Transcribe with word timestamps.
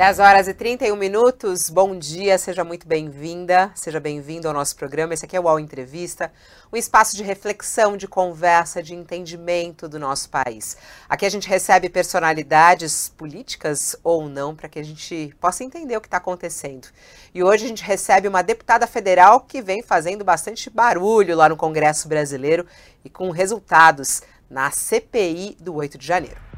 10 0.00 0.18
horas 0.18 0.48
e 0.48 0.54
31 0.54 0.96
minutos, 0.96 1.68
bom 1.68 1.94
dia, 1.94 2.38
seja 2.38 2.64
muito 2.64 2.88
bem-vinda, 2.88 3.70
seja 3.74 4.00
bem-vindo 4.00 4.48
ao 4.48 4.54
nosso 4.54 4.74
programa. 4.74 5.12
Esse 5.12 5.26
aqui 5.26 5.36
é 5.36 5.40
o 5.40 5.42
UOL 5.42 5.60
Entrevista, 5.60 6.32
um 6.72 6.76
espaço 6.78 7.14
de 7.14 7.22
reflexão, 7.22 7.98
de 7.98 8.08
conversa, 8.08 8.82
de 8.82 8.94
entendimento 8.94 9.86
do 9.90 9.98
nosso 9.98 10.30
país. 10.30 10.78
Aqui 11.06 11.26
a 11.26 11.28
gente 11.28 11.46
recebe 11.46 11.90
personalidades 11.90 13.10
políticas 13.10 13.94
ou 14.02 14.26
não, 14.26 14.56
para 14.56 14.70
que 14.70 14.78
a 14.78 14.82
gente 14.82 15.36
possa 15.38 15.64
entender 15.64 15.98
o 15.98 16.00
que 16.00 16.06
está 16.06 16.16
acontecendo. 16.16 16.88
E 17.34 17.42
hoje 17.42 17.66
a 17.66 17.68
gente 17.68 17.84
recebe 17.84 18.26
uma 18.26 18.40
deputada 18.40 18.86
federal 18.86 19.40
que 19.40 19.60
vem 19.60 19.82
fazendo 19.82 20.24
bastante 20.24 20.70
barulho 20.70 21.36
lá 21.36 21.46
no 21.46 21.58
Congresso 21.58 22.08
Brasileiro 22.08 22.64
e 23.04 23.10
com 23.10 23.28
resultados 23.28 24.22
na 24.48 24.70
CPI 24.70 25.58
do 25.60 25.74
8 25.74 25.98
de 25.98 26.06
janeiro. 26.06 26.49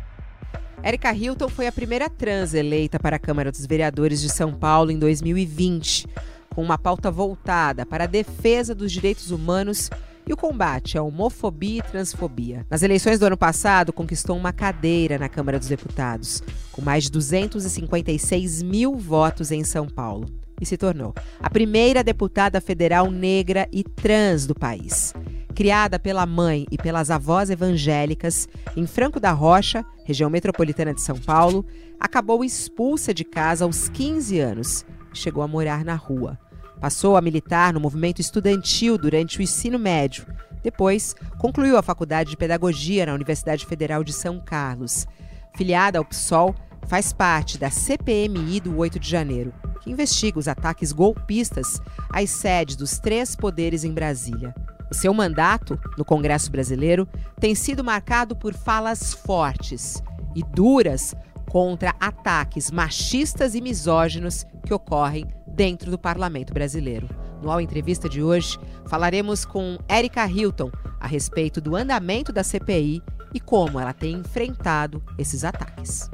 Érica 0.84 1.14
Hilton 1.14 1.48
foi 1.48 1.68
a 1.68 1.72
primeira 1.72 2.10
trans 2.10 2.54
eleita 2.54 2.98
para 2.98 3.14
a 3.14 3.18
Câmara 3.18 3.52
dos 3.52 3.64
Vereadores 3.64 4.20
de 4.20 4.28
São 4.28 4.52
Paulo 4.52 4.91
em 4.91 4.98
2020, 4.98 6.08
com 6.52 6.60
uma 6.60 6.77
pauta 6.77 7.08
voltada 7.08 7.86
para 7.86 8.02
a 8.02 8.08
defesa 8.08 8.74
dos 8.74 8.91
direitos 8.91 9.30
humanos 9.30 9.88
e 10.27 10.32
o 10.32 10.36
combate 10.36 10.98
à 10.98 11.02
homofobia 11.02 11.78
e 11.78 11.82
transfobia. 11.82 12.66
Nas 12.68 12.82
eleições 12.82 13.20
do 13.20 13.27
ano 13.27 13.36
passado, 13.36 13.92
conquistou 13.92 14.36
uma 14.36 14.52
cadeira 14.52 15.20
na 15.20 15.28
Câmara 15.28 15.56
dos 15.56 15.68
Deputados, 15.68 16.42
com 16.72 16.83
mais 16.83 17.05
de 17.05 17.12
256 17.12 18.64
mil 18.64 18.96
votos 18.96 19.52
em 19.52 19.62
São 19.62 19.86
Paulo, 19.86 20.27
e 20.62 20.66
se 20.66 20.78
tornou 20.78 21.12
a 21.40 21.50
primeira 21.50 22.02
deputada 22.02 22.60
federal 22.60 23.10
negra 23.10 23.68
e 23.70 23.84
trans 23.84 24.46
do 24.46 24.54
país. 24.54 25.12
Criada 25.54 25.98
pela 25.98 26.24
mãe 26.24 26.66
e 26.70 26.78
pelas 26.78 27.10
avós 27.10 27.50
evangélicas 27.50 28.48
em 28.74 28.86
Franco 28.86 29.20
da 29.20 29.32
Rocha, 29.32 29.84
região 30.04 30.30
metropolitana 30.30 30.94
de 30.94 31.02
São 31.02 31.19
Paulo, 31.19 31.66
acabou 32.00 32.42
expulsa 32.42 33.12
de 33.12 33.24
casa 33.24 33.64
aos 33.64 33.88
15 33.88 34.41
anos 34.41 34.86
chegou 35.12 35.42
a 35.42 35.48
morar 35.48 35.84
na 35.84 35.94
rua. 35.94 36.38
Passou 36.80 37.16
a 37.16 37.20
militar 37.20 37.72
no 37.72 37.80
movimento 37.80 38.20
estudantil 38.20 38.98
durante 38.98 39.38
o 39.38 39.42
ensino 39.42 39.78
médio. 39.78 40.26
Depois, 40.62 41.14
concluiu 41.38 41.76
a 41.76 41.82
faculdade 41.82 42.30
de 42.30 42.36
pedagogia 42.36 43.06
na 43.06 43.14
Universidade 43.14 43.66
Federal 43.66 44.02
de 44.02 44.12
São 44.12 44.41
Carlos. 44.41 45.06
Filiada 45.54 45.98
ao 45.98 46.04
PSOL, 46.04 46.54
faz 46.86 47.12
parte 47.12 47.58
da 47.58 47.70
CPMI 47.70 48.60
do 48.60 48.76
8 48.76 48.98
de 48.98 49.08
janeiro, 49.08 49.52
que 49.83 49.91
investiga 49.91 50.38
os 50.38 50.48
ataques 50.48 50.92
golpistas 50.92 51.80
às 52.11 52.30
sedes 52.30 52.77
dos 52.77 52.98
três 52.98 53.34
poderes 53.34 53.84
em 53.84 53.92
Brasília. 53.92 54.55
O 54.91 54.94
seu 54.94 55.12
mandato 55.12 55.78
no 55.97 56.05
Congresso 56.05 56.50
Brasileiro 56.50 57.08
tem 57.41 57.55
sido 57.55 57.83
marcado 57.83 58.36
por 58.36 58.55
falas 58.55 59.12
fortes 59.12 60.03
e 60.34 60.42
duras 60.42 61.14
contra 61.50 61.94
ataques 62.00 62.70
machistas 62.70 63.55
e 63.55 63.60
misóginos 63.60 64.44
que 64.64 64.72
ocorrem 64.72 65.27
dentro 65.47 65.91
do 65.91 65.98
parlamento 65.98 66.53
brasileiro. 66.53 67.08
No 67.42 67.50
All 67.50 67.60
Entrevista 67.60 68.08
de 68.08 68.22
hoje, 68.22 68.58
falaremos 68.86 69.44
com 69.44 69.77
Erika 69.88 70.27
Hilton 70.27 70.70
a 71.00 71.06
respeito 71.06 71.60
do 71.60 71.75
andamento 71.75 72.33
da 72.33 72.44
CPI 72.44 73.03
e 73.34 73.41
como 73.41 73.80
ela 73.80 73.92
tem 73.92 74.14
enfrentado 74.14 75.03
esses 75.19 75.44
ataques. 75.44 76.08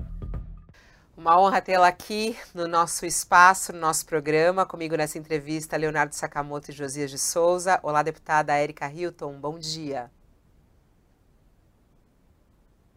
Uma 1.19 1.37
honra 1.37 1.61
tê-la 1.61 1.89
aqui 1.89 2.37
no 2.55 2.69
nosso 2.69 3.05
espaço, 3.05 3.73
no 3.73 3.81
nosso 3.81 4.07
programa. 4.07 4.65
Comigo 4.65 4.95
nessa 4.95 5.19
entrevista, 5.19 5.77
Leonardo 5.77 6.15
Sakamoto 6.15 6.71
e 6.71 6.73
Josias 6.73 7.11
de 7.11 7.19
Souza. 7.19 7.81
Olá, 7.83 8.05
deputada 8.05 8.55
Érica 8.55 8.89
Hilton, 8.89 9.33
bom 9.33 9.59
dia. 9.59 10.13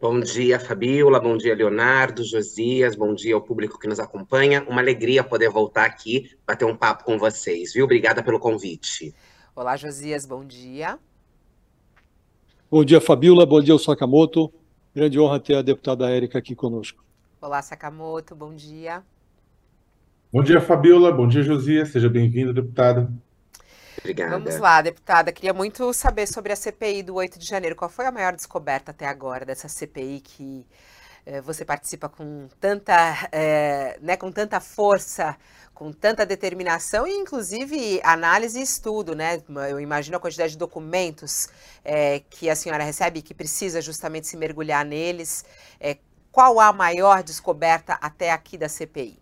Bom 0.00 0.20
dia, 0.20 0.60
Fabiola, 0.60 1.18
bom 1.18 1.36
dia, 1.36 1.52
Leonardo, 1.52 2.22
Josias, 2.22 2.94
bom 2.94 3.12
dia 3.12 3.34
ao 3.34 3.42
público 3.42 3.76
que 3.76 3.88
nos 3.88 3.98
acompanha. 3.98 4.64
Uma 4.68 4.80
alegria 4.80 5.24
poder 5.24 5.50
voltar 5.50 5.84
aqui, 5.84 6.30
bater 6.46 6.64
um 6.64 6.76
papo 6.76 7.02
com 7.02 7.18
vocês, 7.18 7.72
viu? 7.72 7.86
Obrigada 7.86 8.22
pelo 8.22 8.38
convite. 8.38 9.12
Olá, 9.52 9.76
Josias, 9.76 10.24
bom 10.24 10.44
dia. 10.44 10.96
Bom 12.70 12.84
dia, 12.84 13.00
Fabiola, 13.00 13.44
bom 13.44 13.60
dia, 13.60 13.76
Sakamoto. 13.76 14.52
Grande 14.94 15.18
honra 15.18 15.40
ter 15.40 15.56
a 15.56 15.62
deputada 15.62 16.08
Érica 16.08 16.38
aqui 16.38 16.54
conosco. 16.54 17.02
Olá, 17.42 17.60
Sakamoto, 17.60 18.36
bom 18.36 18.54
dia. 18.54 19.02
Bom 20.32 20.44
dia, 20.44 20.60
Fabiola. 20.60 21.10
Bom 21.10 21.26
dia, 21.26 21.42
Josias. 21.42 21.88
Seja 21.88 22.08
bem-vinda, 22.08 22.52
deputada. 22.52 23.12
Obrigada. 23.98 24.38
Vamos 24.38 24.60
lá, 24.60 24.80
deputada. 24.80 25.32
Queria 25.32 25.52
muito 25.52 25.92
saber 25.92 26.28
sobre 26.28 26.52
a 26.52 26.56
CPI 26.56 27.02
do 27.02 27.16
8 27.16 27.40
de 27.40 27.44
janeiro. 27.44 27.74
Qual 27.74 27.90
foi 27.90 28.06
a 28.06 28.12
maior 28.12 28.36
descoberta 28.36 28.92
até 28.92 29.08
agora 29.08 29.44
dessa 29.44 29.68
CPI 29.68 30.20
que 30.20 30.64
eh, 31.26 31.40
você 31.40 31.64
participa 31.64 32.08
com 32.08 32.46
tanta, 32.60 33.28
eh, 33.32 33.98
né, 34.00 34.16
com 34.16 34.30
tanta 34.30 34.60
força, 34.60 35.36
com 35.74 35.90
tanta 35.92 36.24
determinação 36.24 37.08
e, 37.08 37.10
inclusive, 37.10 38.00
análise 38.04 38.60
e 38.60 38.62
estudo, 38.62 39.16
né? 39.16 39.42
Eu 39.68 39.80
imagino 39.80 40.16
a 40.16 40.20
quantidade 40.20 40.52
de 40.52 40.58
documentos 40.58 41.48
eh, 41.84 42.22
que 42.30 42.48
a 42.48 42.54
senhora 42.54 42.84
recebe 42.84 43.18
e 43.18 43.22
que 43.22 43.34
precisa 43.34 43.80
justamente 43.80 44.28
se 44.28 44.36
mergulhar 44.36 44.84
neles. 44.84 45.44
Qual 46.32 46.58
a 46.58 46.72
maior 46.72 47.22
descoberta 47.22 47.92
até 48.00 48.30
aqui 48.32 48.56
da 48.56 48.66
CPI? 48.66 49.21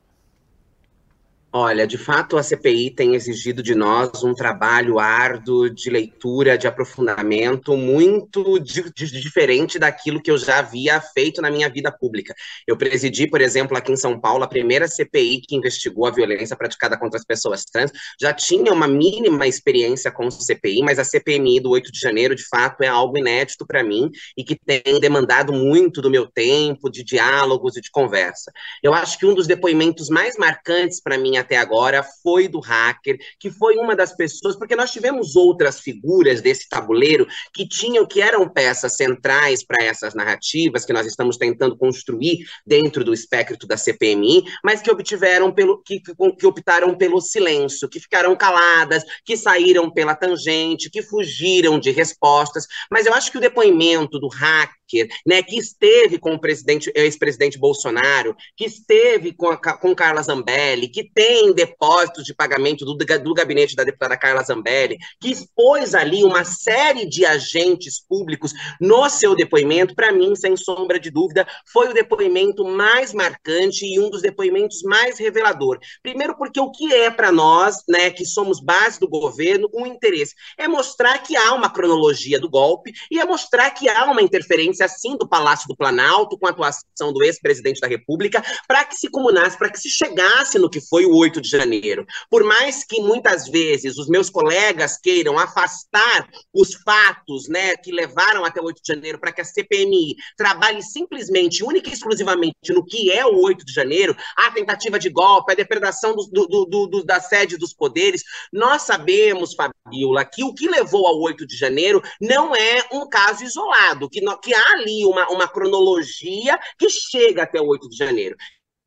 Olha, 1.53 1.85
de 1.85 1.99
fato, 1.99 2.39
a 2.39 2.45
CPI 2.45 2.93
tem 2.93 3.17
exigido 3.17 3.61
de 3.61 3.75
nós 3.75 4.23
um 4.23 4.33
trabalho 4.33 5.01
árduo 5.01 5.69
de 5.69 5.91
leitura, 5.91 6.57
de 6.57 6.69
aprofundamento, 6.69 7.77
muito 7.77 8.61
de, 8.61 8.89
de, 8.93 9.21
diferente 9.21 9.77
daquilo 9.77 10.23
que 10.23 10.31
eu 10.31 10.39
já 10.39 10.61
havia 10.61 11.01
feito 11.01 11.43
na 11.43 11.51
minha 11.51 11.69
vida 11.69 11.91
pública. 11.91 12.33
Eu 12.69 12.77
presidi, 12.77 13.29
por 13.29 13.41
exemplo, 13.41 13.77
aqui 13.77 13.91
em 13.91 13.97
São 13.97 14.21
Paulo, 14.21 14.45
a 14.45 14.49
primeira 14.49 14.87
CPI 14.87 15.41
que 15.41 15.57
investigou 15.57 16.07
a 16.07 16.13
violência 16.13 16.55
praticada 16.55 16.97
contra 16.97 17.19
as 17.19 17.25
pessoas 17.25 17.65
trans. 17.65 17.91
Já 18.21 18.33
tinha 18.33 18.73
uma 18.73 18.87
mínima 18.87 19.45
experiência 19.49 20.13
com 20.13 20.31
CPI, 20.31 20.85
mas 20.85 21.01
a 21.01 21.05
CPMI 21.05 21.59
do 21.59 21.71
8 21.71 21.91
de 21.91 21.99
janeiro, 21.99 22.37
de 22.37 22.47
fato, 22.47 22.83
é 22.83 22.87
algo 22.87 23.19
inédito 23.19 23.67
para 23.67 23.83
mim 23.83 24.09
e 24.37 24.45
que 24.45 24.55
tem 24.55 25.01
demandado 25.01 25.53
muito 25.53 26.01
do 26.01 26.11
meu 26.11 26.29
tempo, 26.29 26.89
de 26.89 27.03
diálogos 27.03 27.77
e 27.77 27.81
de 27.81 27.91
conversa. 27.91 28.53
Eu 28.81 28.95
acho 28.95 29.19
que 29.19 29.27
um 29.27 29.35
dos 29.35 29.49
depoimentos 29.49 30.09
mais 30.09 30.37
marcantes 30.39 31.03
para 31.03 31.19
mim 31.19 31.40
até 31.41 31.57
agora 31.57 32.05
foi 32.23 32.49
do 32.49 32.61
hacker, 32.61 33.19
que 33.39 33.51
foi 33.51 33.77
uma 33.77 33.97
das 33.97 34.15
pessoas, 34.15 34.57
porque 34.57 34.77
nós 34.77 34.91
tivemos 34.91 35.37
outras 35.37 35.81
figuras 35.81 36.41
desse 36.41 36.69
tabuleiro 36.69 37.27
que 37.53 37.67
tinham, 37.67 38.07
que 38.07 38.21
eram 38.21 38.49
peças 38.49 38.97
centrais 38.97 39.65
para 39.65 39.85
essas 39.85 40.15
narrativas 40.15 40.85
que 40.85 40.93
nós 40.93 41.07
estamos 41.07 41.37
tentando 41.37 41.77
construir 41.77 42.45
dentro 42.67 43.05
do 43.05 43.13
espectro 43.13 43.67
da 43.67 43.77
CPMI, 43.77 44.45
mas 44.65 44.81
que 44.81 44.91
obtiveram 44.91 45.53
pelo 45.53 45.83
que, 45.83 46.01
que 46.01 46.47
optaram 46.47 46.97
pelo 46.97 47.21
silêncio, 47.21 47.89
que 47.89 48.01
ficaram 48.01 48.37
caladas, 48.37 49.05
que 49.25 49.37
saíram 49.37 49.91
pela 49.91 50.15
tangente, 50.15 50.91
que 50.91 51.03
fugiram 51.03 51.79
de 51.79 51.91
respostas. 51.91 52.67
Mas 52.91 53.07
eu 53.07 53.15
acho 53.15 53.31
que 53.31 53.39
o 53.39 53.41
depoimento 53.41 54.19
do 54.19 54.29
hacker 54.29 54.81
né, 55.27 55.43
que 55.43 55.57
esteve 55.57 56.19
com 56.19 56.35
o 56.35 56.41
presidente, 56.41 56.91
ex-presidente 56.95 57.59
Bolsonaro, 57.59 58.35
que 58.57 58.65
esteve 58.65 59.33
com, 59.33 59.49
a, 59.49 59.57
com 59.57 59.95
Carla 59.95 60.23
Zambelli, 60.23 60.89
que 60.89 61.05
tem 61.05 61.30
depósitos 61.55 62.25
de 62.25 62.35
pagamento 62.35 62.85
do, 62.85 62.95
do 62.95 63.35
gabinete 63.35 63.77
da 63.77 63.85
deputada 63.85 64.17
Carla 64.17 64.43
Zambelli, 64.43 64.99
que 65.21 65.31
expôs 65.31 65.95
ali 65.95 66.25
uma 66.25 66.45
série 66.45 67.07
de 67.07 67.25
agentes 67.25 68.05
públicos 68.07 68.53
no 68.81 69.09
seu 69.09 69.35
depoimento, 69.35 69.95
para 69.95 70.13
mim, 70.13 70.35
sem 70.35 70.57
sombra 70.57 70.99
de 70.99 71.11
dúvida, 71.11 71.47
foi 71.73 71.89
o 71.89 71.95
depoimento 71.95 72.65
mais 72.65 73.13
marcante 73.13 73.85
e 73.85 73.99
um 74.01 74.11
dos 74.11 74.23
depoimentos 74.23 74.83
mais 74.83 75.19
revelador. 75.19 75.79
Primeiro, 76.03 76.37
porque 76.37 76.61
o 76.61 76.71
que 76.71 76.93
é 76.93 77.11
para 77.11 77.33
nós, 77.33 77.77
né, 77.89 78.11
que 78.11 78.25
somos 78.25 78.61
base 78.61 78.99
do 78.99 79.09
governo, 79.09 79.69
um 79.75 79.87
interesse 79.87 80.35
é 80.59 80.69
mostrar 80.69 81.19
que 81.19 81.37
há 81.37 81.53
uma 81.53 81.71
cronologia 81.71 82.39
do 82.39 82.49
golpe 82.49 82.93
e 83.11 83.19
é 83.19 83.25
mostrar 83.25 83.71
que 83.71 83.89
há 83.89 84.05
uma 84.05 84.23
interferência 84.23 84.87
assim 84.87 85.17
do 85.17 85.29
Palácio 85.29 85.69
do 85.69 85.77
Planalto, 85.77 86.39
com 86.39 86.47
a 86.47 86.51
atuação 86.51 87.13
do 87.13 87.23
ex-presidente 87.23 87.81
da 87.81 87.89
República, 87.89 88.43
para 88.67 88.85
que 88.85 88.97
se 88.97 89.09
comunasse, 89.09 89.59
para 89.59 89.71
que 89.71 89.79
se 89.79 89.89
chegasse 89.89 90.59
no 90.59 90.71
que 90.71 90.81
foi 90.81 91.07
o 91.07 91.20
8 91.21 91.41
de 91.41 91.49
janeiro. 91.49 92.07
Por 92.29 92.45
mais 92.45 92.85
que 92.85 93.01
muitas 93.01 93.49
vezes 93.49 93.99
os 93.99 94.09
meus 94.09 94.29
colegas 94.31 94.99
queiram 94.99 95.39
afastar 95.39 96.29
os 96.53 96.75
fatos 96.75 97.49
né, 97.49 97.77
que 97.77 97.93
levaram 97.93 98.45
até 98.45 98.61
o 98.61 98.65
8 98.65 98.83
de 98.83 98.93
janeiro 98.95 99.19
para 99.19 99.33
que 99.33 99.41
a 99.41 99.45
CPMI 99.45 100.17
trabalhe 100.37 100.83
simplesmente, 100.83 101.63
única 101.65 101.91
e 101.91 101.93
exclusivamente 101.93 102.57
no 102.71 102.85
que 102.85 103.11
é 103.11 103.25
o 103.25 103.41
8 103.43 103.65
de 103.65 103.73
janeiro, 103.73 104.17
a 104.37 104.51
tentativa 104.51 104.99
de 104.99 105.11
golpe, 105.11 105.53
a 105.53 105.57
depredação 105.57 106.15
do, 106.15 106.27
do, 106.27 106.67
do, 106.67 106.87
do, 106.87 107.05
da 107.05 107.21
sede 107.21 107.57
dos 107.57 107.73
poderes, 107.73 108.23
nós 108.53 108.83
sabemos, 108.83 109.55
Fabiola, 109.55 110.25
que 110.25 110.45
o 110.45 110.55
que 110.55 110.69
levou 110.69 111.07
ao 111.07 111.21
8 111.21 111.47
de 111.47 111.57
janeiro 111.57 112.03
não 112.21 112.55
é 112.55 112.85
um 112.93 113.09
caso 113.09 113.45
isolado, 113.45 114.09
que, 114.09 114.21
que 114.43 114.55
há 114.55 114.73
ali 114.73 115.05
uma, 115.05 115.29
uma 115.31 115.49
cronologia 115.49 116.59
que 116.79 116.89
chega 116.89 117.43
até 117.43 117.61
o 117.61 117.67
8 117.67 117.89
de 117.89 117.97
janeiro. 117.97 118.37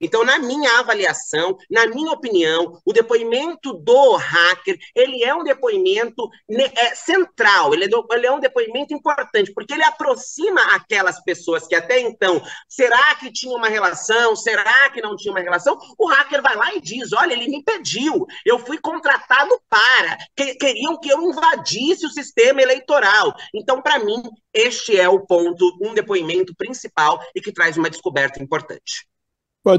Então, 0.04 0.26
na 0.26 0.38
minha 0.38 0.80
avaliação, 0.80 1.58
na 1.72 1.88
minha 1.88 2.12
opinião, 2.12 2.78
o 2.86 2.92
depoimento 2.92 3.74
do 3.74 4.16
hacker, 4.18 4.78
ele 4.94 5.24
é 5.24 5.34
um 5.34 5.44
depoimento 5.44 6.30
né, 6.50 6.70
é, 6.76 6.94
central, 6.94 7.74
é, 7.74 7.78
ele 7.78 8.26
é 8.26 8.32
um 8.32 8.40
depoimento 8.40 8.94
importante, 8.94 9.54
porque 9.54 9.74
ele 9.74 9.84
aproxima 9.84 10.62
aquelas 10.76 11.24
pessoas 11.24 11.66
que 11.66 11.74
até 11.74 12.02
então, 12.02 12.42
será 12.68 13.16
que 13.16 13.32
tinha 13.32 13.56
uma 13.56 13.70
relação, 13.70 14.36
será 14.36 14.90
que 14.90 15.02
não 15.02 15.16
tinha 15.16 15.32
uma 15.32 15.40
relação? 15.40 15.78
O 15.98 16.08
hacker 16.08 16.42
vai 16.42 16.56
lá 16.58 16.74
e 16.74 16.82
diz, 16.82 17.14
olha, 17.14 17.32
ele 17.32 17.48
me 17.48 17.64
pediu, 17.64 18.26
eu 18.46 18.60
fui 18.60 18.78
contratado 18.78 19.58
para, 19.70 20.18
que, 20.36 20.56
queriam 20.56 21.00
que 21.00 21.10
eu 21.10 21.22
invadisse 21.22 22.06
o 22.06 22.10
sistema 22.10 22.62
eleitoral. 22.62 23.34
Então, 23.56 23.82
para 23.82 24.00
mim, 24.00 24.22
este 24.54 25.00
é 25.00 25.08
o 25.08 25.26
ponto, 25.26 25.66
um 25.82 25.94
depoimento 25.94 26.54
principal 26.58 27.22
e 27.34 27.40
que 27.40 27.54
traz 27.54 27.78
uma 27.78 27.90
descoberta 27.90 28.44
importante. 28.44 29.13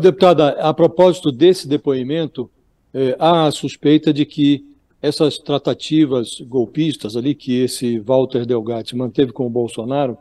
Deputada, 0.01 0.49
a 0.63 0.73
propósito 0.73 1.31
desse 1.31 1.69
depoimento, 1.69 2.51
é, 2.95 3.15
há 3.19 3.47
a 3.47 3.51
suspeita 3.51 4.15
de 4.15 4.25
que 4.25 4.65
essas 5.03 5.37
tratativas 5.37 6.41
golpistas 6.41 7.19
ali 7.19 7.35
que 7.35 7.61
esse 7.61 7.99
Walter 7.99 8.47
Delgatti 8.47 8.97
manteve 8.97 9.31
com 9.31 9.47
o 9.47 9.51
Bolsonaro 9.51 10.17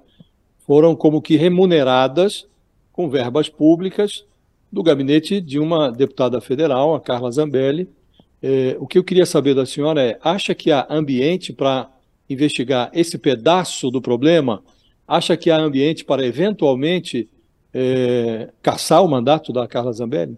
foram 0.68 0.94
como 0.98 1.22
que 1.22 1.38
remuneradas 1.38 2.46
com 2.92 3.10
verbas 3.10 3.48
públicas 3.48 4.26
do 4.70 4.84
gabinete 4.84 5.40
de 5.40 5.60
uma 5.60 5.90
deputada 5.90 6.42
federal, 6.42 6.94
a 6.94 7.00
Carla 7.00 7.32
Zambelli. 7.32 7.88
É, 8.42 8.76
o 8.82 8.86
que 8.86 8.98
eu 8.98 9.04
queria 9.04 9.26
saber 9.26 9.56
da 9.56 9.66
senhora 9.66 10.04
é: 10.04 10.20
acha 10.22 10.54
que 10.54 10.74
há 10.74 10.86
ambiente 10.90 11.54
para 11.54 11.90
investigar 12.30 12.92
esse 12.94 13.18
pedaço 13.18 13.90
do 13.90 14.02
problema? 14.02 14.62
Acha 15.08 15.38
que 15.38 15.50
há 15.50 15.58
ambiente 15.58 16.04
para 16.04 16.26
eventualmente 16.26 17.30
é, 17.74 18.52
caçar 18.62 19.04
o 19.04 19.08
mandato 19.08 19.52
da 19.54 19.68
Carla 19.68 19.94
Zambelli? 19.94 20.38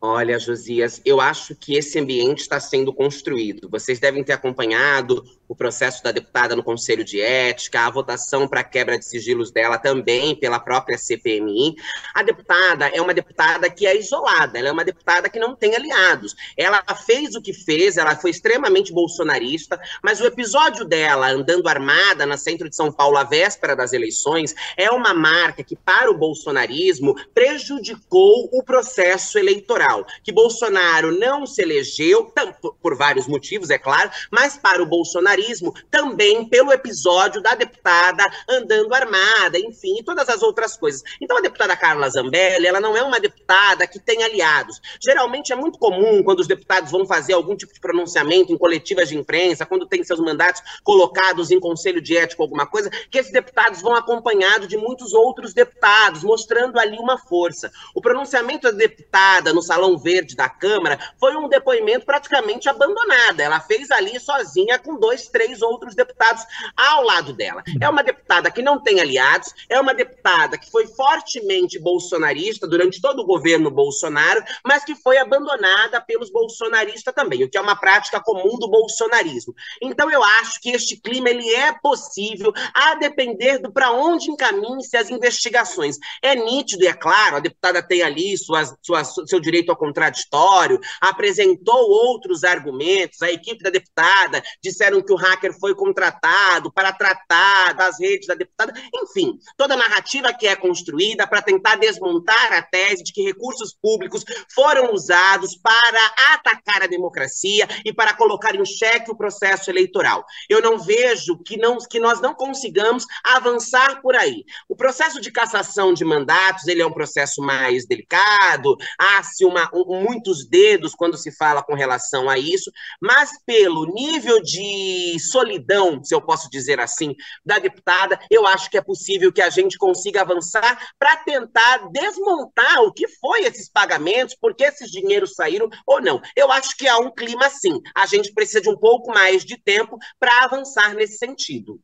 Olha, 0.00 0.38
Josias, 0.38 1.00
eu 1.06 1.20
acho 1.22 1.54
que 1.54 1.74
esse 1.74 1.98
ambiente 1.98 2.40
está 2.40 2.60
sendo 2.60 2.92
construído. 2.92 3.68
Vocês 3.70 3.98
devem 3.98 4.22
ter 4.22 4.34
acompanhado 4.34 5.24
o 5.48 5.56
processo 5.56 6.02
da 6.02 6.12
deputada 6.12 6.54
no 6.54 6.62
Conselho 6.62 7.02
de 7.02 7.20
Ética, 7.20 7.80
a 7.80 7.90
votação 7.90 8.46
para 8.46 8.62
quebra 8.62 8.98
de 8.98 9.06
sigilos 9.06 9.50
dela 9.50 9.78
também 9.78 10.34
pela 10.34 10.60
própria 10.60 10.98
CPMI. 10.98 11.76
A 12.14 12.22
deputada 12.22 12.88
é 12.88 13.00
uma 13.00 13.14
deputada 13.14 13.70
que 13.70 13.86
é 13.86 13.96
isolada, 13.96 14.58
ela 14.58 14.68
é 14.68 14.72
uma 14.72 14.84
deputada 14.84 15.30
que 15.30 15.38
não 15.38 15.56
tem 15.56 15.74
aliados. 15.74 16.34
Ela 16.58 16.82
fez 17.06 17.34
o 17.34 17.40
que 17.40 17.54
fez, 17.54 17.96
ela 17.96 18.14
foi 18.16 18.30
extremamente 18.30 18.92
bolsonarista, 18.92 19.80
mas 20.02 20.20
o 20.20 20.26
episódio 20.26 20.84
dela 20.84 21.30
andando 21.30 21.68
armada 21.68 22.26
na 22.26 22.36
centro 22.36 22.68
de 22.68 22.76
São 22.76 22.92
Paulo 22.92 23.16
à 23.16 23.24
véspera 23.24 23.74
das 23.74 23.94
eleições 23.94 24.54
é 24.76 24.90
uma 24.90 25.14
marca 25.14 25.64
que, 25.64 25.76
para 25.76 26.10
o 26.10 26.18
bolsonarismo, 26.18 27.14
prejudicou 27.32 28.50
o 28.52 28.62
processo 28.62 29.38
eleitoral. 29.38 29.85
Que 30.22 30.32
Bolsonaro 30.32 31.18
não 31.18 31.46
se 31.46 31.62
elegeu, 31.62 32.32
por 32.80 32.96
vários 32.96 33.26
motivos, 33.26 33.70
é 33.70 33.78
claro, 33.78 34.10
mas 34.30 34.56
para 34.56 34.82
o 34.82 34.86
bolsonarismo, 34.86 35.74
também 35.90 36.48
pelo 36.48 36.72
episódio 36.72 37.40
da 37.40 37.54
deputada 37.54 38.24
andando 38.48 38.94
armada, 38.94 39.58
enfim, 39.58 39.98
e 39.98 40.04
todas 40.04 40.28
as 40.28 40.42
outras 40.42 40.76
coisas. 40.76 41.02
Então, 41.20 41.38
a 41.38 41.40
deputada 41.40 41.76
Carla 41.76 42.08
Zambelli, 42.08 42.66
ela 42.66 42.80
não 42.80 42.96
é 42.96 43.02
uma 43.02 43.20
deputada 43.20 43.86
que 43.86 43.98
tem 43.98 44.22
aliados. 44.22 44.80
Geralmente 45.02 45.52
é 45.52 45.56
muito 45.56 45.78
comum, 45.78 46.22
quando 46.22 46.40
os 46.40 46.46
deputados 46.46 46.90
vão 46.90 47.06
fazer 47.06 47.32
algum 47.32 47.56
tipo 47.56 47.72
de 47.72 47.80
pronunciamento 47.80 48.52
em 48.52 48.58
coletivas 48.58 49.08
de 49.08 49.16
imprensa, 49.16 49.66
quando 49.66 49.86
tem 49.86 50.02
seus 50.04 50.20
mandatos 50.20 50.62
colocados 50.82 51.50
em 51.50 51.60
conselho 51.60 52.00
de 52.00 52.16
ética 52.16 52.42
ou 52.42 52.46
alguma 52.46 52.66
coisa, 52.66 52.90
que 53.10 53.18
esses 53.18 53.32
deputados 53.32 53.80
vão 53.82 53.94
acompanhados 53.94 54.68
de 54.68 54.76
muitos 54.76 55.12
outros 55.12 55.54
deputados, 55.54 56.22
mostrando 56.22 56.78
ali 56.78 56.98
uma 56.98 57.18
força. 57.18 57.70
O 57.94 58.00
pronunciamento 58.00 58.70
da 58.70 58.76
deputada 58.76 59.52
no 59.52 59.62
Salão 59.76 59.98
Verde 59.98 60.34
da 60.34 60.48
Câmara 60.48 60.98
foi 61.20 61.36
um 61.36 61.50
depoimento 61.50 62.06
praticamente 62.06 62.66
abandonado. 62.66 63.40
Ela 63.40 63.60
fez 63.60 63.90
ali 63.90 64.18
sozinha 64.18 64.78
com 64.78 64.98
dois 64.98 65.28
três 65.28 65.60
outros 65.60 65.94
deputados 65.94 66.42
ao 66.74 67.04
lado 67.04 67.34
dela. 67.34 67.62
É 67.78 67.86
uma 67.86 68.02
deputada 68.02 68.50
que 68.50 68.62
não 68.62 68.82
tem 68.82 69.00
aliados, 69.00 69.52
é 69.68 69.78
uma 69.78 69.92
deputada 69.92 70.56
que 70.56 70.70
foi 70.70 70.86
fortemente 70.86 71.78
bolsonarista 71.78 72.66
durante 72.66 73.02
todo 73.02 73.20
o 73.20 73.26
governo 73.26 73.70
Bolsonaro, 73.70 74.42
mas 74.64 74.82
que 74.82 74.94
foi 74.94 75.18
abandonada 75.18 76.00
pelos 76.00 76.30
bolsonaristas 76.30 77.12
também, 77.14 77.44
o 77.44 77.50
que 77.50 77.58
é 77.58 77.60
uma 77.60 77.76
prática 77.76 78.18
comum 78.18 78.58
do 78.58 78.70
bolsonarismo. 78.70 79.54
Então 79.82 80.10
eu 80.10 80.24
acho 80.24 80.58
que 80.62 80.70
este 80.70 80.96
clima 80.96 81.28
ele 81.28 81.52
é 81.54 81.74
possível 81.82 82.50
a 82.72 82.94
depender 82.94 83.58
do 83.58 83.70
para 83.70 83.92
onde 83.92 84.30
encaminhem-se 84.30 84.96
as 84.96 85.10
investigações. 85.10 85.98
É 86.22 86.34
nítido 86.34 86.84
e 86.84 86.86
é 86.86 86.94
claro, 86.94 87.36
a 87.36 87.40
deputada 87.40 87.82
tem 87.82 88.02
ali 88.02 88.38
sua, 88.38 88.64
sua, 88.80 89.04
seu 89.04 89.38
direito 89.38 89.65
ao 89.70 89.76
contraditório, 89.76 90.80
apresentou 91.00 91.90
outros 91.90 92.44
argumentos, 92.44 93.22
a 93.22 93.30
equipe 93.30 93.62
da 93.62 93.70
deputada 93.70 94.42
disseram 94.62 95.02
que 95.02 95.12
o 95.12 95.16
hacker 95.16 95.52
foi 95.58 95.74
contratado 95.74 96.72
para 96.72 96.92
tratar 96.92 97.74
das 97.74 97.98
redes 98.00 98.26
da 98.26 98.34
deputada, 98.34 98.72
enfim, 98.94 99.38
toda 99.56 99.74
a 99.74 99.76
narrativa 99.76 100.32
que 100.32 100.46
é 100.46 100.56
construída 100.56 101.26
para 101.26 101.42
tentar 101.42 101.76
desmontar 101.76 102.52
a 102.52 102.62
tese 102.62 103.04
de 103.04 103.12
que 103.12 103.22
recursos 103.22 103.74
públicos 103.80 104.24
foram 104.54 104.92
usados 104.92 105.56
para 105.56 106.14
atacar 106.34 106.82
a 106.82 106.86
democracia 106.86 107.68
e 107.84 107.92
para 107.92 108.14
colocar 108.14 108.54
em 108.54 108.64
xeque 108.64 109.10
o 109.10 109.16
processo 109.16 109.70
eleitoral. 109.70 110.24
Eu 110.48 110.60
não 110.60 110.78
vejo 110.78 111.38
que, 111.38 111.56
não, 111.56 111.78
que 111.78 112.00
nós 112.00 112.20
não 112.20 112.34
consigamos 112.34 113.04
avançar 113.24 114.00
por 114.00 114.14
aí. 114.14 114.44
O 114.68 114.76
processo 114.76 115.20
de 115.20 115.30
cassação 115.30 115.92
de 115.92 116.04
mandatos, 116.04 116.66
ele 116.66 116.82
é 116.82 116.86
um 116.86 116.92
processo 116.92 117.42
mais 117.42 117.86
delicado, 117.86 118.76
há-se 118.98 119.44
uma, 119.44 119.55
um, 119.74 120.02
muitos 120.02 120.46
dedos 120.46 120.94
quando 120.94 121.16
se 121.16 121.30
fala 121.30 121.62
com 121.62 121.74
relação 121.74 122.28
a 122.28 122.38
isso, 122.38 122.70
mas 123.00 123.30
pelo 123.44 123.86
nível 123.92 124.42
de 124.42 125.18
solidão, 125.20 126.02
se 126.02 126.14
eu 126.14 126.20
posso 126.20 126.50
dizer 126.50 126.80
assim, 126.80 127.14
da 127.44 127.58
deputada, 127.58 128.18
eu 128.30 128.46
acho 128.46 128.70
que 128.70 128.78
é 128.78 128.82
possível 128.82 129.32
que 129.32 129.42
a 129.42 129.50
gente 129.50 129.78
consiga 129.78 130.22
avançar 130.22 130.90
para 130.98 131.16
tentar 131.18 131.88
desmontar 131.90 132.82
o 132.82 132.92
que 132.92 133.08
foi 133.08 133.44
esses 133.44 133.70
pagamentos, 133.70 134.36
porque 134.40 134.64
esses 134.64 134.90
dinheiros 134.90 135.34
saíram 135.34 135.68
ou 135.86 136.00
não. 136.00 136.20
Eu 136.36 136.50
acho 136.52 136.76
que 136.76 136.88
há 136.88 136.98
um 136.98 137.10
clima 137.10 137.48
sim. 137.50 137.80
A 137.94 138.06
gente 138.06 138.32
precisa 138.32 138.60
de 138.60 138.68
um 138.68 138.76
pouco 138.76 139.12
mais 139.12 139.44
de 139.44 139.56
tempo 139.56 139.98
para 140.18 140.44
avançar 140.44 140.94
nesse 140.94 141.18
sentido. 141.18 141.80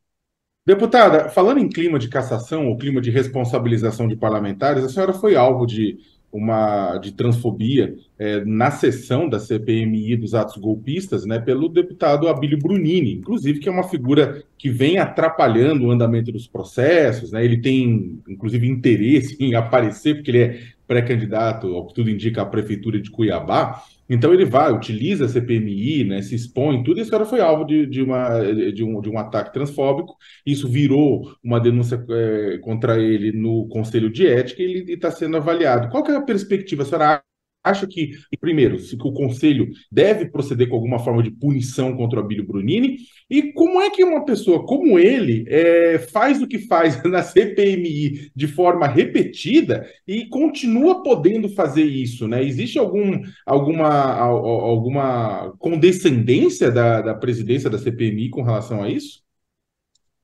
Deputada, 0.65 1.29
falando 1.29 1.59
em 1.59 1.69
clima 1.69 1.99
de 1.99 2.09
cassação 2.09 2.69
ou 2.69 2.77
clima 2.77 3.01
de 3.01 3.11
responsabilização 3.11 4.07
de 4.07 4.15
parlamentares, 4.15 4.85
a 4.85 4.89
senhora 4.89 5.13
foi 5.13 5.35
alvo 5.35 5.67
de 5.67 5.99
uma 6.33 6.97
de 6.97 7.13
transfobia 7.13 7.95
é, 8.19 8.43
na 8.45 8.71
sessão 8.71 9.29
da 9.29 9.39
CPMI 9.39 10.17
dos 10.17 10.35
atos 10.35 10.57
golpistas, 10.57 11.27
né, 11.27 11.39
pelo 11.39 11.69
deputado 11.69 12.27
Abílio 12.27 12.59
Brunini, 12.59 13.15
inclusive 13.15 13.61
que 13.61 13.69
é 13.69 13.73
uma 13.73 13.89
figura 13.89 14.43
que 14.57 14.71
vem 14.71 14.99
atrapalhando 14.99 15.87
o 15.87 15.91
andamento 15.91 16.33
dos 16.33 16.47
processos, 16.47 17.33
né, 17.33 17.45
ele 17.45 17.59
tem 17.59 18.19
inclusive 18.27 18.67
interesse 18.67 19.37
em 19.45 19.55
aparecer 19.55 20.15
porque 20.15 20.31
ele 20.31 20.43
é 20.43 20.61
pré-candidato, 20.87 21.69
ao 21.69 21.87
que 21.87 21.95
tudo 21.95 22.11
indica, 22.11 22.43
à 22.43 22.47
prefeitura 22.47 23.01
de 23.01 23.11
Cuiabá, 23.11 23.83
então 24.13 24.33
ele 24.35 24.45
vai, 24.45 24.73
utiliza 24.73 25.25
a 25.25 25.29
CPMI, 25.29 26.05
né, 26.05 26.23
se 26.23 26.35
expõe, 26.35 26.83
tudo, 26.83 27.01
esse 27.01 27.11
cara 27.11 27.25
foi 27.25 27.41
alvo 27.41 27.65
de, 27.65 27.87
de, 27.87 28.03
uma, 28.03 28.41
de, 28.73 28.85
um, 28.85 29.01
de 29.01 29.09
um 29.09 29.19
ataque 29.19 29.53
transfóbico. 29.53 30.17
Isso 30.45 30.69
virou 30.69 31.35
uma 31.43 31.59
denúncia 31.59 32.05
é, 32.11 32.59
contra 32.59 33.01
ele 33.01 33.33
no 33.33 33.67
Conselho 33.69 34.11
de 34.11 34.27
Ética 34.27 34.63
e 34.63 34.65
ele 34.67 34.93
está 34.93 35.11
sendo 35.11 35.37
avaliado. 35.37 35.89
Qual 35.89 36.07
é 36.07 36.17
a 36.17 36.21
perspectiva? 36.21 36.83
A 36.83 36.87
senhora 36.87 37.23
acha 37.63 37.87
que, 37.87 38.13
primeiro, 38.41 38.79
se 38.79 38.95
o 38.97 39.13
Conselho 39.13 39.69
deve 39.91 40.27
proceder 40.27 40.69
com 40.69 40.77
alguma 40.77 40.99
forma 40.99 41.23
de 41.23 41.31
punição 41.31 41.97
contra 41.97 42.21
o 42.21 42.23
Abílio 42.23 42.47
Brunini? 42.47 42.99
E 43.31 43.53
como 43.53 43.81
é 43.81 43.91
que 43.91 44.05
uma 44.05 44.25
pessoa 44.25 44.67
como 44.67 44.99
ele 44.99 45.45
é, 45.49 45.99
faz 45.99 46.43
o 46.43 46.47
que 46.47 46.59
faz 46.59 47.03
na 47.05 47.23
CPMI 47.23 48.31
de 48.35 48.47
forma 48.47 48.87
repetida 48.87 49.87
e 50.07 50.27
continua 50.27 51.03
podendo 51.03 51.49
fazer 51.49 51.85
isso? 51.85 52.27
Né? 52.29 52.45
Existe 52.45 52.79
algum, 52.79 53.23
alguma, 53.47 54.17
alguma 54.17 55.55
condescendência 55.59 56.71
da, 56.71 57.01
da 57.01 57.15
presidência 57.15 57.71
da 57.71 57.79
CPMI 57.79 58.31
com 58.31 58.43
relação 58.43 58.83
a 58.83 58.91
isso? 58.91 59.22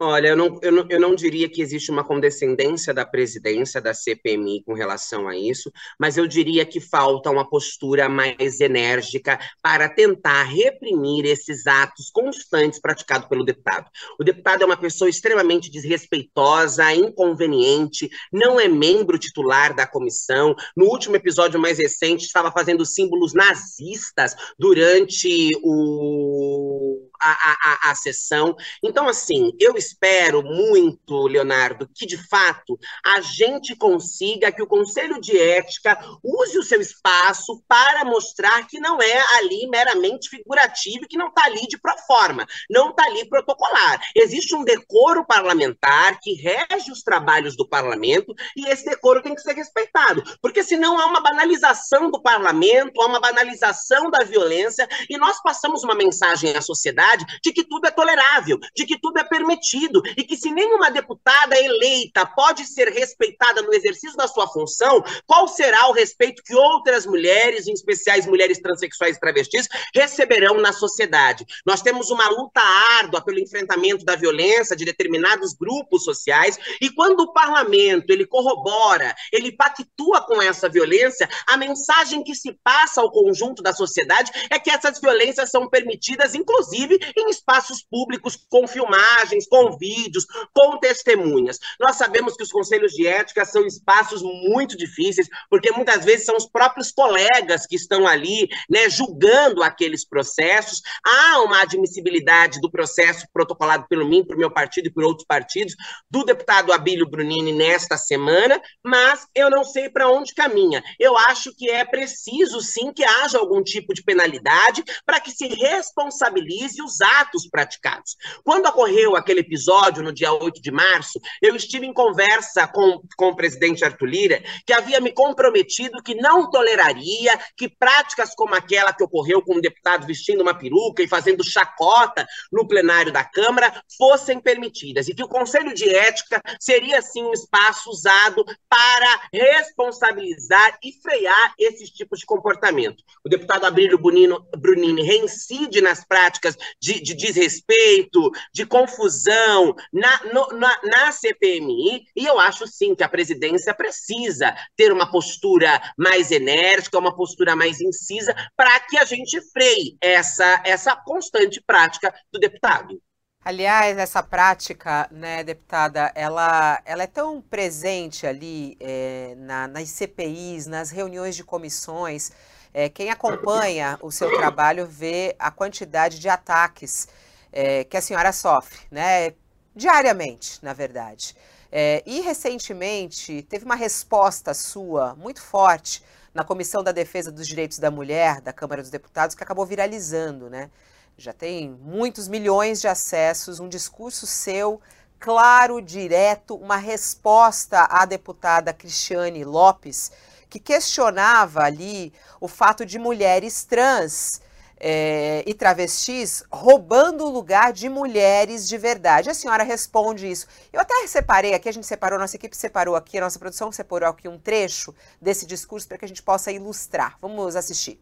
Olha, 0.00 0.28
eu 0.28 0.36
não, 0.36 0.60
eu, 0.62 0.70
não, 0.70 0.86
eu 0.88 1.00
não 1.00 1.12
diria 1.12 1.48
que 1.48 1.60
existe 1.60 1.90
uma 1.90 2.04
condescendência 2.04 2.94
da 2.94 3.04
presidência 3.04 3.80
da 3.80 3.92
CPMI 3.92 4.62
com 4.62 4.72
relação 4.72 5.26
a 5.26 5.36
isso, 5.36 5.72
mas 5.98 6.16
eu 6.16 6.24
diria 6.28 6.64
que 6.64 6.78
falta 6.78 7.28
uma 7.28 7.48
postura 7.50 8.08
mais 8.08 8.60
enérgica 8.60 9.40
para 9.60 9.88
tentar 9.88 10.44
reprimir 10.44 11.24
esses 11.24 11.66
atos 11.66 12.10
constantes 12.12 12.78
praticados 12.78 13.26
pelo 13.28 13.44
deputado. 13.44 13.90
O 14.20 14.22
deputado 14.22 14.62
é 14.62 14.66
uma 14.66 14.76
pessoa 14.76 15.10
extremamente 15.10 15.68
desrespeitosa, 15.68 16.94
inconveniente, 16.94 18.08
não 18.32 18.60
é 18.60 18.68
membro 18.68 19.18
titular 19.18 19.74
da 19.74 19.84
comissão. 19.84 20.54
No 20.76 20.84
último 20.84 21.16
episódio 21.16 21.58
mais 21.58 21.76
recente, 21.76 22.24
estava 22.24 22.52
fazendo 22.52 22.86
símbolos 22.86 23.34
nazistas 23.34 24.36
durante 24.56 25.50
o 25.60 26.87
a, 27.20 27.88
a, 27.88 27.90
a, 27.90 27.94
sessão. 27.94 28.56
Então, 28.82 29.08
assim, 29.08 29.52
eu 29.58 29.76
espero 29.76 30.42
muito, 30.42 31.26
Leonardo, 31.26 31.88
que 31.94 32.06
de 32.06 32.16
fato 32.28 32.78
a 33.04 33.20
gente 33.20 33.74
consiga 33.76 34.52
que 34.52 34.62
o 34.62 34.66
Conselho 34.66 35.20
de 35.20 35.38
Ética 35.38 35.98
use 36.22 36.58
o 36.58 36.62
seu 36.62 36.80
espaço 36.80 37.62
para 37.66 38.04
mostrar 38.04 38.66
que 38.66 38.78
não 38.78 39.00
é 39.02 39.36
ali 39.38 39.66
meramente 39.68 40.28
figurativo 40.28 41.08
que 41.08 41.16
não 41.16 41.28
está 41.28 41.44
ali 41.44 41.66
de 41.66 41.78
proforma, 41.78 42.46
não 42.70 42.90
está 42.90 43.04
ali 43.04 43.28
protocolar. 43.28 44.00
Existe 44.14 44.54
um 44.54 44.64
decoro 44.64 45.26
parlamentar 45.26 46.18
que 46.20 46.34
rege 46.34 46.90
os 46.92 47.02
trabalhos 47.02 47.56
do 47.56 47.68
parlamento 47.68 48.34
e 48.56 48.68
esse 48.68 48.84
decoro 48.84 49.22
tem 49.22 49.34
que 49.34 49.42
ser 49.42 49.54
respeitado, 49.54 50.22
porque 50.40 50.62
senão 50.62 50.98
há 50.98 51.06
uma 51.06 51.20
banalização 51.20 52.10
do 52.10 52.22
parlamento, 52.22 53.00
há 53.00 53.06
uma 53.06 53.20
banalização 53.20 54.10
da 54.10 54.24
violência 54.24 54.88
e 55.08 55.18
nós 55.18 55.40
passamos 55.42 55.82
uma 55.82 55.94
mensagem 55.94 56.56
à 56.56 56.60
sociedade 56.60 57.07
de 57.16 57.52
que 57.52 57.64
tudo 57.64 57.86
é 57.86 57.90
tolerável, 57.90 58.58
de 58.74 58.84
que 58.86 58.98
tudo 58.98 59.18
é 59.18 59.24
permitido 59.24 60.02
e 60.16 60.24
que 60.24 60.36
se 60.36 60.50
nenhuma 60.50 60.90
deputada 60.90 61.58
eleita 61.58 62.26
pode 62.26 62.66
ser 62.66 62.88
respeitada 62.88 63.62
no 63.62 63.72
exercício 63.74 64.16
da 64.16 64.28
sua 64.28 64.46
função, 64.48 65.02
qual 65.26 65.48
será 65.48 65.88
o 65.88 65.92
respeito 65.92 66.42
que 66.42 66.54
outras 66.54 67.06
mulheres, 67.06 67.66
em 67.66 67.72
especiais 67.72 68.26
mulheres 68.26 68.60
transexuais 68.60 69.16
e 69.16 69.20
travestis, 69.20 69.68
receberão 69.94 70.60
na 70.60 70.72
sociedade? 70.72 71.44
Nós 71.66 71.82
temos 71.82 72.10
uma 72.10 72.28
luta 72.28 72.60
árdua 73.00 73.20
pelo 73.20 73.38
enfrentamento 73.38 74.04
da 74.04 74.16
violência 74.16 74.76
de 74.76 74.84
determinados 74.84 75.54
grupos 75.54 76.04
sociais 76.04 76.58
e 76.80 76.90
quando 76.90 77.20
o 77.20 77.32
parlamento 77.32 78.10
ele 78.10 78.26
corrobora, 78.26 79.14
ele 79.32 79.52
pactua 79.52 80.20
com 80.22 80.40
essa 80.40 80.68
violência, 80.68 81.28
a 81.46 81.56
mensagem 81.56 82.22
que 82.22 82.34
se 82.34 82.52
passa 82.62 83.00
ao 83.00 83.10
conjunto 83.10 83.62
da 83.62 83.72
sociedade 83.72 84.30
é 84.50 84.58
que 84.58 84.70
essas 84.70 85.00
violências 85.00 85.50
são 85.50 85.68
permitidas, 85.68 86.34
inclusive 86.34 86.97
em 87.16 87.30
espaços 87.30 87.84
públicos, 87.88 88.38
com 88.48 88.66
filmagens, 88.66 89.46
com 89.48 89.76
vídeos, 89.76 90.26
com 90.52 90.78
testemunhas. 90.78 91.58
Nós 91.80 91.96
sabemos 91.96 92.36
que 92.36 92.42
os 92.42 92.52
conselhos 92.52 92.92
de 92.92 93.06
ética 93.06 93.44
são 93.44 93.66
espaços 93.66 94.22
muito 94.22 94.76
difíceis, 94.76 95.28
porque 95.50 95.70
muitas 95.72 96.04
vezes 96.04 96.26
são 96.26 96.36
os 96.36 96.46
próprios 96.46 96.90
colegas 96.92 97.66
que 97.66 97.76
estão 97.76 98.06
ali, 98.06 98.48
né, 98.68 98.88
julgando 98.88 99.62
aqueles 99.62 100.06
processos. 100.06 100.80
Há 101.04 101.42
uma 101.42 101.62
admissibilidade 101.62 102.60
do 102.60 102.70
processo 102.70 103.26
protocolado 103.32 103.86
pelo 103.88 104.06
mim, 104.06 104.24
por 104.24 104.36
meu 104.36 104.50
partido 104.50 104.86
e 104.88 104.92
por 104.92 105.04
outros 105.04 105.26
partidos, 105.26 105.74
do 106.10 106.24
deputado 106.24 106.72
Abílio 106.72 107.08
Brunini 107.08 107.52
nesta 107.52 107.96
semana, 107.96 108.60
mas 108.84 109.26
eu 109.34 109.50
não 109.50 109.64
sei 109.64 109.88
para 109.88 110.10
onde 110.10 110.34
caminha. 110.34 110.82
Eu 110.98 111.16
acho 111.16 111.54
que 111.54 111.70
é 111.70 111.84
preciso 111.84 112.60
sim 112.60 112.92
que 112.92 113.04
haja 113.04 113.38
algum 113.38 113.62
tipo 113.62 113.94
de 113.94 114.02
penalidade 114.02 114.84
para 115.04 115.20
que 115.20 115.30
se 115.30 115.46
responsabilize 115.46 116.80
os 116.88 117.00
atos 117.00 117.46
praticados. 117.46 118.16
Quando 118.42 118.66
ocorreu 118.66 119.14
aquele 119.14 119.40
episódio 119.40 120.02
no 120.02 120.12
dia 120.12 120.32
8 120.32 120.60
de 120.60 120.70
março, 120.70 121.20
eu 121.42 121.54
estive 121.54 121.86
em 121.86 121.92
conversa 121.92 122.66
com, 122.66 123.02
com 123.16 123.28
o 123.28 123.36
presidente 123.36 123.84
Arthur 123.84 124.06
Lira, 124.06 124.42
que 124.66 124.72
havia 124.72 125.00
me 125.00 125.12
comprometido 125.12 126.02
que 126.02 126.14
não 126.14 126.50
toleraria 126.50 127.38
que 127.56 127.68
práticas 127.68 128.34
como 128.34 128.54
aquela 128.54 128.92
que 128.92 129.04
ocorreu 129.04 129.42
com 129.42 129.56
um 129.56 129.60
deputado 129.60 130.06
vestindo 130.06 130.40
uma 130.40 130.54
peruca 130.54 131.02
e 131.02 131.08
fazendo 131.08 131.44
chacota 131.44 132.26
no 132.50 132.66
plenário 132.66 133.12
da 133.12 133.22
Câmara 133.22 133.82
fossem 133.96 134.40
permitidas 134.40 135.08
e 135.08 135.14
que 135.14 135.22
o 135.22 135.28
Conselho 135.28 135.74
de 135.74 135.88
Ética 135.94 136.42
seria 136.58 137.02
sim 137.02 137.22
um 137.22 137.32
espaço 137.32 137.90
usado 137.90 138.44
para 138.68 139.20
responsabilizar 139.32 140.78
e 140.82 140.92
frear 140.92 141.54
esses 141.58 141.90
tipos 141.90 142.20
de 142.20 142.26
comportamento. 142.26 143.02
O 143.24 143.28
deputado 143.28 143.66
Abrílio 143.66 143.98
Brunini 143.98 145.02
reincide 145.02 145.80
nas 145.80 146.04
práticas 146.04 146.56
de, 146.80 147.00
de 147.00 147.14
desrespeito, 147.14 148.30
de 148.52 148.64
confusão 148.66 149.74
na, 149.92 150.24
no, 150.32 150.58
na, 150.58 150.80
na 150.84 151.12
CPMI, 151.12 152.04
e 152.14 152.24
eu 152.26 152.38
acho 152.38 152.66
sim 152.66 152.94
que 152.94 153.02
a 153.02 153.08
presidência 153.08 153.74
precisa 153.74 154.54
ter 154.76 154.92
uma 154.92 155.10
postura 155.10 155.80
mais 155.96 156.30
enérgica, 156.30 156.98
uma 156.98 157.14
postura 157.14 157.56
mais 157.56 157.80
incisa, 157.80 158.34
para 158.56 158.78
que 158.80 158.96
a 158.96 159.04
gente 159.04 159.40
freie 159.52 159.96
essa, 160.00 160.62
essa 160.64 160.94
constante 160.96 161.62
prática 161.66 162.14
do 162.32 162.38
deputado. 162.38 163.00
Aliás, 163.44 163.96
essa 163.96 164.22
prática, 164.22 165.08
né, 165.10 165.42
deputada, 165.42 166.12
ela, 166.14 166.82
ela 166.84 167.04
é 167.04 167.06
tão 167.06 167.40
presente 167.40 168.26
ali 168.26 168.76
é, 168.78 169.34
na, 169.38 169.66
nas 169.68 169.88
CPIs, 169.88 170.66
nas 170.66 170.90
reuniões 170.90 171.34
de 171.34 171.44
comissões. 171.44 172.30
É, 172.72 172.88
quem 172.88 173.10
acompanha 173.10 173.98
o 174.02 174.10
seu 174.10 174.36
trabalho 174.36 174.86
vê 174.86 175.34
a 175.38 175.50
quantidade 175.50 176.18
de 176.18 176.28
ataques 176.28 177.08
é, 177.52 177.84
que 177.84 177.96
a 177.96 178.00
senhora 178.00 178.32
sofre, 178.32 178.78
né, 178.90 179.32
diariamente, 179.74 180.58
na 180.62 180.72
verdade. 180.72 181.36
É, 181.70 182.02
e 182.06 182.20
recentemente 182.20 183.42
teve 183.42 183.64
uma 183.64 183.74
resposta 183.74 184.54
sua 184.54 185.14
muito 185.14 185.42
forte 185.42 186.02
na 186.32 186.44
Comissão 186.44 186.82
da 186.82 186.92
Defesa 186.92 187.30
dos 187.30 187.46
Direitos 187.46 187.78
da 187.78 187.90
Mulher 187.90 188.40
da 188.40 188.52
Câmara 188.52 188.80
dos 188.80 188.90
Deputados 188.90 189.34
que 189.34 189.42
acabou 189.42 189.66
viralizando, 189.66 190.48
né? 190.48 190.70
já 191.18 191.32
tem 191.32 191.68
muitos 191.82 192.28
milhões 192.28 192.80
de 192.80 192.86
acessos, 192.86 193.58
um 193.58 193.68
discurso 193.68 194.24
seu 194.24 194.80
claro, 195.18 195.82
direto, 195.82 196.54
uma 196.54 196.76
resposta 196.76 197.88
à 197.90 198.04
deputada 198.04 198.72
Cristiane 198.72 199.44
Lopes, 199.44 200.12
que 200.48 200.58
questionava 200.58 201.62
ali 201.62 202.12
o 202.40 202.48
fato 202.48 202.84
de 202.84 202.98
mulheres 202.98 203.64
trans 203.64 204.40
é, 204.80 205.42
e 205.46 205.54
travestis 205.54 206.42
roubando 206.50 207.24
o 207.24 207.30
lugar 207.30 207.72
de 207.72 207.88
mulheres 207.88 208.68
de 208.68 208.78
verdade. 208.78 209.28
A 209.28 209.34
senhora 209.34 209.62
responde 209.62 210.30
isso. 210.30 210.46
Eu 210.72 210.80
até 210.80 211.06
separei 211.06 211.54
aqui, 211.54 211.68
a 211.68 211.72
gente 211.72 211.86
separou, 211.86 212.18
nossa 212.18 212.36
equipe 212.36 212.56
separou 212.56 212.94
aqui, 212.94 213.18
a 213.18 213.22
nossa 213.22 213.38
produção 213.38 213.72
separou 213.72 214.08
aqui 214.08 214.28
um 214.28 214.38
trecho 214.38 214.94
desse 215.20 215.46
discurso 215.46 215.88
para 215.88 215.98
que 215.98 216.04
a 216.04 216.08
gente 216.08 216.22
possa 216.22 216.52
ilustrar. 216.52 217.18
Vamos 217.20 217.56
assistir 217.56 218.00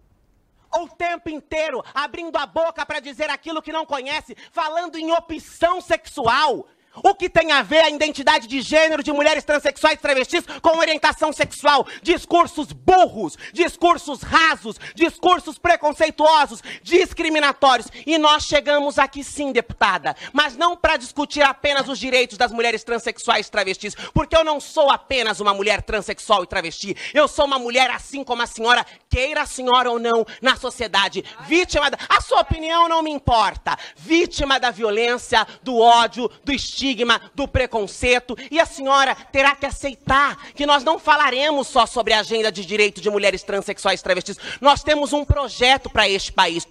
o 0.79 0.89
tempo 0.89 1.29
inteiro 1.31 1.83
abrindo 1.95 2.37
a 2.37 2.45
boca 2.45 2.85
para 2.85 3.01
dizer 3.01 3.31
aquilo 3.31 3.63
que 3.63 3.73
não 3.73 3.87
conhece, 3.87 4.37
falando 4.53 4.97
em 4.97 5.11
opção 5.13 5.81
sexual. 5.81 6.67
O 7.03 7.15
que 7.15 7.29
tem 7.29 7.53
a 7.53 7.63
ver 7.63 7.81
a 7.81 7.91
identidade 7.91 8.47
de 8.47 8.61
gênero 8.61 9.03
de 9.03 9.13
mulheres 9.13 9.45
transexuais 9.45 10.01
travestis 10.01 10.45
com 10.63 10.79
orientação 10.79 11.33
sexual? 11.33 11.87
Discursos 12.03 12.73
burros, 12.73 13.37
discursos 13.53 14.23
rasos, 14.23 14.77
discursos 14.95 15.59
preconceituosos, 15.59 16.63
discriminatórios. 16.83 17.89
E 18.07 18.17
nós 18.19 18.45
chegamos 18.45 18.99
aqui 18.99 19.23
sim, 19.23 19.53
deputada, 19.53 20.17
mas 20.33 20.57
não 20.57 20.77
para 20.77 20.97
discutir 20.97 21.43
apenas 21.43 21.89
os 21.89 21.99
direitos 21.99 22.39
das 22.39 22.51
mulheres 22.51 22.83
transexuais 22.83 23.51
travestis, 23.51 23.95
porque 24.15 24.37
eu 24.37 24.45
não 24.45 24.61
sou 24.61 24.91
apenas 24.91 25.41
uma 25.41 25.53
mulher 25.53 25.83
transexual 25.83 26.45
e 26.45 26.47
travesti. 26.47 26.97
Eu 27.13 27.29
sou 27.29 27.45
uma 27.45 27.59
mulher 27.59 27.91
assim 27.91 28.25
como 28.25 28.43
a 28.43 28.47
senhora, 28.47 28.87
queira 29.09 29.43
a 29.43 29.47
senhora 29.47 29.91
ou 29.91 29.99
não, 29.99 30.27
na 30.41 30.57
sociedade, 30.57 31.25
vítima 31.47 31.91
da... 31.91 31.99
A 32.09 32.21
sua 32.21 32.41
opinião 32.41 32.89
não 32.89 33.03
me 33.03 33.11
importa. 33.11 33.77
Vítima 33.97 34.59
da 34.59 34.71
violência, 34.71 35.47
do 35.63 35.79
ódio, 35.79 36.31
do 36.45 36.53
estigma 36.53 36.86
estigma, 36.87 37.21
do 37.35 37.49
preconceito, 37.49 38.37
e 38.51 38.61
a 38.61 38.67
senhora 38.67 39.15
terá 39.33 39.57
que 39.57 39.67
aceitar 39.67 40.53
que 40.53 40.67
nós 40.67 40.85
não 40.85 40.99
falaremos 40.99 41.67
só 41.67 41.85
sobre 41.87 42.13
a 42.13 42.21
agenda 42.21 42.53
de 42.53 42.65
direito 42.65 43.01
de 43.01 43.11
mulheres 43.11 43.43
transexuais 43.43 44.01
e 44.01 44.05
travestis. 44.05 44.39
Nós 44.61 44.83
temos 44.83 45.13
um 45.13 45.25
projeto 45.25 45.91
para 45.91 46.09
este 46.09 46.33
país. 46.33 46.67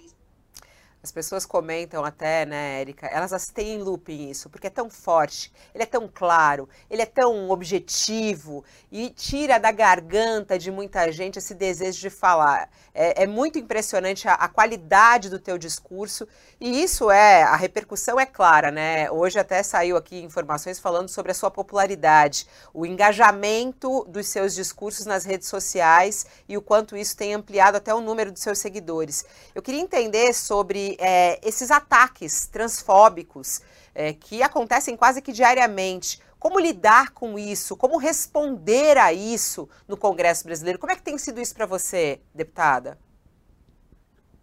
As 1.06 1.12
pessoas 1.12 1.46
comentam 1.46 2.04
até, 2.04 2.44
né, 2.44 2.80
Érica, 2.80 3.06
elas 3.06 3.46
têm 3.46 3.76
em 3.76 3.78
looping 3.78 4.28
isso, 4.28 4.50
porque 4.50 4.66
é 4.66 4.70
tão 4.70 4.90
forte, 4.90 5.52
ele 5.72 5.84
é 5.84 5.86
tão 5.86 6.10
claro, 6.12 6.68
ele 6.90 7.00
é 7.00 7.06
tão 7.06 7.48
objetivo 7.48 8.64
e 8.90 9.08
tira 9.10 9.56
da 9.60 9.70
garganta 9.70 10.58
de 10.58 10.68
muita 10.68 11.12
gente 11.12 11.38
esse 11.38 11.54
desejo 11.54 12.00
de 12.00 12.10
falar. 12.10 12.68
É, 12.92 13.22
é 13.22 13.26
muito 13.26 13.56
impressionante 13.56 14.26
a, 14.26 14.34
a, 14.34 14.48
qualidade 14.48 15.30
do 15.30 15.38
teu 15.38 15.56
discurso 15.56 16.26
e 16.60 16.82
isso 16.82 17.08
é, 17.08 17.44
a 17.44 17.54
repercussão 17.54 18.18
é 18.18 18.26
clara, 18.26 18.72
né? 18.72 19.08
Hoje 19.08 19.38
até 19.38 19.62
saiu 19.62 19.96
aqui 19.96 20.20
informações 20.20 20.80
falando 20.80 21.08
sobre 21.08 21.30
a 21.30 21.34
sua 21.36 21.52
popularidade, 21.52 22.48
o 22.74 22.84
engajamento 22.84 24.04
dos 24.08 24.26
seus 24.26 24.56
discursos 24.56 25.06
nas 25.06 25.24
redes 25.24 25.46
sociais 25.46 26.26
e 26.48 26.56
o 26.56 26.62
quanto 26.62 26.96
isso 26.96 27.16
tem 27.16 27.32
ampliado 27.32 27.76
até 27.76 27.94
o 27.94 28.00
número 28.00 28.32
dos 28.32 28.42
seus 28.42 28.58
seguidores. 28.58 29.24
Eu 29.54 29.62
queria 29.62 29.80
entender 29.80 30.32
sobre 30.32 30.95
é, 30.98 31.40
esses 31.46 31.70
ataques 31.70 32.46
transfóbicos 32.46 33.60
é, 33.94 34.12
que 34.12 34.42
acontecem 34.42 34.96
quase 34.96 35.22
que 35.22 35.32
diariamente. 35.32 36.20
Como 36.38 36.60
lidar 36.60 37.10
com 37.10 37.38
isso? 37.38 37.76
Como 37.76 37.96
responder 37.96 38.98
a 38.98 39.12
isso 39.12 39.68
no 39.88 39.96
Congresso 39.96 40.44
Brasileiro? 40.44 40.78
Como 40.78 40.92
é 40.92 40.96
que 40.96 41.02
tem 41.02 41.16
sido 41.18 41.40
isso 41.40 41.54
para 41.54 41.66
você, 41.66 42.20
deputada? 42.34 42.98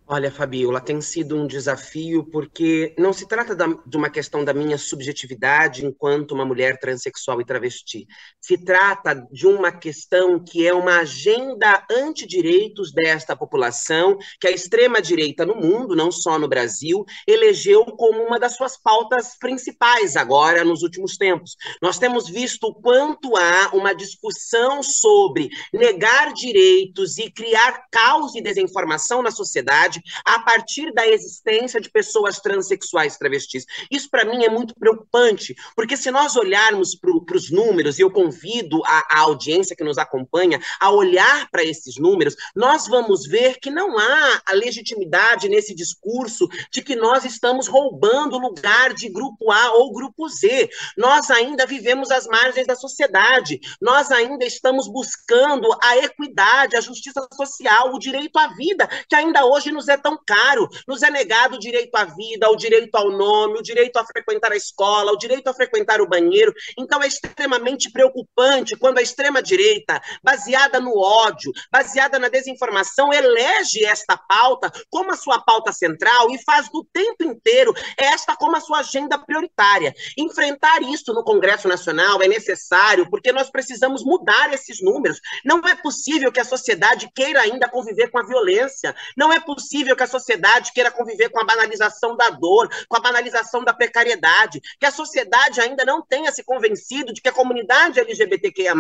Olha, 0.05 0.29
Fabiola, 0.29 0.81
tem 0.81 0.99
sido 0.99 1.37
um 1.37 1.47
desafio 1.47 2.25
porque 2.25 2.93
não 2.99 3.13
se 3.13 3.25
trata 3.25 3.55
da, 3.55 3.67
de 3.85 3.95
uma 3.95 4.09
questão 4.09 4.43
da 4.43 4.53
minha 4.53 4.77
subjetividade 4.77 5.85
enquanto 5.85 6.33
uma 6.33 6.43
mulher 6.43 6.77
transexual 6.77 7.39
e 7.39 7.45
travesti. 7.45 8.05
Se 8.39 8.57
trata 8.57 9.25
de 9.31 9.47
uma 9.47 9.71
questão 9.71 10.43
que 10.43 10.67
é 10.67 10.73
uma 10.73 10.99
agenda 10.99 11.85
antidireitos 11.89 12.91
desta 12.91 13.33
população, 13.33 14.17
que 14.41 14.47
a 14.47 14.51
extrema-direita 14.51 15.45
no 15.45 15.55
mundo, 15.55 15.95
não 15.95 16.11
só 16.11 16.37
no 16.37 16.49
Brasil, 16.49 17.05
elegeu 17.25 17.85
como 17.85 18.23
uma 18.23 18.37
das 18.37 18.57
suas 18.57 18.75
pautas 18.75 19.37
principais 19.39 20.17
agora, 20.17 20.65
nos 20.65 20.83
últimos 20.83 21.15
tempos. 21.15 21.55
Nós 21.81 21.97
temos 21.97 22.27
visto 22.27 22.65
o 22.65 22.75
quanto 22.75 23.37
há 23.37 23.69
uma 23.73 23.95
discussão 23.95 24.83
sobre 24.83 25.47
negar 25.73 26.33
direitos 26.33 27.17
e 27.17 27.31
criar 27.31 27.85
caos 27.89 28.35
e 28.35 28.41
desinformação 28.41 29.21
na 29.23 29.31
sociedade 29.31 29.92
a 30.25 30.39
partir 30.39 30.93
da 30.93 31.07
existência 31.07 31.81
de 31.81 31.89
pessoas 31.89 32.39
transexuais 32.39 33.17
travestis. 33.17 33.65
Isso, 33.89 34.09
para 34.09 34.25
mim, 34.25 34.43
é 34.43 34.49
muito 34.49 34.75
preocupante, 34.75 35.55
porque 35.75 35.97
se 35.97 36.11
nós 36.11 36.35
olharmos 36.35 36.95
para 36.95 37.37
os 37.37 37.51
números, 37.51 37.99
e 37.99 38.01
eu 38.01 38.11
convido 38.11 38.81
a, 38.85 39.07
a 39.11 39.19
audiência 39.21 39.75
que 39.75 39.83
nos 39.83 39.97
acompanha 39.97 40.59
a 40.79 40.91
olhar 40.91 41.49
para 41.51 41.63
esses 41.63 41.97
números, 41.97 42.35
nós 42.55 42.87
vamos 42.87 43.25
ver 43.25 43.59
que 43.59 43.69
não 43.69 43.97
há 43.97 44.41
a 44.45 44.53
legitimidade 44.53 45.49
nesse 45.49 45.73
discurso 45.75 46.47
de 46.71 46.81
que 46.81 46.95
nós 46.95 47.25
estamos 47.25 47.67
roubando 47.67 48.37
lugar 48.37 48.93
de 48.93 49.09
grupo 49.09 49.51
A 49.51 49.73
ou 49.73 49.93
grupo 49.93 50.27
Z. 50.27 50.69
Nós 50.97 51.29
ainda 51.31 51.65
vivemos 51.65 52.11
às 52.11 52.27
margens 52.27 52.67
da 52.67 52.75
sociedade, 52.75 53.59
nós 53.81 54.11
ainda 54.11 54.45
estamos 54.45 54.87
buscando 54.87 55.67
a 55.81 55.97
equidade, 55.97 56.75
a 56.75 56.81
justiça 56.81 57.27
social, 57.33 57.93
o 57.93 57.99
direito 57.99 58.37
à 58.37 58.47
vida, 58.47 58.87
que 59.07 59.15
ainda 59.15 59.45
hoje 59.45 59.71
nos 59.71 59.82
é 59.87 59.97
tão 59.97 60.17
caro. 60.25 60.67
Nos 60.87 61.03
é 61.03 61.09
negado 61.09 61.55
o 61.55 61.59
direito 61.59 61.95
à 61.95 62.05
vida, 62.05 62.49
o 62.49 62.55
direito 62.55 62.95
ao 62.95 63.11
nome, 63.11 63.59
o 63.59 63.63
direito 63.63 63.97
a 63.97 64.05
frequentar 64.05 64.51
a 64.51 64.55
escola, 64.55 65.11
o 65.11 65.17
direito 65.17 65.47
a 65.47 65.53
frequentar 65.53 66.01
o 66.01 66.07
banheiro. 66.07 66.53
Então 66.77 67.01
é 67.01 67.07
extremamente 67.07 67.91
preocupante 67.91 68.75
quando 68.77 68.97
a 68.97 69.01
extrema-direita, 69.01 70.01
baseada 70.23 70.79
no 70.79 70.97
ódio, 70.97 71.51
baseada 71.71 72.17
na 72.19 72.27
desinformação, 72.27 73.13
elege 73.13 73.85
esta 73.85 74.17
pauta 74.17 74.71
como 74.89 75.11
a 75.11 75.17
sua 75.17 75.41
pauta 75.41 75.71
central 75.71 76.29
e 76.31 76.41
faz 76.43 76.69
do 76.69 76.85
tempo 76.91 77.23
inteiro 77.23 77.73
esta 77.97 78.35
como 78.35 78.55
a 78.55 78.61
sua 78.61 78.79
agenda 78.79 79.17
prioritária. 79.17 79.93
Enfrentar 80.17 80.81
isso 80.81 81.13
no 81.13 81.23
Congresso 81.23 81.67
Nacional 81.67 82.21
é 82.21 82.27
necessário 82.27 83.09
porque 83.09 83.31
nós 83.31 83.49
precisamos 83.49 84.03
mudar 84.03 84.53
esses 84.53 84.81
números. 84.81 85.19
Não 85.45 85.59
é 85.59 85.75
possível 85.75 86.31
que 86.31 86.39
a 86.39 86.45
sociedade 86.45 87.09
queira 87.13 87.41
ainda 87.41 87.69
conviver 87.69 88.09
com 88.09 88.19
a 88.19 88.23
violência. 88.23 88.95
Não 89.17 89.31
é 89.31 89.39
possível 89.39 89.72
que 89.73 90.03
a 90.03 90.07
sociedade 90.07 90.71
queira 90.71 90.91
conviver 90.91 91.29
com 91.29 91.41
a 91.41 91.45
banalização 91.45 92.15
da 92.15 92.29
dor, 92.29 92.69
com 92.87 92.97
a 92.97 92.99
banalização 92.99 93.63
da 93.63 93.73
precariedade, 93.73 94.61
que 94.79 94.85
a 94.85 94.91
sociedade 94.91 95.59
ainda 95.59 95.83
não 95.83 96.01
tenha 96.01 96.31
se 96.31 96.43
convencido 96.43 97.11
de 97.11 97.21
que 97.21 97.29
a 97.29 97.31
comunidade 97.31 97.99
LGBTQIA+, 97.99 98.73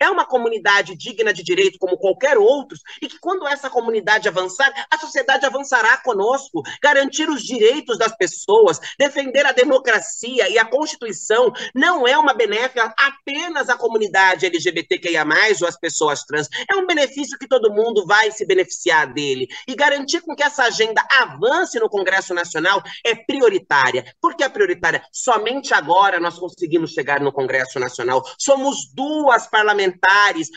é 0.00 0.10
uma 0.10 0.24
comunidade 0.24 0.96
digna 0.96 1.32
de 1.32 1.44
direito 1.44 1.78
como 1.78 1.96
qualquer 1.96 2.36
outro, 2.36 2.76
e 3.00 3.06
que 3.06 3.20
quando 3.20 3.46
essa 3.46 3.70
comunidade 3.70 4.28
avançar, 4.28 4.72
a 4.90 4.98
sociedade 4.98 5.46
avançará 5.46 5.96
conosco, 5.98 6.62
garantir 6.82 7.28
os 7.28 7.42
direitos 7.42 7.96
das 7.96 8.16
pessoas, 8.16 8.80
defender 8.98 9.46
a 9.46 9.52
democracia 9.52 10.48
e 10.48 10.58
a 10.58 10.64
Constituição 10.64 11.52
não 11.74 12.06
é 12.06 12.18
uma 12.18 12.34
benéfica 12.34 12.92
apenas 12.98 13.68
à 13.68 13.76
comunidade 13.76 14.46
LGBTQIA+, 14.46 15.24
ou 15.60 15.68
às 15.68 15.78
pessoas 15.78 16.24
trans, 16.24 16.48
é 16.68 16.74
um 16.76 16.86
benefício 16.86 17.38
que 17.38 17.46
todo 17.46 17.72
mundo 17.72 18.04
vai 18.06 18.32
se 18.32 18.44
beneficiar 18.44 19.12
dele, 19.12 19.46
e 19.68 19.74
garantir 19.74 20.20
com 20.20 20.31
que 20.34 20.42
essa 20.42 20.64
agenda 20.64 21.04
avance 21.10 21.78
no 21.78 21.88
Congresso 21.88 22.34
Nacional 22.34 22.82
é 23.04 23.14
prioritária. 23.14 24.04
Por 24.20 24.36
que 24.36 24.44
é 24.44 24.48
prioritária? 24.48 25.02
Somente 25.12 25.74
agora 25.74 26.20
nós 26.20 26.38
conseguimos 26.38 26.92
chegar 26.92 27.20
no 27.20 27.32
Congresso 27.32 27.78
Nacional. 27.78 28.22
Somos 28.38 28.92
duas 28.94 29.46
parlamentares 29.46 30.48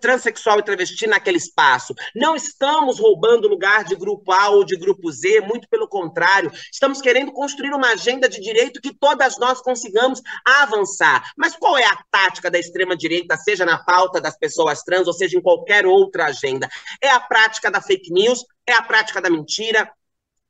transexual 0.00 0.58
e 0.58 0.62
travesti 0.62 1.06
naquele 1.06 1.36
espaço. 1.36 1.94
Não 2.14 2.34
estamos 2.34 2.98
roubando 2.98 3.48
lugar 3.48 3.84
de 3.84 3.94
grupo 3.94 4.32
A 4.32 4.48
ou 4.48 4.64
de 4.64 4.76
grupo 4.76 5.10
Z, 5.10 5.40
muito 5.42 5.68
pelo 5.68 5.88
contrário, 5.88 6.50
estamos 6.72 7.00
querendo 7.00 7.32
construir 7.32 7.72
uma 7.72 7.92
agenda 7.92 8.28
de 8.28 8.40
direito 8.40 8.80
que 8.80 8.94
todas 8.94 9.38
nós 9.38 9.60
consigamos 9.60 10.22
avançar. 10.44 11.32
Mas 11.36 11.54
qual 11.56 11.76
é 11.76 11.84
a 11.84 11.98
tática 12.10 12.50
da 12.50 12.58
extrema 12.58 12.96
direita, 12.96 13.36
seja 13.36 13.64
na 13.64 13.78
pauta 13.78 14.20
das 14.20 14.36
pessoas 14.36 14.82
trans 14.82 15.06
ou 15.06 15.12
seja 15.12 15.38
em 15.38 15.42
qualquer 15.42 15.86
outra 15.86 16.26
agenda? 16.26 16.68
É 17.02 17.10
a 17.10 17.20
prática 17.20 17.70
da 17.70 17.80
fake 17.80 18.12
news, 18.12 18.44
é 18.66 18.72
a 18.72 18.82
prática 18.82 19.20
da 19.20 19.30
mentira, 19.30 19.90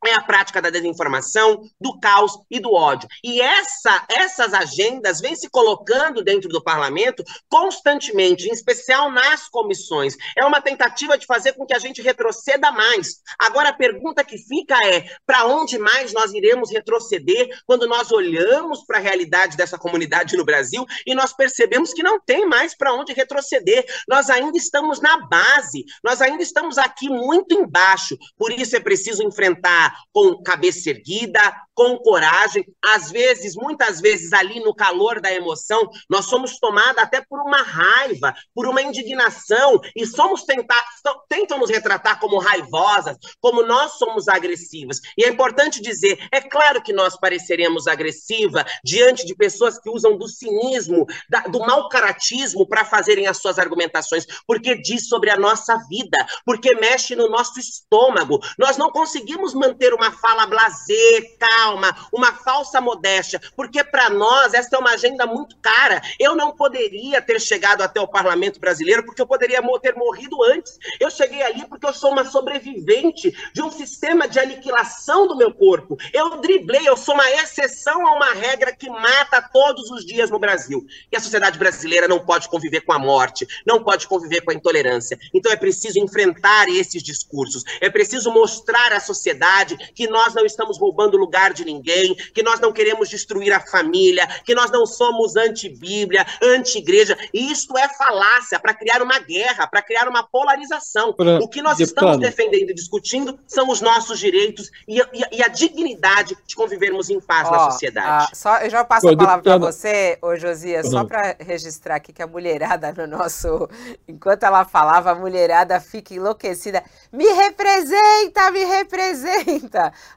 é 0.05 0.13
a 0.13 0.21
prática 0.21 0.61
da 0.61 0.69
desinformação, 0.69 1.63
do 1.79 1.99
caos 1.99 2.37
e 2.49 2.59
do 2.59 2.73
ódio. 2.73 3.09
E 3.23 3.41
essa, 3.41 4.05
essas 4.09 4.53
agendas 4.53 5.19
vêm 5.19 5.35
se 5.35 5.49
colocando 5.49 6.23
dentro 6.23 6.49
do 6.49 6.63
parlamento 6.63 7.23
constantemente, 7.49 8.47
em 8.47 8.53
especial 8.53 9.11
nas 9.11 9.49
comissões. 9.49 10.15
É 10.37 10.45
uma 10.45 10.61
tentativa 10.61 11.17
de 11.17 11.25
fazer 11.25 11.53
com 11.53 11.65
que 11.65 11.73
a 11.73 11.79
gente 11.79 12.01
retroceda 12.01 12.71
mais. 12.71 13.21
Agora, 13.37 13.69
a 13.69 13.73
pergunta 13.73 14.23
que 14.23 14.37
fica 14.37 14.77
é: 14.85 15.05
para 15.25 15.45
onde 15.45 15.77
mais 15.77 16.13
nós 16.13 16.33
iremos 16.33 16.71
retroceder 16.71 17.49
quando 17.65 17.87
nós 17.87 18.11
olhamos 18.11 18.85
para 18.85 18.97
a 18.97 19.01
realidade 19.01 19.57
dessa 19.57 19.77
comunidade 19.77 20.37
no 20.37 20.45
Brasil 20.45 20.85
e 21.05 21.13
nós 21.13 21.33
percebemos 21.33 21.93
que 21.93 22.03
não 22.03 22.19
tem 22.19 22.45
mais 22.45 22.75
para 22.75 22.93
onde 22.93 23.13
retroceder? 23.13 23.85
Nós 24.07 24.29
ainda 24.29 24.57
estamos 24.57 25.01
na 25.01 25.27
base, 25.27 25.83
nós 26.03 26.21
ainda 26.21 26.43
estamos 26.43 26.77
aqui 26.77 27.09
muito 27.09 27.53
embaixo. 27.53 28.17
Por 28.37 28.51
isso 28.51 28.75
é 28.75 28.79
preciso 28.79 29.23
enfrentar 29.23 29.88
com 30.11 30.41
cabeça 30.43 30.89
erguida, 30.89 31.39
com 31.79 31.97
coragem. 31.97 32.65
Às 32.83 33.09
vezes, 33.09 33.55
muitas 33.55 34.01
vezes, 34.01 34.33
ali 34.33 34.59
no 34.59 34.75
calor 34.75 35.21
da 35.21 35.31
emoção, 35.31 35.89
nós 36.09 36.25
somos 36.25 36.59
tomados 36.59 37.01
até 37.01 37.21
por 37.21 37.39
uma 37.39 37.61
raiva, 37.61 38.33
por 38.53 38.67
uma 38.67 38.81
indignação, 38.81 39.79
e 39.95 40.05
somos 40.05 40.43
tentados, 40.43 40.89
tentam 41.29 41.57
nos 41.57 41.69
retratar 41.69 42.19
como 42.19 42.37
raivosas, 42.37 43.15
como 43.39 43.63
nós 43.63 43.93
somos 43.93 44.27
agressivas. 44.27 44.99
E 45.17 45.23
é 45.23 45.29
importante 45.29 45.81
dizer: 45.81 46.19
é 46.33 46.41
claro 46.41 46.81
que 46.81 46.91
nós 46.91 47.17
pareceremos 47.17 47.87
agressiva 47.87 48.65
diante 48.83 49.25
de 49.25 49.33
pessoas 49.33 49.79
que 49.79 49.89
usam 49.89 50.17
do 50.17 50.27
cinismo, 50.27 51.05
da, 51.29 51.41
do 51.41 51.59
mau 51.59 51.87
caratismo 51.87 52.67
para 52.67 52.83
fazerem 52.83 53.27
as 53.27 53.37
suas 53.37 53.57
argumentações, 53.57 54.25
porque 54.45 54.75
diz 54.81 55.07
sobre 55.07 55.29
a 55.29 55.37
nossa 55.37 55.77
vida, 55.87 56.17
porque 56.45 56.75
mexe 56.75 57.15
no 57.15 57.29
nosso 57.29 57.57
estômago. 57.57 58.39
Nós 58.57 58.75
não 58.75 58.91
conseguimos 58.91 59.53
manter 59.53 59.78
ter 59.79 59.93
uma 59.93 60.11
fala 60.11 60.45
blazer, 60.45 61.37
calma, 61.39 61.95
uma 62.11 62.33
falsa 62.33 62.81
modéstia, 62.81 63.41
porque 63.55 63.83
para 63.83 64.09
nós 64.09 64.53
essa 64.53 64.75
é 64.75 64.79
uma 64.79 64.91
agenda 64.91 65.25
muito 65.25 65.57
cara. 65.57 66.01
Eu 66.19 66.35
não 66.35 66.51
poderia 66.51 67.21
ter 67.21 67.39
chegado 67.39 67.81
até 67.81 67.99
o 67.99 68.07
parlamento 68.07 68.59
brasileiro 68.59 69.03
porque 69.05 69.21
eu 69.21 69.27
poderia 69.27 69.61
ter 69.81 69.95
morrido 69.95 70.43
antes. 70.43 70.77
Eu 70.99 71.09
cheguei 71.09 71.41
ali 71.41 71.65
porque 71.65 71.85
eu 71.85 71.93
sou 71.93 72.11
uma 72.11 72.25
sobrevivente 72.25 73.33
de 73.53 73.61
um 73.61 73.71
sistema 73.71 74.27
de 74.27 74.39
aniquilação 74.39 75.27
do 75.27 75.37
meu 75.37 75.53
corpo. 75.53 75.97
Eu 76.13 76.37
driblei, 76.37 76.87
eu 76.87 76.97
sou 76.97 77.13
uma 77.15 77.29
exceção 77.31 78.05
a 78.05 78.13
uma 78.13 78.33
regra 78.33 78.75
que 78.75 78.89
mata 78.89 79.41
todos 79.41 79.89
os 79.91 80.05
dias 80.05 80.29
no 80.29 80.39
Brasil. 80.39 80.85
E 81.11 81.15
a 81.15 81.19
sociedade 81.19 81.57
brasileira 81.57 82.07
não 82.07 82.19
pode 82.19 82.49
conviver 82.49 82.81
com 82.81 82.91
a 82.91 82.99
morte, 82.99 83.47
não 83.65 83.83
pode 83.83 84.07
conviver 84.07 84.41
com 84.41 84.51
a 84.51 84.53
intolerância. 84.53 85.17
Então 85.33 85.51
é 85.51 85.55
preciso 85.55 85.99
enfrentar 85.99 86.67
esses 86.67 87.01
discursos, 87.01 87.63
é 87.79 87.89
preciso 87.89 88.31
mostrar 88.31 88.91
à 88.91 88.99
sociedade 88.99 89.68
verdade, 89.69 89.91
que 89.93 90.07
nós 90.07 90.33
não 90.33 90.45
estamos 90.45 90.77
roubando 90.77 91.15
o 91.15 91.17
lugar 91.17 91.53
de 91.53 91.65
ninguém, 91.65 92.15
que 92.33 92.43
nós 92.43 92.59
não 92.59 92.71
queremos 92.71 93.09
destruir 93.09 93.53
a 93.53 93.59
família, 93.59 94.27
que 94.43 94.55
nós 94.55 94.71
não 94.71 94.85
somos 94.85 95.35
anti-Bíblia, 95.35 96.25
anti-igreja. 96.41 97.17
E 97.33 97.51
isto 97.51 97.77
é 97.77 97.87
falácia 97.89 98.59
para 98.59 98.73
criar 98.73 99.01
uma 99.01 99.19
guerra, 99.19 99.67
para 99.67 99.81
criar 99.81 100.07
uma 100.07 100.23
polarização. 100.23 101.13
Pra... 101.13 101.39
O 101.39 101.47
que 101.47 101.61
nós 101.61 101.77
Deputado. 101.77 102.09
estamos 102.09 102.29
defendendo 102.29 102.69
e 102.71 102.73
discutindo 102.73 103.39
são 103.47 103.69
os 103.69 103.81
nossos 103.81 104.19
direitos 104.19 104.69
e, 104.87 104.99
e, 104.99 105.37
e 105.37 105.43
a 105.43 105.47
dignidade 105.47 106.37
de 106.45 106.55
convivermos 106.55 107.09
em 107.09 107.19
paz 107.19 107.47
Ó, 107.47 107.51
na 107.51 107.71
sociedade. 107.71 108.31
só, 108.33 108.57
eu 108.57 108.69
já 108.69 108.83
passo 108.83 109.07
Pô, 109.07 109.13
a 109.13 109.17
palavra 109.17 109.43
para 109.43 109.57
você, 109.57 110.17
ô 110.21 110.35
Josias, 110.35 110.89
só 110.89 111.03
para 111.03 111.35
registrar 111.39 111.95
aqui 111.95 112.13
que 112.13 112.21
a 112.21 112.27
mulherada 112.27 112.93
no 112.93 113.07
nosso. 113.07 113.69
Enquanto 114.07 114.43
ela 114.43 114.65
falava, 114.65 115.11
a 115.11 115.15
mulherada 115.15 115.79
fica 115.79 116.13
enlouquecida. 116.13 116.83
Me 117.11 117.25
representa, 117.25 118.51
me 118.51 118.63
representa. 118.63 119.58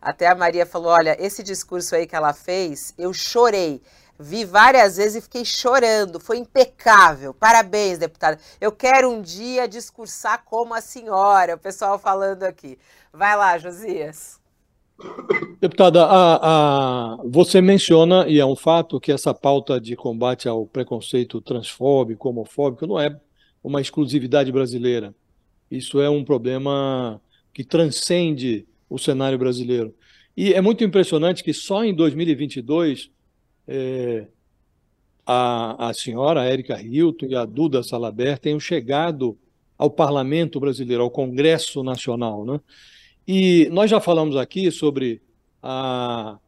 Até 0.00 0.26
a 0.28 0.34
Maria 0.34 0.66
falou: 0.66 0.92
olha, 0.92 1.16
esse 1.18 1.42
discurso 1.42 1.94
aí 1.94 2.06
que 2.06 2.16
ela 2.16 2.32
fez, 2.32 2.94
eu 2.98 3.12
chorei. 3.12 3.82
Vi 4.18 4.44
várias 4.44 4.98
vezes 4.98 5.16
e 5.16 5.20
fiquei 5.20 5.44
chorando. 5.44 6.20
Foi 6.20 6.38
impecável. 6.38 7.34
Parabéns, 7.34 7.98
deputada. 7.98 8.38
Eu 8.60 8.70
quero 8.70 9.10
um 9.10 9.20
dia 9.20 9.66
discursar 9.66 10.44
como 10.44 10.74
a 10.74 10.80
senhora. 10.80 11.54
O 11.56 11.58
pessoal 11.58 11.98
falando 11.98 12.44
aqui. 12.44 12.78
Vai 13.12 13.36
lá, 13.36 13.58
Josias. 13.58 14.40
Deputada, 15.60 16.04
a, 16.04 17.14
a, 17.14 17.16
você 17.24 17.60
menciona, 17.60 18.28
e 18.28 18.38
é 18.38 18.46
um 18.46 18.54
fato, 18.54 19.00
que 19.00 19.10
essa 19.10 19.34
pauta 19.34 19.80
de 19.80 19.96
combate 19.96 20.48
ao 20.48 20.66
preconceito 20.66 21.40
transfóbico, 21.40 22.28
homofóbico, 22.28 22.86
não 22.86 23.00
é 23.00 23.18
uma 23.62 23.80
exclusividade 23.80 24.52
brasileira. 24.52 25.14
Isso 25.70 26.00
é 26.00 26.08
um 26.08 26.24
problema 26.24 27.20
que 27.52 27.64
transcende 27.64 28.66
o 28.92 28.98
cenário 28.98 29.38
brasileiro. 29.38 29.94
E 30.36 30.52
é 30.52 30.60
muito 30.60 30.84
impressionante 30.84 31.42
que 31.42 31.52
só 31.52 31.84
em 31.84 31.94
2022 31.94 33.10
é, 33.66 34.26
a, 35.26 35.88
a 35.88 35.94
senhora 35.94 36.44
Érica 36.44 36.80
Hilton 36.80 37.26
e 37.26 37.34
a 37.34 37.44
Duda 37.44 37.82
Salaber 37.82 38.38
tenham 38.38 38.60
chegado 38.60 39.38
ao 39.78 39.90
Parlamento 39.90 40.60
Brasileiro, 40.60 41.02
ao 41.02 41.10
Congresso 41.10 41.82
Nacional. 41.82 42.44
Né? 42.44 42.60
E 43.26 43.68
nós 43.72 43.90
já 43.90 44.00
falamos 44.00 44.36
aqui 44.36 44.70
sobre 44.70 45.22
a, 45.62 46.38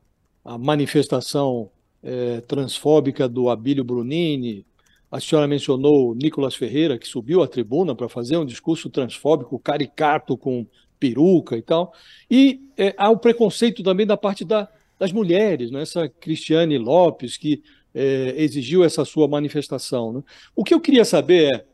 a 0.44 0.58
manifestação 0.58 1.70
é, 2.02 2.40
transfóbica 2.42 3.28
do 3.28 3.48
Abílio 3.48 3.84
Brunini. 3.84 4.66
A 5.10 5.20
senhora 5.20 5.46
mencionou 5.46 6.14
Nicolas 6.14 6.54
Ferreira, 6.54 6.98
que 6.98 7.06
subiu 7.06 7.42
à 7.42 7.48
tribuna 7.48 7.94
para 7.94 8.08
fazer 8.08 8.36
um 8.36 8.44
discurso 8.44 8.90
transfóbico, 8.90 9.58
caricato, 9.58 10.36
com 10.36 10.66
peruca 10.98 11.56
e 11.56 11.62
tal. 11.62 11.92
E 12.30 12.60
é, 12.76 12.94
há 12.96 13.10
o 13.10 13.18
preconceito 13.18 13.82
também 13.82 14.06
da 14.06 14.16
parte 14.16 14.44
da, 14.44 14.68
das 14.98 15.12
mulheres, 15.12 15.70
né? 15.70 15.82
essa 15.82 16.08
Cristiane 16.08 16.78
Lopes, 16.78 17.36
que 17.36 17.62
é, 17.94 18.34
exigiu 18.36 18.84
essa 18.84 19.04
sua 19.04 19.28
manifestação. 19.28 20.12
Né? 20.12 20.22
O 20.54 20.64
que 20.64 20.74
eu 20.74 20.80
queria 20.80 21.04
saber 21.04 21.54
é 21.54 21.64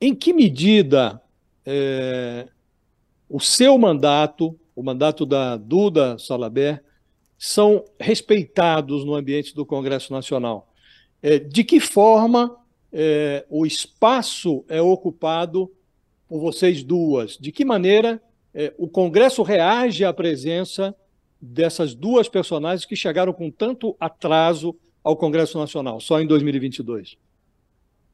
em 0.00 0.14
que 0.14 0.32
medida 0.32 1.20
é, 1.64 2.48
o 3.28 3.38
seu 3.38 3.78
mandato, 3.78 4.58
o 4.74 4.82
mandato 4.82 5.24
da 5.24 5.56
Duda 5.56 6.18
Salaber, 6.18 6.82
são 7.38 7.84
respeitados 7.98 9.04
no 9.04 9.14
ambiente 9.14 9.54
do 9.54 9.64
Congresso 9.64 10.12
Nacional? 10.12 10.72
É, 11.22 11.38
de 11.38 11.64
que 11.64 11.80
forma 11.80 12.56
é, 12.92 13.46
o 13.48 13.64
espaço 13.64 14.64
é 14.68 14.80
ocupado 14.80 15.70
por 16.28 16.40
vocês 16.40 16.82
duas? 16.82 17.36
De 17.38 17.52
que 17.52 17.64
maneira 17.64 18.22
é, 18.54 18.72
o 18.76 18.88
Congresso 18.88 19.42
reage 19.42 20.04
à 20.04 20.12
presença 20.12 20.94
dessas 21.40 21.94
duas 21.94 22.28
personagens 22.28 22.84
que 22.84 22.96
chegaram 22.96 23.32
com 23.32 23.50
tanto 23.50 23.96
atraso 23.98 24.76
ao 25.02 25.16
Congresso 25.16 25.58
Nacional, 25.58 26.00
só 26.00 26.20
em 26.20 26.26
2022? 26.26 27.16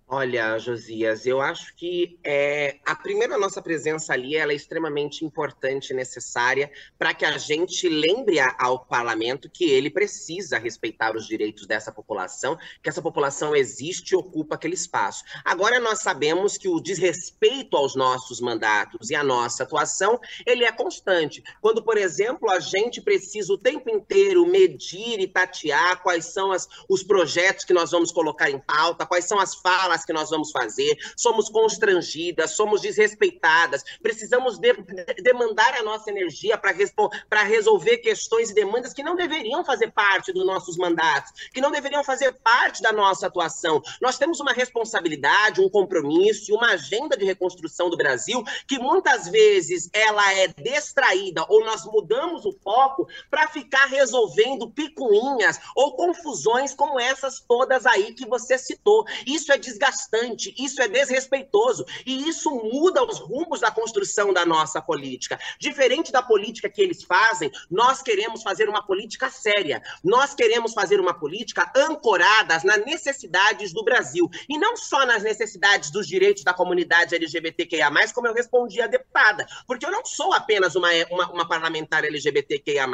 Olha, 0.08 0.56
Josias, 0.56 1.26
eu 1.26 1.40
acho 1.40 1.74
que 1.74 2.16
é, 2.22 2.78
a 2.86 2.94
primeira 2.94 3.36
nossa 3.36 3.60
presença 3.60 4.12
ali 4.12 4.36
ela 4.36 4.52
é 4.52 4.54
extremamente 4.54 5.24
importante 5.24 5.90
e 5.90 5.96
necessária 5.96 6.70
para 6.96 7.12
que 7.12 7.24
a 7.24 7.36
gente 7.36 7.88
lembre 7.88 8.38
ao 8.56 8.78
parlamento 8.86 9.50
que 9.50 9.64
ele 9.64 9.90
precisa 9.90 10.58
respeitar 10.58 11.16
os 11.16 11.26
direitos 11.26 11.66
dessa 11.66 11.90
população, 11.90 12.56
que 12.80 12.88
essa 12.88 13.02
população 13.02 13.56
existe 13.56 14.12
e 14.12 14.16
ocupa 14.16 14.54
aquele 14.54 14.74
espaço. 14.74 15.24
Agora 15.44 15.80
nós 15.80 16.02
sabemos 16.02 16.56
que 16.56 16.68
o 16.68 16.78
desrespeito 16.78 17.76
aos 17.76 17.96
nossos 17.96 18.40
mandatos 18.40 19.10
e 19.10 19.16
à 19.16 19.24
nossa 19.24 19.64
atuação, 19.64 20.20
ele 20.46 20.64
é 20.64 20.70
constante. 20.70 21.42
Quando, 21.60 21.82
por 21.82 21.98
exemplo, 21.98 22.48
a 22.48 22.60
gente 22.60 23.02
precisa 23.02 23.52
o 23.52 23.58
tempo 23.58 23.90
inteiro 23.90 24.46
medir 24.46 25.18
e 25.18 25.26
tatear 25.26 26.00
quais 26.00 26.26
são 26.26 26.52
as, 26.52 26.68
os 26.88 27.02
projetos 27.02 27.64
que 27.64 27.74
nós 27.74 27.90
vamos 27.90 28.12
colocar 28.12 28.48
em 28.48 28.60
pauta, 28.60 29.04
quais 29.04 29.24
são 29.24 29.40
as 29.40 29.56
falas 29.56 29.95
que 30.04 30.12
nós 30.12 30.30
vamos 30.30 30.50
fazer, 30.50 30.96
somos 31.16 31.48
constrangidas, 31.48 32.52
somos 32.52 32.80
desrespeitadas, 32.80 33.82
precisamos 34.02 34.58
de, 34.58 34.72
de, 34.72 35.22
demandar 35.22 35.74
a 35.74 35.82
nossa 35.82 36.10
energia 36.10 36.58
para 36.58 37.42
resolver 37.42 37.98
questões 37.98 38.50
e 38.50 38.54
demandas 38.54 38.92
que 38.92 39.02
não 39.02 39.16
deveriam 39.16 39.64
fazer 39.64 39.90
parte 39.90 40.32
dos 40.32 40.46
nossos 40.46 40.76
mandatos, 40.76 41.32
que 41.52 41.60
não 41.60 41.70
deveriam 41.70 42.04
fazer 42.04 42.32
parte 42.42 42.82
da 42.82 42.92
nossa 42.92 43.26
atuação. 43.26 43.82
Nós 44.00 44.18
temos 44.18 44.40
uma 44.40 44.52
responsabilidade, 44.52 45.60
um 45.60 45.68
compromisso 45.68 46.50
e 46.50 46.54
uma 46.54 46.72
agenda 46.72 47.16
de 47.16 47.24
reconstrução 47.24 47.90
do 47.90 47.96
Brasil 47.96 48.42
que 48.66 48.78
muitas 48.78 49.28
vezes 49.28 49.88
ela 49.92 50.32
é 50.34 50.48
distraída 50.48 51.44
ou 51.48 51.64
nós 51.64 51.84
mudamos 51.84 52.44
o 52.44 52.52
foco 52.52 53.08
para 53.30 53.48
ficar 53.48 53.86
resolvendo 53.86 54.70
picuinhas 54.70 55.58
ou 55.74 55.96
confusões 55.96 56.74
como 56.74 57.00
essas 57.00 57.40
todas 57.40 57.86
aí 57.86 58.12
que 58.12 58.26
você 58.26 58.58
citou. 58.58 59.04
Isso 59.26 59.52
é 59.52 59.58
desgastante 59.58 59.85
desgastante, 59.86 60.54
isso 60.58 60.82
é 60.82 60.88
desrespeitoso 60.88 61.84
e 62.04 62.28
isso 62.28 62.50
muda 62.50 63.04
os 63.04 63.18
rumos 63.18 63.60
da 63.60 63.70
construção 63.70 64.32
da 64.32 64.44
nossa 64.44 64.80
política. 64.80 65.38
Diferente 65.58 66.10
da 66.10 66.22
política 66.22 66.68
que 66.68 66.82
eles 66.82 67.02
fazem, 67.02 67.50
nós 67.70 68.02
queremos 68.02 68.42
fazer 68.42 68.68
uma 68.68 68.84
política 68.84 69.30
séria. 69.30 69.82
Nós 70.02 70.34
queremos 70.34 70.72
fazer 70.72 71.00
uma 71.00 71.14
política 71.14 71.70
ancorada 71.76 72.60
nas 72.64 72.84
necessidades 72.84 73.72
do 73.72 73.84
Brasil 73.84 74.28
e 74.48 74.58
não 74.58 74.76
só 74.76 75.06
nas 75.06 75.22
necessidades 75.22 75.90
dos 75.90 76.06
direitos 76.06 76.42
da 76.42 76.52
comunidade 76.52 77.14
LGBTQIA+, 77.14 77.90
como 78.14 78.26
eu 78.26 78.34
respondi 78.34 78.80
à 78.80 78.86
deputada, 78.86 79.46
porque 79.66 79.86
eu 79.86 79.90
não 79.90 80.04
sou 80.04 80.32
apenas 80.32 80.74
uma, 80.74 80.88
uma, 81.10 81.30
uma 81.30 81.48
parlamentar 81.48 82.04
LGBTQIA+, 82.04 82.86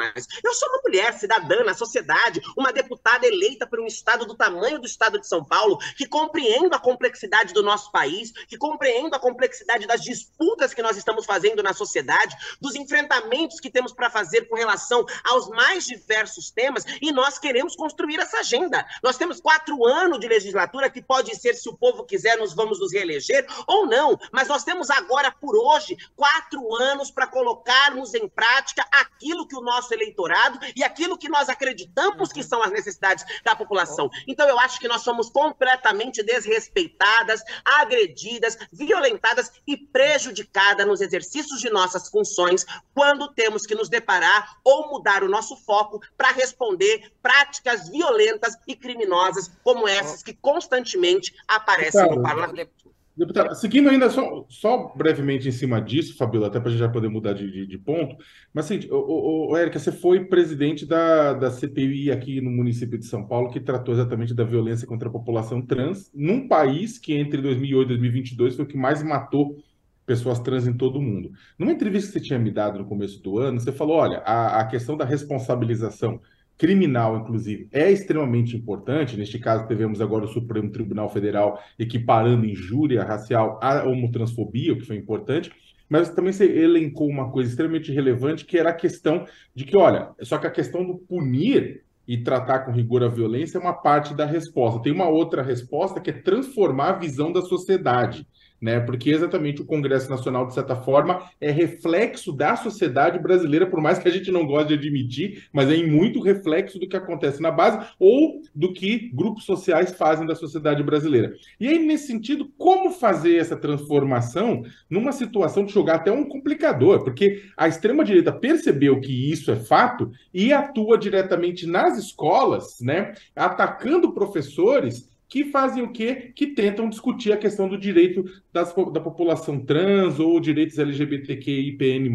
eu 0.43 0.53
sou 0.53 0.69
uma 0.69 0.81
mulher 0.83 1.13
cidadã 1.13 1.63
na 1.63 1.73
sociedade, 1.73 2.41
uma 2.57 2.71
deputada 2.71 3.25
eleita 3.25 3.65
por 3.65 3.79
um 3.79 3.87
estado 3.87 4.25
do 4.25 4.35
tamanho 4.35 4.79
do 4.79 4.85
estado 4.85 5.19
de 5.19 5.27
São 5.27 5.43
Paulo, 5.43 5.77
que 5.97 6.07
compreende 6.07 6.75
a 6.75 6.79
complexidade 6.83 7.53
do 7.53 7.63
nosso 7.63 7.91
país, 7.91 8.31
que 8.47 8.57
compreendo 8.57 9.15
a 9.15 9.19
complexidade 9.19 9.87
das 9.87 10.01
disputas 10.01 10.73
que 10.73 10.81
nós 10.81 10.97
estamos 10.97 11.25
fazendo 11.25 11.63
na 11.63 11.73
sociedade, 11.73 12.35
dos 12.61 12.75
enfrentamentos 12.75 13.59
que 13.59 13.71
temos 13.71 13.93
para 13.93 14.09
fazer 14.09 14.47
com 14.47 14.55
relação 14.55 15.05
aos 15.23 15.47
mais 15.47 15.85
diversos 15.85 16.51
temas, 16.51 16.85
e 17.01 17.11
nós 17.11 17.39
queremos 17.39 17.75
construir 17.75 18.19
essa 18.19 18.39
agenda. 18.39 18.85
Nós 19.01 19.17
temos 19.17 19.39
quatro 19.39 19.85
anos 19.85 20.19
de 20.19 20.27
legislatura, 20.27 20.89
que 20.89 21.01
pode 21.01 21.35
ser, 21.35 21.55
se 21.55 21.69
o 21.69 21.77
povo 21.77 22.03
quiser, 22.03 22.37
nós 22.37 22.53
vamos 22.53 22.79
nos 22.79 22.93
reeleger 22.93 23.47
ou 23.65 23.87
não, 23.87 24.19
mas 24.31 24.49
nós 24.49 24.63
temos 24.63 24.89
agora, 24.89 25.31
por 25.31 25.55
hoje, 25.55 25.97
quatro 26.15 26.75
anos 26.75 27.09
para 27.09 27.27
colocarmos 27.27 28.13
em 28.13 28.27
prática 28.27 28.85
aquilo 28.91 29.47
que 29.47 29.55
o 29.55 29.61
nosso 29.61 29.93
eleitorado 29.93 30.59
e 30.75 30.83
aquilo 30.83 31.17
que 31.17 31.29
nós 31.29 31.47
acreditamos 31.47 32.33
que 32.33 32.43
são 32.43 32.61
as 32.61 32.71
necessidades 32.71 33.23
da 33.43 33.55
população. 33.55 34.09
Então, 34.27 34.47
eu 34.49 34.59
acho 34.59 34.79
que 34.79 34.87
nós 34.87 35.01
somos 35.01 35.29
completamente 35.29 36.21
desrespeitados 36.21 36.72
desrespeitadas, 36.73 37.41
agredidas, 37.63 38.57
violentadas 38.71 39.51
e 39.65 39.77
prejudicadas 39.77 40.85
nos 40.85 41.01
exercícios 41.01 41.61
de 41.61 41.69
nossas 41.69 42.09
funções 42.09 42.65
quando 42.93 43.33
temos 43.33 43.65
que 43.65 43.75
nos 43.75 43.89
deparar 43.89 44.57
ou 44.63 44.89
mudar 44.89 45.23
o 45.23 45.29
nosso 45.29 45.55
foco 45.55 46.01
para 46.17 46.31
responder 46.31 47.11
práticas 47.21 47.89
violentas 47.89 48.57
e 48.67 48.75
criminosas 48.75 49.51
como 49.63 49.87
essas 49.87 50.23
que 50.23 50.33
constantemente 50.33 51.33
aparecem 51.47 52.09
no 52.09 52.21
parlamento. 52.21 52.92
Deputado, 53.15 53.53
seguindo 53.53 53.89
ainda 53.89 54.09
só, 54.09 54.43
só 54.49 54.91
brevemente 54.95 55.47
em 55.47 55.51
cima 55.51 55.79
disso, 55.79 56.17
Fabiola, 56.17 56.47
até 56.47 56.59
para 56.59 56.69
a 56.69 56.71
gente 56.71 56.79
já 56.79 56.89
poder 56.89 57.09
mudar 57.09 57.33
de, 57.33 57.49
de, 57.51 57.67
de 57.67 57.77
ponto, 57.77 58.17
mas 58.51 58.65
assim, 58.65 58.87
o, 58.89 58.95
o, 58.95 59.51
o 59.51 59.57
Érica, 59.57 59.77
você 59.77 59.91
foi 59.91 60.25
presidente 60.25 60.83
da, 60.83 61.33
da 61.33 61.51
CPI 61.51 62.11
aqui 62.11 62.41
no 62.41 62.49
município 62.49 62.97
de 62.97 63.05
São 63.05 63.23
Paulo, 63.27 63.51
que 63.51 63.59
tratou 63.59 63.93
exatamente 63.93 64.33
da 64.33 64.43
violência 64.43 64.87
contra 64.87 65.09
a 65.09 65.11
população 65.11 65.61
trans, 65.61 66.09
num 66.11 66.47
país 66.47 66.97
que 66.97 67.13
entre 67.13 67.39
2008 67.39 67.85
e 67.85 67.97
2022 67.97 68.55
foi 68.55 68.65
o 68.65 68.67
que 68.67 68.77
mais 68.77 69.03
matou 69.03 69.63
pessoas 70.07 70.39
trans 70.39 70.65
em 70.65 70.73
todo 70.73 70.97
o 70.97 71.01
mundo. 71.01 71.31
Numa 71.57 71.71
entrevista 71.71 72.07
que 72.07 72.19
você 72.19 72.25
tinha 72.25 72.39
me 72.39 72.49
dado 72.49 72.79
no 72.79 72.85
começo 72.85 73.21
do 73.21 73.37
ano, 73.37 73.59
você 73.59 73.71
falou, 73.71 73.97
olha, 73.97 74.23
a, 74.25 74.61
a 74.61 74.65
questão 74.65 74.97
da 74.97 75.05
responsabilização 75.05 76.19
criminal, 76.57 77.17
inclusive, 77.17 77.67
é 77.71 77.91
extremamente 77.91 78.55
importante. 78.55 79.17
Neste 79.17 79.39
caso, 79.39 79.67
tivemos 79.67 80.01
agora 80.01 80.25
o 80.25 80.29
Supremo 80.29 80.71
Tribunal 80.71 81.09
Federal 81.09 81.59
equiparando 81.77 82.45
injúria 82.45 83.03
racial 83.03 83.59
à 83.61 83.83
homotransfobia, 83.83 84.73
o 84.73 84.77
que 84.77 84.85
foi 84.85 84.95
importante. 84.95 85.51
Mas 85.89 86.09
também 86.09 86.31
você 86.31 86.45
elencou 86.45 87.07
uma 87.07 87.31
coisa 87.31 87.49
extremamente 87.49 87.91
relevante, 87.91 88.45
que 88.45 88.57
era 88.57 88.69
a 88.69 88.73
questão 88.73 89.25
de 89.53 89.65
que, 89.65 89.77
olha, 89.77 90.11
só 90.21 90.37
que 90.37 90.47
a 90.47 90.51
questão 90.51 90.85
do 90.85 90.97
punir 90.97 91.83
e 92.07 92.17
tratar 92.17 92.59
com 92.59 92.71
rigor 92.71 93.03
a 93.03 93.07
violência 93.07 93.57
é 93.57 93.61
uma 93.61 93.73
parte 93.73 94.13
da 94.13 94.25
resposta. 94.25 94.81
Tem 94.81 94.91
uma 94.91 95.07
outra 95.07 95.41
resposta 95.41 96.01
que 96.01 96.09
é 96.09 96.13
transformar 96.13 96.89
a 96.89 96.99
visão 96.99 97.31
da 97.31 97.41
sociedade 97.41 98.27
né? 98.63 98.79
Porque 98.79 99.09
exatamente 99.09 99.61
o 99.61 99.65
Congresso 99.65 100.09
Nacional, 100.09 100.47
de 100.47 100.53
certa 100.53 100.73
forma, 100.73 101.29
é 101.41 101.51
reflexo 101.51 102.31
da 102.31 102.55
sociedade 102.55 103.19
brasileira, 103.19 103.67
por 103.67 103.81
mais 103.81 103.99
que 103.99 104.07
a 104.07 104.11
gente 104.11 104.31
não 104.31 104.47
goste 104.47 104.69
de 104.69 104.75
admitir, 104.75 105.49
mas 105.51 105.69
é 105.69 105.75
em 105.75 105.85
muito 105.85 106.21
reflexo 106.21 106.79
do 106.79 106.87
que 106.87 106.95
acontece 106.95 107.41
na 107.41 107.51
base 107.51 107.85
ou 107.99 108.41
do 108.55 108.71
que 108.71 109.11
grupos 109.13 109.43
sociais 109.43 109.91
fazem 109.91 110.25
da 110.25 110.33
sociedade 110.33 110.81
brasileira. 110.81 111.33
E 111.59 111.67
aí, 111.67 111.77
nesse 111.77 112.07
sentido, 112.07 112.49
como 112.57 112.91
fazer 112.91 113.35
essa 113.35 113.57
transformação 113.57 114.63
numa 114.89 115.11
situação 115.11 115.65
de 115.65 115.73
jogar 115.73 115.95
até 115.95 116.13
um 116.13 116.23
complicador? 116.23 117.03
Porque 117.03 117.43
a 117.57 117.67
extrema-direita 117.67 118.31
percebeu 118.31 119.01
que 119.01 119.29
isso 119.29 119.51
é 119.51 119.57
fato 119.57 120.09
e 120.33 120.53
atua 120.53 120.97
diretamente 120.97 121.67
nas 121.67 121.97
escolas, 121.97 122.77
né? 122.79 123.13
Atacando 123.35 124.13
professores 124.13 125.11
que 125.33 125.45
fazem 125.45 125.81
o 125.81 125.91
quê? 125.91 126.31
Que 126.35 126.45
tentam 126.45 126.87
discutir 126.87 127.31
a 127.31 127.37
questão 127.37 127.67
do 127.67 127.75
direito 127.75 128.23
das, 128.51 128.71
da 128.93 128.99
população 128.99 129.59
trans 129.59 130.19
ou 130.19 130.39
direitos 130.39 130.77
LGBTQIPN+. 130.77 132.07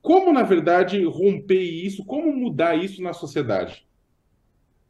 Como, 0.00 0.32
na 0.32 0.42
verdade, 0.42 1.04
romper 1.04 1.60
isso? 1.60 2.02
Como 2.02 2.34
mudar 2.34 2.82
isso 2.82 3.02
na 3.02 3.12
sociedade? 3.12 3.86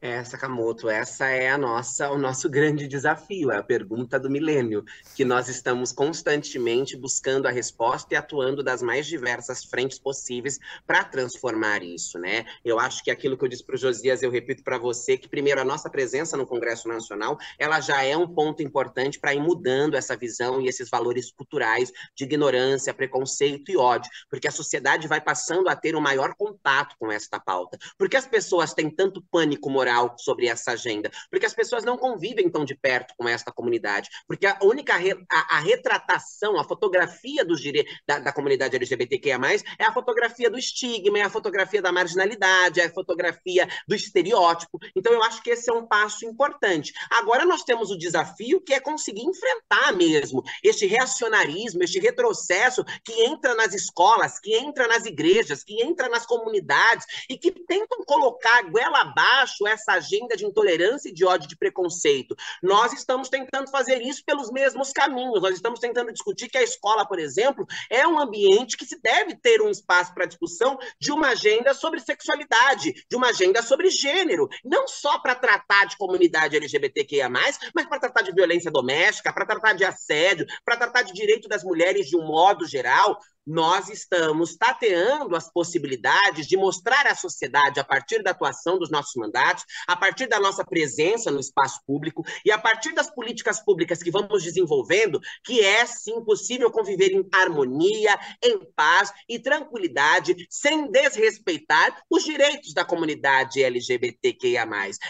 É, 0.02 0.24
Sakamoto, 0.24 0.88
essa 0.88 1.26
é 1.26 1.50
a 1.50 1.58
nossa, 1.58 2.10
o 2.10 2.16
nosso 2.16 2.48
grande 2.48 2.88
desafio, 2.88 3.50
é 3.50 3.58
a 3.58 3.62
pergunta 3.62 4.18
do 4.18 4.30
milênio, 4.30 4.82
que 5.14 5.26
nós 5.26 5.46
estamos 5.46 5.92
constantemente 5.92 6.96
buscando 6.96 7.46
a 7.46 7.50
resposta 7.50 8.14
e 8.14 8.16
atuando 8.16 8.62
das 8.62 8.80
mais 8.80 9.06
diversas 9.06 9.62
frentes 9.62 9.98
possíveis 9.98 10.58
para 10.86 11.04
transformar 11.04 11.82
isso, 11.82 12.18
né? 12.18 12.46
Eu 12.64 12.80
acho 12.80 13.04
que 13.04 13.10
aquilo 13.10 13.36
que 13.36 13.44
eu 13.44 13.48
disse 13.48 13.62
para 13.62 13.74
o 13.74 13.78
Josias, 13.78 14.22
eu 14.22 14.30
repito 14.30 14.64
para 14.64 14.78
você, 14.78 15.18
que 15.18 15.28
primeiro 15.28 15.60
a 15.60 15.64
nossa 15.64 15.90
presença 15.90 16.34
no 16.34 16.46
Congresso 16.46 16.88
Nacional, 16.88 17.36
ela 17.58 17.78
já 17.78 18.02
é 18.02 18.16
um 18.16 18.26
ponto 18.26 18.62
importante 18.62 19.20
para 19.20 19.34
ir 19.34 19.40
mudando 19.40 19.96
essa 19.96 20.16
visão 20.16 20.62
e 20.62 20.66
esses 20.66 20.88
valores 20.88 21.30
culturais 21.30 21.92
de 22.14 22.24
ignorância, 22.24 22.94
preconceito 22.94 23.70
e 23.70 23.76
ódio, 23.76 24.10
porque 24.30 24.48
a 24.48 24.52
sociedade 24.52 25.06
vai 25.06 25.20
passando 25.20 25.68
a 25.68 25.76
ter 25.76 25.94
um 25.94 26.00
maior 26.00 26.34
contato 26.36 26.96
com 26.98 27.12
esta 27.12 27.38
pauta. 27.38 27.76
Porque 27.98 28.16
as 28.16 28.26
pessoas 28.26 28.72
têm 28.72 28.88
tanto 28.88 29.22
pânico 29.30 29.68
moral 29.68 29.89
sobre 30.18 30.46
essa 30.46 30.72
agenda, 30.72 31.10
porque 31.30 31.46
as 31.46 31.54
pessoas 31.54 31.84
não 31.84 31.96
convivem 31.96 32.50
tão 32.50 32.64
de 32.64 32.74
perto 32.74 33.14
com 33.16 33.28
esta 33.28 33.52
comunidade, 33.52 34.08
porque 34.26 34.46
a 34.46 34.58
única 34.62 34.96
re, 34.96 35.12
a, 35.30 35.56
a, 35.56 35.60
retratação, 35.60 36.58
a 36.58 36.64
fotografia 36.64 37.44
dos 37.44 37.60
da, 38.06 38.18
da 38.18 38.32
comunidade 38.32 38.76
LGBTQIA+, 38.76 39.38
é 39.78 39.84
a 39.84 39.92
fotografia 39.92 40.50
do 40.50 40.58
estigma, 40.58 41.18
é 41.18 41.22
a 41.22 41.30
fotografia 41.30 41.82
da 41.82 41.92
marginalidade, 41.92 42.80
é 42.80 42.86
a 42.86 42.92
fotografia 42.92 43.68
do 43.86 43.94
estereótipo. 43.94 44.78
Então 44.96 45.12
eu 45.12 45.22
acho 45.22 45.42
que 45.42 45.50
esse 45.50 45.70
é 45.70 45.72
um 45.72 45.86
passo 45.86 46.24
importante. 46.24 46.92
Agora 47.10 47.44
nós 47.44 47.62
temos 47.62 47.90
o 47.90 47.98
desafio 47.98 48.60
que 48.60 48.74
é 48.74 48.80
conseguir 48.80 49.22
enfrentar 49.22 49.92
mesmo 49.92 50.42
este 50.62 50.86
reacionarismo, 50.86 51.82
este 51.82 51.98
retrocesso 52.00 52.84
que 53.04 53.12
entra 53.24 53.54
nas 53.54 53.74
escolas, 53.74 54.38
que 54.38 54.54
entra 54.54 54.88
nas 54.88 55.04
igrejas, 55.04 55.62
que 55.62 55.82
entra 55.82 56.08
nas 56.08 56.26
comunidades 56.26 57.06
e 57.28 57.36
que 57.36 57.50
tentam 57.50 58.04
colocar 58.04 58.62
goela 58.70 59.00
abaixo 59.00 59.66
essa 59.66 59.79
essa 59.80 59.92
agenda 59.92 60.36
de 60.36 60.44
intolerância 60.44 61.08
e 61.08 61.12
de 61.12 61.24
ódio 61.24 61.48
de 61.48 61.56
preconceito. 61.56 62.36
Nós 62.62 62.92
estamos 62.92 63.28
tentando 63.28 63.70
fazer 63.70 64.00
isso 64.02 64.22
pelos 64.24 64.50
mesmos 64.50 64.92
caminhos. 64.92 65.42
Nós 65.42 65.54
estamos 65.54 65.80
tentando 65.80 66.12
discutir 66.12 66.48
que 66.48 66.58
a 66.58 66.62
escola, 66.62 67.06
por 67.06 67.18
exemplo, 67.18 67.66
é 67.90 68.06
um 68.06 68.18
ambiente 68.18 68.76
que 68.76 68.84
se 68.84 69.00
deve 69.00 69.34
ter 69.36 69.60
um 69.62 69.70
espaço 69.70 70.14
para 70.14 70.26
discussão 70.26 70.78
de 71.00 71.10
uma 71.10 71.28
agenda 71.28 71.74
sobre 71.74 72.00
sexualidade, 72.00 72.92
de 73.08 73.16
uma 73.16 73.28
agenda 73.28 73.62
sobre 73.62 73.90
gênero, 73.90 74.48
não 74.64 74.86
só 74.86 75.18
para 75.18 75.34
tratar 75.34 75.86
de 75.86 75.96
comunidade 75.96 76.56
LGBTQIA+, 76.56 77.28
mas 77.28 77.86
para 77.88 78.00
tratar 78.00 78.22
de 78.22 78.32
violência 78.32 78.70
doméstica, 78.70 79.32
para 79.32 79.46
tratar 79.46 79.72
de 79.72 79.84
assédio, 79.84 80.46
para 80.64 80.76
tratar 80.76 81.02
de 81.02 81.12
direito 81.12 81.48
das 81.48 81.64
mulheres 81.64 82.06
de 82.06 82.16
um 82.16 82.26
modo 82.26 82.66
geral 82.66 83.18
nós 83.46 83.88
estamos 83.88 84.56
tateando 84.56 85.34
as 85.34 85.50
possibilidades 85.50 86.46
de 86.46 86.56
mostrar 86.56 87.06
à 87.06 87.14
sociedade, 87.14 87.80
a 87.80 87.84
partir 87.84 88.22
da 88.22 88.30
atuação 88.30 88.78
dos 88.78 88.90
nossos 88.90 89.14
mandatos, 89.16 89.64
a 89.86 89.96
partir 89.96 90.26
da 90.26 90.38
nossa 90.38 90.64
presença 90.64 91.30
no 91.30 91.40
espaço 91.40 91.80
público 91.86 92.24
e 92.44 92.52
a 92.52 92.58
partir 92.58 92.92
das 92.92 93.10
políticas 93.10 93.60
públicas 93.64 94.02
que 94.02 94.10
vamos 94.10 94.42
desenvolvendo, 94.42 95.20
que 95.44 95.60
é 95.60 95.84
sim 95.86 96.22
possível 96.24 96.70
conviver 96.70 97.12
em 97.12 97.26
harmonia, 97.32 98.18
em 98.42 98.60
paz 98.74 99.12
e 99.28 99.38
tranquilidade, 99.38 100.46
sem 100.48 100.90
desrespeitar 100.90 102.02
os 102.10 102.24
direitos 102.24 102.74
da 102.74 102.84
comunidade 102.84 103.62
LGBTQIA. 103.62 104.60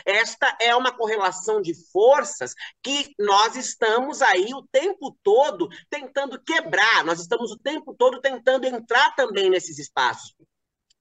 Esta 0.06 0.56
é 0.60 0.74
uma 0.74 0.92
correlação 0.92 1.60
de 1.60 1.74
forças 1.90 2.54
que 2.82 3.12
nós 3.18 3.56
estamos 3.56 4.22
aí 4.22 4.54
o 4.54 4.62
tempo 4.70 5.16
todo 5.22 5.68
tentando 5.88 6.40
quebrar, 6.42 7.04
nós 7.04 7.20
estamos 7.20 7.50
o 7.50 7.58
tempo 7.58 7.94
todo 7.94 8.19
tentando 8.20 8.66
entrar 8.66 9.14
também 9.14 9.50
nesses 9.50 9.78
espaços 9.78 10.35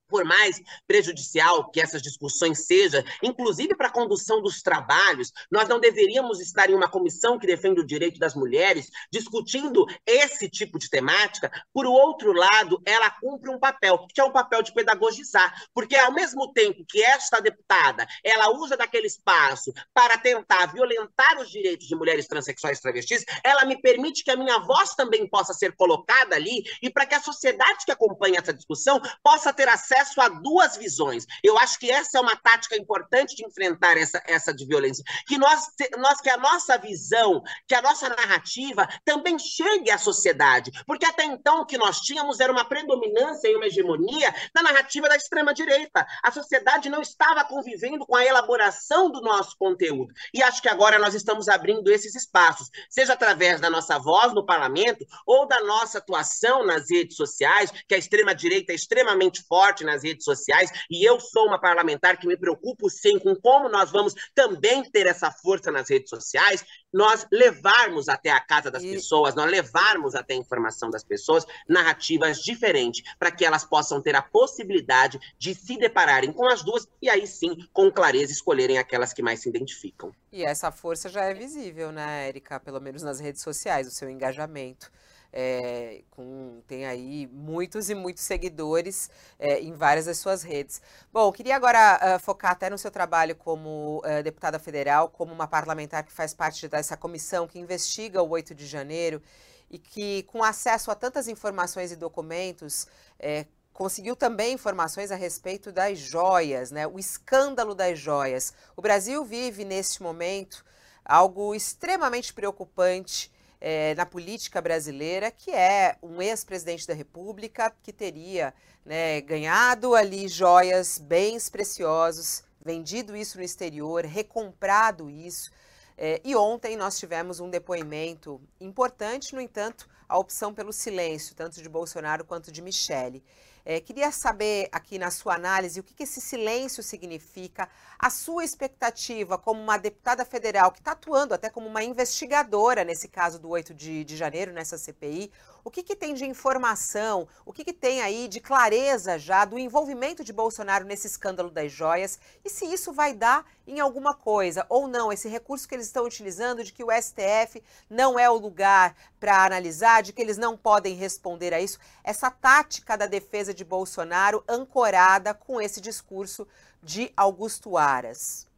por 0.09 0.25
mais 0.25 0.61
prejudicial 0.87 1.69
que 1.69 1.79
essas 1.79 2.01
discussões 2.01 2.65
sejam, 2.65 3.03
inclusive 3.23 3.75
para 3.75 3.87
a 3.87 3.91
condução 3.91 4.41
dos 4.41 4.61
trabalhos, 4.61 5.31
nós 5.49 5.69
não 5.69 5.79
deveríamos 5.79 6.41
estar 6.41 6.69
em 6.69 6.73
uma 6.73 6.89
comissão 6.89 7.37
que 7.37 7.47
defende 7.47 7.79
o 7.79 7.85
direito 7.85 8.19
das 8.19 8.35
mulheres 8.35 8.89
discutindo 9.11 9.85
esse 10.05 10.49
tipo 10.49 10.79
de 10.79 10.89
temática. 10.89 11.51
Por 11.71 11.85
outro 11.85 12.33
lado, 12.33 12.81
ela 12.85 13.09
cumpre 13.09 13.49
um 13.49 13.59
papel, 13.59 14.05
que 14.13 14.19
é 14.19 14.23
um 14.23 14.31
papel 14.31 14.63
de 14.63 14.73
pedagogizar, 14.73 15.53
porque 15.73 15.95
ao 15.95 16.11
mesmo 16.11 16.51
tempo 16.51 16.83
que 16.87 17.01
esta 17.03 17.39
deputada, 17.39 18.07
ela 18.23 18.49
usa 18.49 18.75
daquele 18.75 19.07
espaço 19.07 19.71
para 19.93 20.17
tentar 20.17 20.73
violentar 20.73 21.39
os 21.39 21.49
direitos 21.49 21.87
de 21.87 21.95
mulheres 21.95 22.27
transexuais 22.27 22.79
e 22.79 22.81
travestis, 22.81 23.23
ela 23.43 23.65
me 23.65 23.79
permite 23.79 24.23
que 24.23 24.31
a 24.31 24.35
minha 24.35 24.59
voz 24.59 24.95
também 24.95 25.29
possa 25.29 25.53
ser 25.53 25.75
colocada 25.75 26.35
ali 26.35 26.63
e 26.81 26.89
para 26.89 27.05
que 27.05 27.15
a 27.15 27.21
sociedade 27.21 27.85
que 27.85 27.91
acompanha 27.91 28.39
essa 28.39 28.53
discussão 28.53 28.99
possa 29.23 29.53
ter 29.53 29.67
acesso 29.67 29.98
acesso 29.99 30.21
a 30.21 30.29
duas 30.29 30.77
visões. 30.77 31.25
Eu 31.43 31.57
acho 31.57 31.77
que 31.77 31.91
essa 31.91 32.17
é 32.17 32.21
uma 32.21 32.35
tática 32.35 32.75
importante 32.75 33.35
de 33.35 33.45
enfrentar 33.45 33.97
essa, 33.97 34.21
essa 34.25 34.53
de 34.53 34.65
violência. 34.65 35.03
Que 35.27 35.37
nós, 35.37 35.67
nós, 35.97 36.21
que 36.21 36.29
a 36.29 36.37
nossa 36.37 36.77
visão, 36.77 37.43
que 37.67 37.75
a 37.75 37.81
nossa 37.81 38.09
narrativa 38.09 38.87
também 39.03 39.37
chegue 39.37 39.91
à 39.91 39.97
sociedade. 39.97 40.71
Porque 40.85 41.05
até 41.05 41.23
então 41.25 41.61
o 41.61 41.65
que 41.65 41.77
nós 41.77 41.99
tínhamos 41.99 42.39
era 42.39 42.51
uma 42.51 42.65
predominância 42.65 43.47
e 43.47 43.55
uma 43.55 43.65
hegemonia 43.65 44.33
da 44.53 44.63
narrativa 44.63 45.09
da 45.09 45.15
extrema-direita. 45.15 46.05
A 46.23 46.31
sociedade 46.31 46.89
não 46.89 47.01
estava 47.01 47.43
convivendo 47.43 48.05
com 48.05 48.15
a 48.15 48.25
elaboração 48.25 49.11
do 49.11 49.21
nosso 49.21 49.57
conteúdo. 49.57 50.13
E 50.33 50.41
acho 50.41 50.61
que 50.61 50.69
agora 50.69 50.97
nós 50.99 51.13
estamos 51.13 51.47
abrindo 51.47 51.91
esses 51.91 52.15
espaços, 52.15 52.69
seja 52.89 53.13
através 53.13 53.59
da 53.59 53.69
nossa 53.69 53.97
voz 53.97 54.33
no 54.33 54.45
parlamento 54.45 55.05
ou 55.25 55.47
da 55.47 55.61
nossa 55.63 55.97
atuação 55.97 56.65
nas 56.65 56.89
redes 56.89 57.15
sociais, 57.15 57.71
que 57.87 57.95
a 57.95 57.97
extrema-direita 57.97 58.71
é 58.71 58.75
extremamente 58.75 59.43
forte 59.43 59.83
nas 59.89 60.03
redes 60.03 60.23
sociais, 60.23 60.71
e 60.89 61.07
eu 61.07 61.19
sou 61.19 61.47
uma 61.47 61.59
parlamentar 61.59 62.17
que 62.17 62.27
me 62.27 62.37
preocupo 62.37 62.89
sim 62.89 63.19
com 63.19 63.35
como 63.35 63.69
nós 63.69 63.91
vamos 63.91 64.13
também 64.33 64.83
ter 64.83 65.07
essa 65.07 65.31
força 65.31 65.71
nas 65.71 65.89
redes 65.89 66.09
sociais, 66.09 66.63
nós 66.91 67.25
levarmos 67.31 68.09
até 68.09 68.29
a 68.29 68.39
casa 68.39 68.71
das 68.71 68.83
e... 68.83 68.91
pessoas, 68.91 69.35
nós 69.35 69.49
levarmos 69.49 70.15
até 70.15 70.33
a 70.33 70.37
informação 70.37 70.89
das 70.89 71.03
pessoas 71.03 71.45
narrativas 71.67 72.39
diferentes, 72.39 73.03
para 73.17 73.31
que 73.31 73.45
elas 73.45 73.63
possam 73.63 74.01
ter 74.01 74.15
a 74.15 74.21
possibilidade 74.21 75.19
de 75.37 75.53
se 75.53 75.77
depararem 75.77 76.31
com 76.31 76.47
as 76.47 76.63
duas 76.63 76.87
e 77.01 77.09
aí 77.09 77.27
sim, 77.27 77.67
com 77.73 77.91
clareza, 77.91 78.31
escolherem 78.31 78.77
aquelas 78.77 79.13
que 79.13 79.21
mais 79.21 79.41
se 79.41 79.49
identificam. 79.49 80.11
E 80.31 80.43
essa 80.43 80.71
força 80.71 81.09
já 81.09 81.25
é 81.25 81.33
visível, 81.33 81.91
né, 81.91 82.27
Érica? 82.27 82.59
Pelo 82.59 82.79
menos 82.79 83.01
nas 83.03 83.19
redes 83.19 83.41
sociais, 83.41 83.87
o 83.87 83.91
seu 83.91 84.09
engajamento 84.09 84.91
é, 85.31 86.01
com, 86.11 86.61
tem 86.67 86.85
aí 86.85 87.27
muitos 87.31 87.89
e 87.89 87.95
muitos 87.95 88.23
seguidores 88.23 89.09
é, 89.37 89.59
em 89.59 89.73
várias 89.73 90.05
das 90.05 90.17
suas 90.17 90.43
redes. 90.43 90.81
Bom, 91.11 91.31
queria 91.31 91.55
agora 91.55 91.99
uh, 92.15 92.19
focar 92.19 92.51
até 92.51 92.69
no 92.69 92.77
seu 92.77 92.91
trabalho 92.91 93.35
como 93.35 93.99
uh, 93.99 94.23
deputada 94.23 94.57
federal, 94.57 95.09
como 95.09 95.33
uma 95.33 95.47
parlamentar 95.47 96.03
que 96.03 96.11
faz 96.11 96.33
parte 96.33 96.67
dessa 96.67 96.97
comissão 96.97 97.47
que 97.47 97.59
investiga 97.59 98.21
o 98.21 98.29
8 98.29 98.55
de 98.55 98.65
janeiro 98.65 99.21
e 99.69 99.77
que, 99.77 100.23
com 100.23 100.43
acesso 100.43 100.89
a 100.89 100.95
tantas 100.95 101.27
informações 101.27 101.91
e 101.91 101.95
documentos, 101.95 102.87
é, 103.19 103.45
conseguiu 103.71 104.15
também 104.15 104.53
informações 104.53 105.11
a 105.11 105.15
respeito 105.15 105.71
das 105.71 105.99
joias, 105.99 106.71
né? 106.71 106.87
o 106.87 106.97
escândalo 106.97 107.75
das 107.75 107.99
joias. 107.99 108.53
O 108.75 108.81
Brasil 108.81 109.23
vive, 109.23 109.63
neste 109.63 110.01
momento, 110.01 110.65
algo 111.05 111.53
extremamente 111.53 112.33
preocupante 112.33 113.31
é, 113.61 113.93
na 113.95 114.05
política 114.05 114.61
brasileira, 114.61 115.31
que 115.31 115.51
é 115.51 115.97
um 116.01 116.21
ex-presidente 116.21 116.87
da 116.87 116.93
República 116.93 117.73
que 117.83 117.91
teria 117.91 118.53
né, 118.85 119.21
ganhado 119.21 119.95
ali 119.95 120.27
joias, 120.27 120.97
bens 120.97 121.49
preciosos, 121.49 122.43
vendido 122.63 123.15
isso 123.15 123.37
no 123.37 123.43
exterior, 123.43 124.05
recomprado 124.05 125.09
isso. 125.09 125.51
É, 125.97 126.21
e 126.23 126.35
ontem 126.35 126.77
nós 126.77 126.97
tivemos 126.97 127.39
um 127.39 127.49
depoimento 127.49 128.41
importante, 128.59 129.35
no 129.35 129.41
entanto, 129.41 129.89
a 130.07 130.17
opção 130.17 130.53
pelo 130.53 130.71
silêncio, 130.71 131.35
tanto 131.35 131.61
de 131.61 131.67
Bolsonaro 131.69 132.23
quanto 132.23 132.51
de 132.51 132.61
Michele. 132.61 133.23
É, 133.71 133.79
queria 133.79 134.11
saber 134.11 134.67
aqui 134.71 134.97
na 134.97 135.11
sua 135.11 135.35
análise 135.35 135.79
o 135.79 135.83
que, 135.83 135.93
que 135.93 136.01
esse 136.01 136.19
silêncio 136.19 136.81
significa, 136.81 137.69
a 137.99 138.09
sua 138.09 138.43
expectativa 138.43 139.37
como 139.37 139.61
uma 139.61 139.77
deputada 139.77 140.25
federal 140.25 140.71
que 140.71 140.79
está 140.79 140.93
atuando 140.93 141.35
até 141.35 141.51
como 141.51 141.67
uma 141.67 141.83
investigadora 141.83 142.83
nesse 142.83 143.07
caso 143.07 143.37
do 143.37 143.47
8 143.49 143.71
de, 143.75 144.03
de 144.03 144.17
janeiro, 144.17 144.51
nessa 144.51 144.75
CPI, 144.75 145.31
o 145.63 145.69
que, 145.69 145.83
que 145.83 145.95
tem 145.95 146.15
de 146.15 146.25
informação, 146.25 147.27
o 147.45 147.53
que, 147.53 147.63
que 147.63 147.73
tem 147.73 148.01
aí 148.01 148.27
de 148.27 148.39
clareza 148.39 149.19
já 149.19 149.45
do 149.45 149.59
envolvimento 149.59 150.23
de 150.23 150.33
Bolsonaro 150.33 150.85
nesse 150.85 151.05
escândalo 151.05 151.51
das 151.51 151.71
joias 151.71 152.17
e 152.43 152.49
se 152.49 152.65
isso 152.65 152.91
vai 152.91 153.13
dar 153.13 153.45
em 153.67 153.79
alguma 153.79 154.15
coisa 154.15 154.65
ou 154.67 154.87
não, 154.87 155.11
esse 155.11 155.29
recurso 155.29 155.67
que 155.67 155.75
eles 155.75 155.85
estão 155.85 156.05
utilizando 156.05 156.63
de 156.63 156.73
que 156.73 156.83
o 156.83 156.91
STF 156.91 157.61
não 157.87 158.17
é 158.17 158.27
o 158.27 158.37
lugar 158.37 158.95
para 159.19 159.45
analisar, 159.45 160.01
de 160.01 160.11
que 160.11 160.21
eles 160.21 160.37
não 160.37 160.57
podem 160.57 160.95
responder 160.95 161.53
a 161.53 161.61
isso, 161.61 161.77
essa 162.03 162.31
tática 162.31 162.97
da 162.97 163.05
defesa 163.05 163.53
de 163.53 163.58
Bolsonaro 163.63 164.43
ancorada 164.47 165.33
com 165.33 165.61
esse 165.61 165.79
discurso 165.79 166.47
de 166.81 167.11
Augusto 167.15 167.77
Aras. 167.77 168.48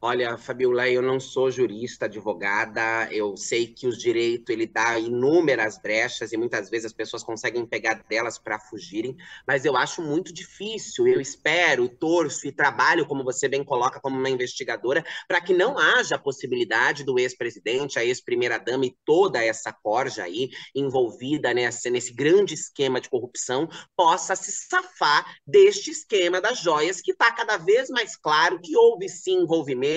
Olha, 0.00 0.38
Fabiola, 0.38 0.88
eu 0.88 1.02
não 1.02 1.18
sou 1.18 1.50
jurista, 1.50 2.04
advogada, 2.04 3.12
eu 3.12 3.36
sei 3.36 3.66
que 3.66 3.84
o 3.88 3.90
direito 3.90 4.50
ele 4.50 4.64
dá 4.64 4.96
inúmeras 4.96 5.76
brechas 5.76 6.30
e 6.30 6.36
muitas 6.36 6.70
vezes 6.70 6.86
as 6.86 6.92
pessoas 6.92 7.24
conseguem 7.24 7.66
pegar 7.66 8.04
delas 8.08 8.38
para 8.38 8.60
fugirem, 8.60 9.16
mas 9.44 9.64
eu 9.64 9.76
acho 9.76 10.00
muito 10.00 10.32
difícil. 10.32 11.08
Eu 11.08 11.20
espero, 11.20 11.88
torço 11.88 12.46
e 12.46 12.52
trabalho, 12.52 13.06
como 13.06 13.24
você 13.24 13.48
bem 13.48 13.64
coloca, 13.64 13.98
como 13.98 14.16
uma 14.16 14.30
investigadora, 14.30 15.04
para 15.26 15.40
que 15.40 15.52
não 15.52 15.76
haja 15.76 16.14
a 16.14 16.18
possibilidade 16.18 17.02
do 17.02 17.18
ex-presidente, 17.18 17.98
a 17.98 18.04
ex-primeira-dama 18.04 18.86
e 18.86 18.96
toda 19.04 19.44
essa 19.44 19.72
corja 19.72 20.22
aí 20.22 20.50
envolvida 20.76 21.52
nessa, 21.52 21.90
nesse 21.90 22.14
grande 22.14 22.54
esquema 22.54 23.00
de 23.00 23.10
corrupção 23.10 23.68
possa 23.96 24.36
se 24.36 24.52
safar 24.52 25.26
deste 25.44 25.90
esquema 25.90 26.40
das 26.40 26.60
joias, 26.60 27.00
que 27.00 27.10
está 27.10 27.32
cada 27.32 27.56
vez 27.56 27.90
mais 27.90 28.16
claro 28.16 28.60
que 28.60 28.76
houve 28.76 29.08
sim 29.08 29.38
envolvimento 29.42 29.87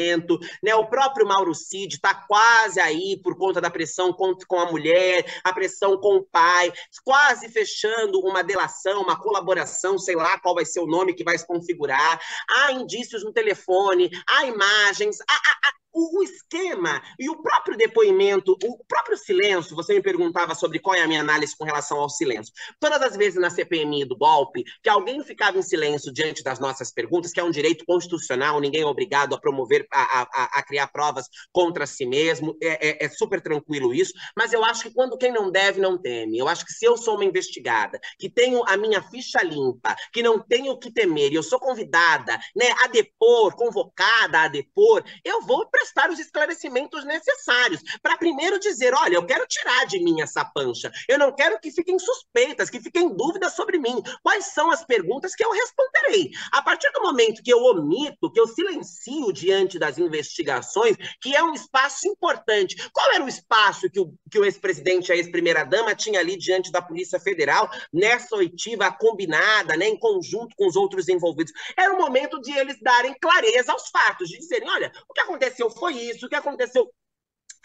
né? 0.64 0.76
O 0.76 0.88
próprio 0.88 1.28
Mauro 1.28 1.54
Cid 1.54 1.96
está 1.96 2.14
quase 2.14 2.80
aí 2.80 3.20
por 3.22 3.38
conta 3.38 3.60
da 3.60 3.70
pressão 3.70 4.14
com, 4.14 4.36
com 4.48 4.60
a 4.60 4.72
mulher, 4.72 5.26
a 5.44 5.54
pressão 5.54 5.98
com 5.98 6.18
o 6.18 6.24
pai, 6.24 6.72
quase 7.04 7.50
fechando 7.50 8.20
uma 8.20 8.44
delação, 8.44 9.02
uma 9.02 9.20
colaboração, 9.20 9.98
sei 9.98 10.16
lá 10.16 10.40
qual 10.40 10.56
vai 10.56 10.66
ser 10.66 10.80
o 10.80 10.88
nome 10.88 11.14
que 11.14 11.24
vai 11.24 11.38
se 11.38 11.46
configurar. 11.46 12.20
Há 12.50 12.72
indícios 12.74 13.24
no 13.24 13.34
telefone, 13.34 14.10
há 14.28 14.46
imagens, 14.46 15.18
há, 15.28 15.34
há, 15.34 15.61
o, 15.94 16.24
esquema 16.24 17.02
e 17.20 17.30
o 17.30 17.42
próprio 17.42 17.78
depoimento, 17.78 18.58
o 18.64 18.84
próprio 18.86 19.18
silêncio, 19.18 19.76
você 19.76 19.94
me 19.94 20.02
perguntava 20.02 20.56
sobre 20.56 20.80
qual 20.80 20.96
é 20.96 21.02
a 21.02 21.08
minha 21.08 21.22
análise 21.22 21.56
com 21.56 21.66
relação 21.66 22.00
ao 22.00 22.10
silêncio. 22.10 22.54
Todas 22.80 23.02
as 23.02 23.16
vezes 23.16 23.40
na 23.40 23.50
CPMI 23.50 24.06
do 24.06 24.18
golpe, 24.18 24.64
que 24.82 24.90
alguém 24.90 25.24
ficava 25.24 25.58
em 25.58 25.62
silêncio 25.62 26.12
diante 26.14 26.44
das 26.44 26.60
nossas 26.60 26.92
perguntas, 26.92 27.32
que 27.32 27.40
é 27.40 27.44
um 27.44 27.52
direito 27.52 27.86
constitucional, 27.86 28.60
ninguém 28.60 28.82
é 28.82 28.86
obrigado 28.86 29.36
a 29.36 29.40
promover, 29.40 29.86
a, 29.92 30.22
a, 30.22 30.60
a 30.60 30.64
criar 30.64 30.88
provas 30.88 31.28
contra 31.52 31.86
si 31.86 32.06
mesmo, 32.06 32.56
é, 32.62 32.90
é, 32.90 33.06
é, 33.06 33.10
super 33.10 33.42
tranquilo 33.42 33.94
isso, 33.94 34.14
mas 34.36 34.54
eu 34.54 34.64
acho 34.64 34.84
que 34.84 34.94
quando 34.94 35.18
quem 35.18 35.32
não 35.32 35.52
deve, 35.52 35.80
não 35.80 35.98
teme. 35.98 36.38
Eu 36.38 36.48
acho 36.48 36.66
que 36.66 36.74
se 36.74 36.86
eu 36.86 36.98
sou 36.98 37.16
uma 37.16 37.26
investigada, 37.26 38.00
que 38.18 38.30
tenho 38.30 38.64
a 38.68 38.78
minha 38.78 39.02
ficha 39.02 39.42
limpa, 39.44 39.96
que 40.14 40.24
não 40.24 40.40
tenho 40.40 40.74
o 40.74 40.80
que 40.80 40.92
temer, 40.92 41.32
e 41.32 41.36
eu 41.36 41.44
sou 41.44 41.60
convidada 41.60 42.40
né, 42.56 42.72
a 42.84 42.88
depor, 42.88 43.56
convocada 43.56 44.42
a 44.42 44.48
depor, 44.48 45.04
eu 45.24 45.42
vou 45.42 45.70
prestar 45.82 46.12
os 46.12 46.20
esclarecimentos 46.20 47.04
necessários 47.04 47.82
para 48.02 48.18
primeiro 48.18 48.60
dizer, 48.60 48.94
olha, 48.94 49.16
eu 49.16 49.26
quero 49.26 49.48
tirar 49.48 49.86
de 49.86 50.00
mim 50.00 50.22
essa 50.22 50.46
pancha, 50.46 50.92
eu 51.08 51.18
não 51.18 51.34
quero 51.34 51.60
que 51.60 51.72
fiquem 51.72 51.98
suspeitas, 51.98 52.70
que 52.70 52.80
fiquem 52.80 53.10
dúvidas 53.16 53.56
sobre 53.56 53.80
mim. 53.80 54.02
Quais 54.22 54.46
são 54.46 54.70
as 54.70 54.86
perguntas 54.86 55.36
que 55.36 55.44
eu 55.44 55.52
responderei? 55.52 56.32
A 56.52 56.62
partir 56.62 56.92
do 56.92 57.02
momento 57.02 57.42
que 57.42 57.52
eu 57.52 57.64
omito, 57.64 58.32
que 58.32 58.40
eu 58.40 58.48
silencio 58.48 59.34
diante 59.34 59.80
das 59.80 59.98
investigações, 59.98 60.96
que 61.20 61.36
é 61.36 61.44
um 61.44 61.54
espaço 61.54 62.08
importante. 62.08 62.76
Qual 62.94 63.14
era 63.14 63.24
o 63.24 63.28
espaço 63.28 63.90
que 63.90 64.00
o, 64.00 64.14
que 64.30 64.40
o 64.40 64.46
ex-presidente 64.46 65.10
e 65.10 65.14
a 65.14 65.16
ex-primeira-dama 65.16 65.96
tinha 65.96 66.20
ali 66.20 66.38
diante 66.38 66.72
da 66.72 66.82
Polícia 66.82 67.20
Federal, 67.20 67.70
nessa 67.92 68.36
oitiva 68.36 68.92
combinada, 68.92 69.76
né, 69.76 69.88
em 69.88 69.98
conjunto 69.98 70.56
com 70.56 70.68
os 70.68 70.76
outros 70.76 71.10
envolvidos? 71.10 71.52
Era 71.76 71.94
o 71.94 71.98
momento 71.98 72.40
de 72.40 72.52
eles 72.52 72.78
darem 72.82 73.16
clareza 73.20 73.72
aos 73.72 73.90
fatos, 73.90 74.30
de 74.30 74.38
dizerem, 74.38 74.70
olha, 74.70 74.92
o 75.10 75.14
que 75.14 75.22
aconteceu 75.22 75.71
foi 75.72 75.94
isso, 75.94 76.30
que 76.30 76.36
aconteceu 76.36 76.92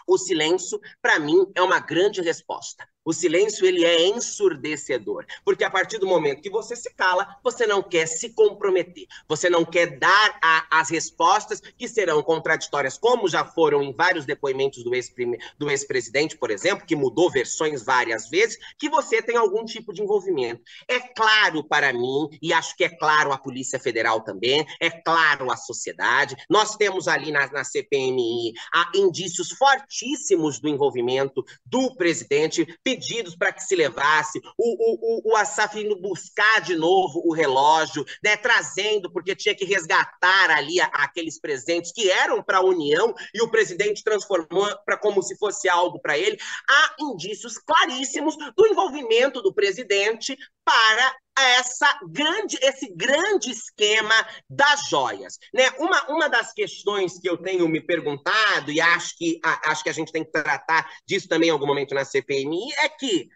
o 0.07 0.17
silêncio, 0.17 0.79
para 1.01 1.19
mim, 1.19 1.45
é 1.53 1.61
uma 1.61 1.79
grande 1.79 2.21
resposta. 2.21 2.87
O 3.07 3.13
silêncio 3.13 3.65
ele 3.65 3.85
é 3.85 4.05
ensurdecedor, 4.05 5.25
porque 5.45 5.63
a 5.63 5.69
partir 5.69 5.97
do 5.97 6.05
momento 6.05 6.41
que 6.41 6.49
você 6.49 6.75
se 6.75 6.93
cala, 6.93 7.37
você 7.41 7.65
não 7.65 7.81
quer 7.81 8.05
se 8.05 8.31
comprometer, 8.31 9.07
você 9.25 9.49
não 9.49 9.63
quer 9.63 9.97
dar 9.97 10.37
a, 10.43 10.79
as 10.81 10.89
respostas 10.89 11.61
que 11.61 11.87
serão 11.87 12.21
contraditórias, 12.21 12.97
como 12.97 13.29
já 13.29 13.45
foram 13.45 13.81
em 13.81 13.93
vários 13.93 14.25
depoimentos 14.25 14.83
do 14.83 14.93
ex-presidente, 14.93 16.33
ex 16.33 16.33
por 16.37 16.51
exemplo, 16.51 16.85
que 16.85 16.97
mudou 16.97 17.31
versões 17.31 17.81
várias 17.81 18.29
vezes, 18.29 18.57
que 18.77 18.89
você 18.89 19.21
tem 19.21 19.37
algum 19.37 19.63
tipo 19.63 19.93
de 19.93 20.01
envolvimento. 20.01 20.61
É 20.85 20.99
claro 20.99 21.63
para 21.63 21.93
mim, 21.93 22.27
e 22.41 22.51
acho 22.51 22.75
que 22.75 22.83
é 22.83 22.89
claro 22.89 23.31
a 23.31 23.37
Polícia 23.37 23.79
Federal 23.79 24.19
também, 24.19 24.67
é 24.81 24.89
claro 24.89 25.49
a 25.49 25.55
sociedade, 25.55 26.35
nós 26.49 26.75
temos 26.75 27.07
ali 27.07 27.31
na, 27.31 27.49
na 27.53 27.63
CPMI 27.63 28.51
indícios 28.93 29.53
fortíssimos 29.53 30.59
do 30.59 30.67
envolvimento 30.67 31.45
do 31.65 31.95
presidente, 31.95 32.67
pedidos 32.97 33.35
para 33.35 33.53
que 33.53 33.61
se 33.61 33.75
levasse, 33.75 34.41
o, 34.57 35.27
o, 35.27 35.31
o, 35.31 35.35
Assaf 35.35 35.79
indo 35.79 35.95
buscar 36.01 36.61
de 36.61 36.75
novo 36.75 37.21
o 37.23 37.33
relógio, 37.33 38.03
né, 38.23 38.35
trazendo, 38.35 39.11
porque 39.11 39.35
tinha 39.35 39.53
que 39.53 39.63
resgatar 39.63 40.49
ali 40.49 40.81
a, 40.81 40.85
aqueles 40.85 41.39
presentes 41.39 41.91
que 41.91 42.09
eram 42.09 42.41
para 42.41 42.57
a 42.57 42.65
União 42.65 43.13
e 43.33 43.41
o 43.41 43.49
presidente 43.49 44.03
transformou 44.03 44.67
para 44.83 44.97
como 44.97 45.21
se 45.21 45.37
fosse 45.37 45.69
algo 45.69 45.99
para 45.99 46.17
ele. 46.17 46.37
Há 46.67 46.95
indícios 46.99 47.57
claríssimos 47.59 48.35
do 48.55 48.67
envolvimento 48.67 49.41
do 49.41 49.53
presidente 49.53 50.35
para 50.65 51.15
essa 51.37 51.99
grande, 52.09 52.57
esse 52.61 52.93
grande 52.95 53.51
esquema 53.51 54.15
das 54.49 54.87
joias. 54.89 55.37
Né? 55.53 55.69
Uma, 55.77 56.07
uma 56.09 56.27
das 56.27 56.53
questões 56.53 57.19
que 57.19 57.29
eu 57.29 57.37
tenho 57.37 57.67
me 57.67 57.81
perguntado, 57.81 58.71
e 58.71 58.81
acho 58.81 59.17
que, 59.17 59.39
a, 59.43 59.71
acho 59.71 59.83
que 59.83 59.89
a 59.89 59.93
gente 59.93 60.11
tem 60.11 60.23
que 60.23 60.31
tratar 60.31 60.89
disso 61.05 61.27
também 61.27 61.49
em 61.49 61.51
algum 61.51 61.67
momento 61.67 61.93
na 61.93 62.05
CPMI, 62.05 62.73
é 62.79 62.89
que 62.89 63.29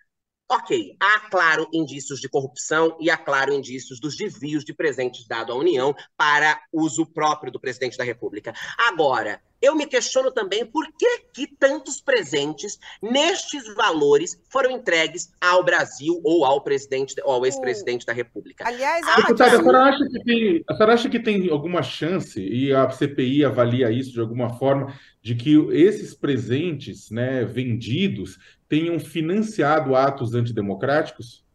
Ok, 0.53 0.97
há, 0.99 1.29
claro, 1.29 1.65
indícios 1.71 2.19
de 2.19 2.27
corrupção 2.27 2.97
e 2.99 3.09
há, 3.09 3.15
claro, 3.15 3.53
indícios 3.53 4.01
dos 4.01 4.17
desvios 4.17 4.65
de 4.65 4.73
presentes 4.73 5.25
dados 5.25 5.55
à 5.55 5.57
União 5.57 5.95
para 6.17 6.61
uso 6.73 7.05
próprio 7.05 7.53
do 7.53 7.57
presidente 7.57 7.95
da 7.95 8.03
República. 8.03 8.53
Agora, 8.77 9.41
eu 9.61 9.75
me 9.75 9.85
questiono 9.85 10.31
também 10.31 10.65
por 10.65 10.87
que, 10.97 11.19
que 11.33 11.47
tantos 11.47 12.01
presentes 12.01 12.79
nestes 13.01 13.73
valores 13.75 14.41
foram 14.49 14.71
entregues 14.71 15.31
ao 15.39 15.63
Brasil 15.63 16.19
ou 16.23 16.43
ao 16.43 16.61
presidente 16.61 17.15
ou 17.23 17.33
ao 17.33 17.45
ex-presidente 17.45 18.05
da 18.05 18.13
República. 18.13 18.67
Aliás, 18.67 19.05
a 19.07 19.17
deputada, 19.17 19.57
a 19.57 19.59
senhora, 19.59 19.83
acha 19.83 20.05
que 20.05 20.23
tem, 20.23 20.63
a 20.67 20.73
senhora 20.73 20.93
acha 20.93 21.09
que 21.09 21.19
tem 21.19 21.49
alguma 21.49 21.83
chance, 21.83 22.41
e 22.41 22.73
a 22.73 22.89
CPI 22.89 23.45
avalia 23.45 23.91
isso 23.91 24.13
de 24.13 24.19
alguma 24.19 24.57
forma, 24.57 24.93
de 25.21 25.35
que 25.35 25.55
esses 25.71 26.15
presentes 26.15 27.11
né, 27.11 27.45
vendidos 27.45 28.39
tenham 28.67 28.99
financiado 28.99 29.95
atos 29.95 30.33
antidemocráticos? 30.33 31.45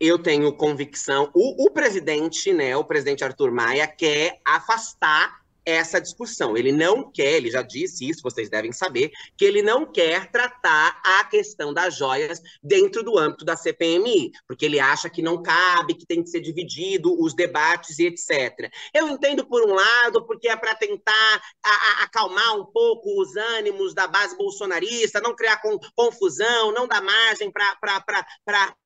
Eu 0.00 0.18
tenho 0.18 0.52
convicção. 0.52 1.28
O, 1.34 1.66
o 1.66 1.70
presidente, 1.70 2.52
né, 2.52 2.76
o 2.76 2.84
presidente 2.84 3.24
Arthur 3.24 3.50
Maia, 3.50 3.86
quer 3.86 4.40
afastar 4.46 5.40
essa 5.68 6.00
discussão. 6.00 6.56
Ele 6.56 6.72
não 6.72 7.10
quer, 7.10 7.34
ele 7.34 7.50
já 7.50 7.62
disse 7.62 8.08
isso, 8.08 8.22
vocês 8.22 8.48
devem 8.48 8.72
saber, 8.72 9.10
que 9.36 9.44
ele 9.44 9.62
não 9.62 9.84
quer 9.84 10.30
tratar 10.30 11.00
a 11.04 11.24
questão 11.24 11.74
das 11.74 11.96
joias 11.96 12.40
dentro 12.62 13.02
do 13.02 13.18
âmbito 13.18 13.44
da 13.44 13.56
CPMI, 13.56 14.32
porque 14.46 14.64
ele 14.64 14.80
acha 14.80 15.10
que 15.10 15.20
não 15.20 15.42
cabe, 15.42 15.94
que 15.94 16.06
tem 16.06 16.22
que 16.22 16.30
ser 16.30 16.40
dividido 16.40 17.20
os 17.20 17.34
debates 17.34 17.98
e 17.98 18.06
etc. 18.06 18.70
Eu 18.94 19.08
entendo 19.08 19.46
por 19.46 19.62
um 19.68 19.74
lado, 19.74 20.24
porque 20.26 20.48
é 20.48 20.56
para 20.56 20.74
tentar 20.74 21.42
a, 21.64 21.70
a, 21.70 22.04
acalmar 22.04 22.56
um 22.56 22.64
pouco 22.64 23.20
os 23.20 23.36
ânimos 23.36 23.94
da 23.94 24.06
base 24.06 24.36
bolsonarista, 24.36 25.20
não 25.20 25.36
criar 25.36 25.58
com, 25.58 25.78
confusão, 25.94 26.72
não 26.72 26.86
dar 26.86 27.02
margem 27.02 27.50
para 27.50 27.76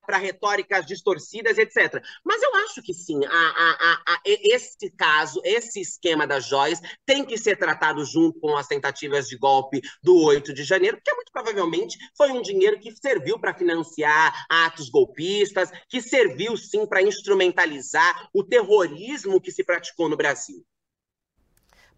para 0.04 0.18
retóricas 0.18 0.84
distorcidas, 0.84 1.58
etc. 1.58 2.02
Mas 2.24 2.42
eu 2.42 2.54
acho 2.56 2.82
que 2.82 2.92
sim, 2.92 3.24
a, 3.24 3.30
a, 3.30 4.02
a, 4.14 4.20
esse 4.24 4.90
caso, 4.90 5.40
esse 5.44 5.80
esquema 5.80 6.26
das 6.26 6.46
joias 6.46 6.71
tem 7.04 7.24
que 7.24 7.36
ser 7.38 7.58
tratado 7.58 8.04
junto 8.04 8.38
com 8.40 8.56
as 8.56 8.66
tentativas 8.66 9.28
de 9.28 9.36
golpe 9.36 9.80
do 10.02 10.16
8 10.16 10.52
de 10.52 10.64
janeiro, 10.64 10.96
porque 10.96 11.14
muito 11.14 11.32
provavelmente 11.32 11.98
foi 12.16 12.30
um 12.30 12.42
dinheiro 12.42 12.78
que 12.78 12.92
serviu 12.92 13.38
para 13.38 13.54
financiar 13.54 14.46
atos 14.48 14.88
golpistas, 14.88 15.70
que 15.88 16.00
serviu 16.00 16.56
sim 16.56 16.86
para 16.86 17.02
instrumentalizar 17.02 18.28
o 18.34 18.44
terrorismo 18.44 19.40
que 19.40 19.50
se 19.50 19.64
praticou 19.64 20.08
no 20.08 20.16
Brasil. 20.16 20.64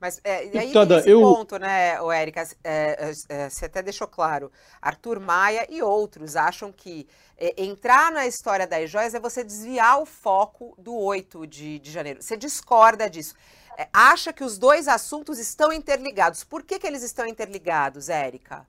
Mas 0.04 0.20
é, 0.22 0.44
e 0.44 0.58
aí 0.58 0.66
Deputada, 0.66 0.98
esse 0.98 1.08
eu... 1.08 1.20
ponto, 1.20 1.58
né, 1.58 1.98
o 2.02 2.12
Érica, 2.12 2.42
é, 2.62 3.10
é, 3.10 3.12
é, 3.28 3.48
você 3.48 3.64
até 3.64 3.82
deixou 3.82 4.06
claro, 4.06 4.52
Arthur 4.82 5.18
Maia 5.18 5.66
e 5.70 5.82
outros 5.82 6.36
acham 6.36 6.70
que 6.70 7.08
é, 7.38 7.62
entrar 7.62 8.12
na 8.12 8.26
história 8.26 8.66
das 8.66 8.90
joias 8.90 9.14
é 9.14 9.20
você 9.20 9.42
desviar 9.42 10.00
o 10.00 10.04
foco 10.04 10.74
do 10.78 10.94
8 10.94 11.46
de, 11.46 11.78
de 11.78 11.90
janeiro. 11.90 12.22
Você 12.22 12.36
discorda 12.36 13.08
disso. 13.08 13.34
É, 13.76 13.88
acha 13.92 14.32
que 14.32 14.44
os 14.44 14.58
dois 14.58 14.88
assuntos 14.88 15.38
estão 15.38 15.72
interligados. 15.72 16.44
Por 16.44 16.62
que, 16.62 16.78
que 16.78 16.86
eles 16.86 17.02
estão 17.02 17.26
interligados, 17.26 18.08
Érica? 18.08 18.66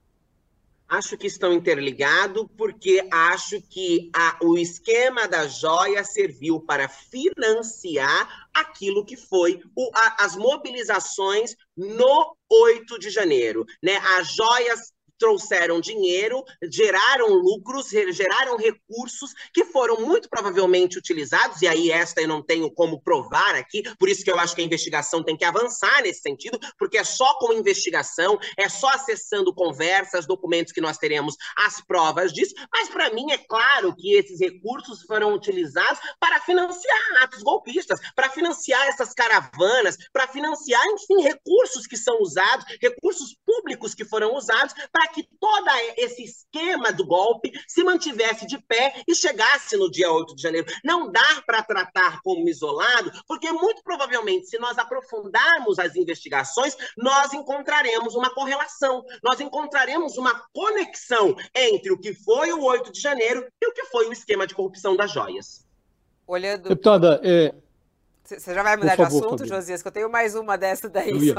Acho 0.88 1.18
que 1.18 1.26
estão 1.26 1.52
interligados 1.52 2.46
porque 2.56 3.08
acho 3.12 3.60
que 3.60 4.12
a, 4.14 4.38
o 4.44 4.56
esquema 4.56 5.28
da 5.28 5.48
joia 5.48 6.04
serviu 6.04 6.60
para 6.60 6.88
financiar 6.88 8.48
aquilo 8.54 9.04
que 9.04 9.18
foi 9.18 9.60
o, 9.76 9.90
a, 9.96 10.26
as 10.26 10.36
mobilizações 10.36 11.56
no 11.76 12.38
8 12.48 13.00
de 13.00 13.10
janeiro. 13.10 13.66
Né? 13.82 13.98
As 14.20 14.28
joias 14.36 14.94
trouxeram 15.18 15.80
dinheiro, 15.80 16.44
geraram 16.64 17.34
lucros, 17.34 17.90
geraram 17.90 18.58
recursos 18.58 19.32
que 19.54 19.66
foram 19.66 20.02
muito 20.02 20.30
provavelmente 20.30 20.98
utilizados, 20.98 21.62
e 21.62 21.68
aí 21.68 21.92
esta 21.92 22.22
eu 22.22 22.28
não 22.28 22.42
tenho 22.42 22.70
como 22.72 23.02
provar 23.02 23.56
aqui, 23.56 23.84
por 23.98 24.10
isso 24.10 24.24
que 24.24 24.32
eu 24.32 24.40
acho 24.40 24.56
que 24.56 24.62
a 24.62 24.66
investigação 24.66 25.24
tem 25.24 25.38
que 25.38 25.46
avançar 25.46 26.02
nesse 26.02 26.22
sentido, 26.22 26.60
porque 26.78 26.98
é 26.98 27.04
só 27.04 27.38
com 27.40 27.54
investigação, 27.54 28.38
é 28.58 28.68
só 28.70 28.90
acessando 28.90 29.54
conversas, 29.54 30.26
documentos 30.26 30.74
que 30.74 30.82
nós 30.82 30.98
teremos 30.98 31.36
as 31.58 31.82
provas 31.82 32.34
disso, 32.34 32.54
mas 32.72 32.90
para 32.90 33.12
mim 33.12 33.32
é 33.32 33.38
claro 33.38 33.96
que 33.96 34.14
esses 34.14 34.40
recursos 34.40 35.04
foram 35.04 35.34
utilizados 35.34 36.00
para 36.20 36.40
financiar 36.42 37.24
atos 37.24 37.42
golpistas, 37.42 38.00
para 38.16 38.30
financiar 38.30 38.88
essas 38.88 39.14
caravanas, 39.14 39.98
para 40.12 40.28
financiar, 40.28 40.84
enfim, 40.88 41.22
recursos 41.22 41.88
que 41.88 41.98
são 41.98 42.22
usados, 42.22 42.66
recursos 42.82 43.36
públicos 43.46 43.94
que 43.94 44.06
foram 44.06 44.36
usados 44.36 44.74
para 44.92 45.05
que 45.08 45.24
todo 45.40 45.66
esse 45.98 46.24
esquema 46.24 46.92
do 46.92 47.06
golpe 47.06 47.52
se 47.68 47.84
mantivesse 47.84 48.46
de 48.46 48.58
pé 48.58 49.04
e 49.08 49.16
chegasse 49.16 49.78
no 49.78 49.90
dia 49.90 50.12
8 50.12 50.36
de 50.36 50.42
janeiro. 50.42 50.68
Não 50.84 51.12
dá 51.12 51.42
para 51.46 51.64
tratar 51.64 52.22
como 52.22 52.48
isolado, 52.48 53.12
porque 53.28 53.52
muito 53.52 53.84
provavelmente, 53.84 54.48
se 54.48 54.58
nós 54.58 54.78
aprofundarmos 54.78 55.80
as 55.80 55.96
investigações, 55.96 56.76
nós 56.98 57.34
encontraremos 57.34 58.16
uma 58.16 58.30
correlação, 58.30 59.04
nós 59.24 59.40
encontraremos 59.40 60.18
uma 60.18 60.44
conexão 60.54 61.36
entre 61.54 61.92
o 61.92 62.00
que 62.00 62.14
foi 62.14 62.52
o 62.52 62.64
8 62.64 62.92
de 62.92 63.02
janeiro 63.02 63.48
e 63.62 63.68
o 63.68 63.74
que 63.74 63.86
foi 63.86 64.08
o 64.08 64.14
esquema 64.14 64.46
de 64.46 64.56
corrupção 64.56 64.96
das 64.96 65.12
joias. 65.12 65.66
Olhando. 66.28 66.70
Deputada, 66.70 67.22
é, 67.24 67.54
você 68.26 68.54
já 68.54 68.64
vai 68.64 68.76
mudar 68.76 68.98
favor, 68.98 69.10
de 69.10 69.18
assunto, 69.18 69.40
Fabiola. 69.40 69.62
Josias, 69.62 69.82
que 69.82 69.88
eu 69.88 69.92
tenho 69.92 70.10
mais 70.10 70.36
uma 70.36 70.58
dessa 70.58 70.90
daí. 70.90 71.34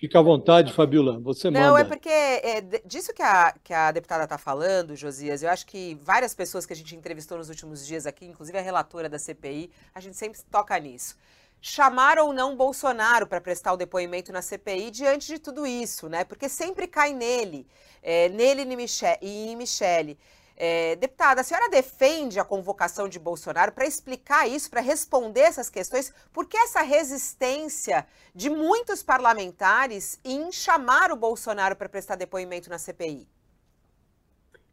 Fica 0.00 0.18
à 0.18 0.22
vontade, 0.22 0.72
Fabiola, 0.72 1.20
você 1.20 1.50
manda. 1.50 1.66
Não, 1.66 1.76
é 1.76 1.84
porque 1.84 2.08
é, 2.08 2.62
disso 2.84 3.12
que 3.12 3.22
a, 3.22 3.54
que 3.62 3.74
a 3.74 3.92
deputada 3.92 4.24
está 4.24 4.38
falando, 4.38 4.96
Josias, 4.96 5.42
eu 5.42 5.50
acho 5.50 5.66
que 5.66 5.98
várias 6.02 6.34
pessoas 6.34 6.64
que 6.64 6.72
a 6.72 6.76
gente 6.76 6.96
entrevistou 6.96 7.36
nos 7.36 7.50
últimos 7.50 7.86
dias 7.86 8.06
aqui, 8.06 8.24
inclusive 8.24 8.56
a 8.56 8.62
relatora 8.62 9.08
da 9.08 9.18
CPI, 9.18 9.70
a 9.94 10.00
gente 10.00 10.16
sempre 10.16 10.40
toca 10.50 10.78
nisso. 10.78 11.16
Chamar 11.60 12.18
ou 12.18 12.32
não 12.32 12.56
Bolsonaro 12.56 13.26
para 13.26 13.40
prestar 13.40 13.74
o 13.74 13.76
depoimento 13.76 14.32
na 14.32 14.40
CPI 14.40 14.90
diante 14.90 15.26
de 15.26 15.38
tudo 15.38 15.66
isso, 15.66 16.08
né? 16.08 16.24
Porque 16.24 16.48
sempre 16.48 16.86
cai 16.86 17.12
nele, 17.12 17.66
é, 18.02 18.30
nele 18.30 18.62
e 19.20 19.48
em 19.50 19.56
Michele. 19.56 20.18
É, 20.62 20.94
deputada, 20.96 21.40
a 21.40 21.44
senhora 21.44 21.70
defende 21.70 22.38
a 22.38 22.44
convocação 22.44 23.08
de 23.08 23.18
Bolsonaro 23.18 23.72
para 23.72 23.86
explicar 23.86 24.46
isso, 24.46 24.68
para 24.68 24.82
responder 24.82 25.40
essas 25.40 25.70
questões? 25.70 26.12
Por 26.34 26.44
que 26.44 26.54
essa 26.54 26.82
resistência 26.82 28.06
de 28.34 28.50
muitos 28.50 29.02
parlamentares 29.02 30.20
em 30.22 30.52
chamar 30.52 31.12
o 31.12 31.16
Bolsonaro 31.16 31.74
para 31.74 31.88
prestar 31.88 32.16
depoimento 32.16 32.68
na 32.68 32.76
CPI? 32.76 33.26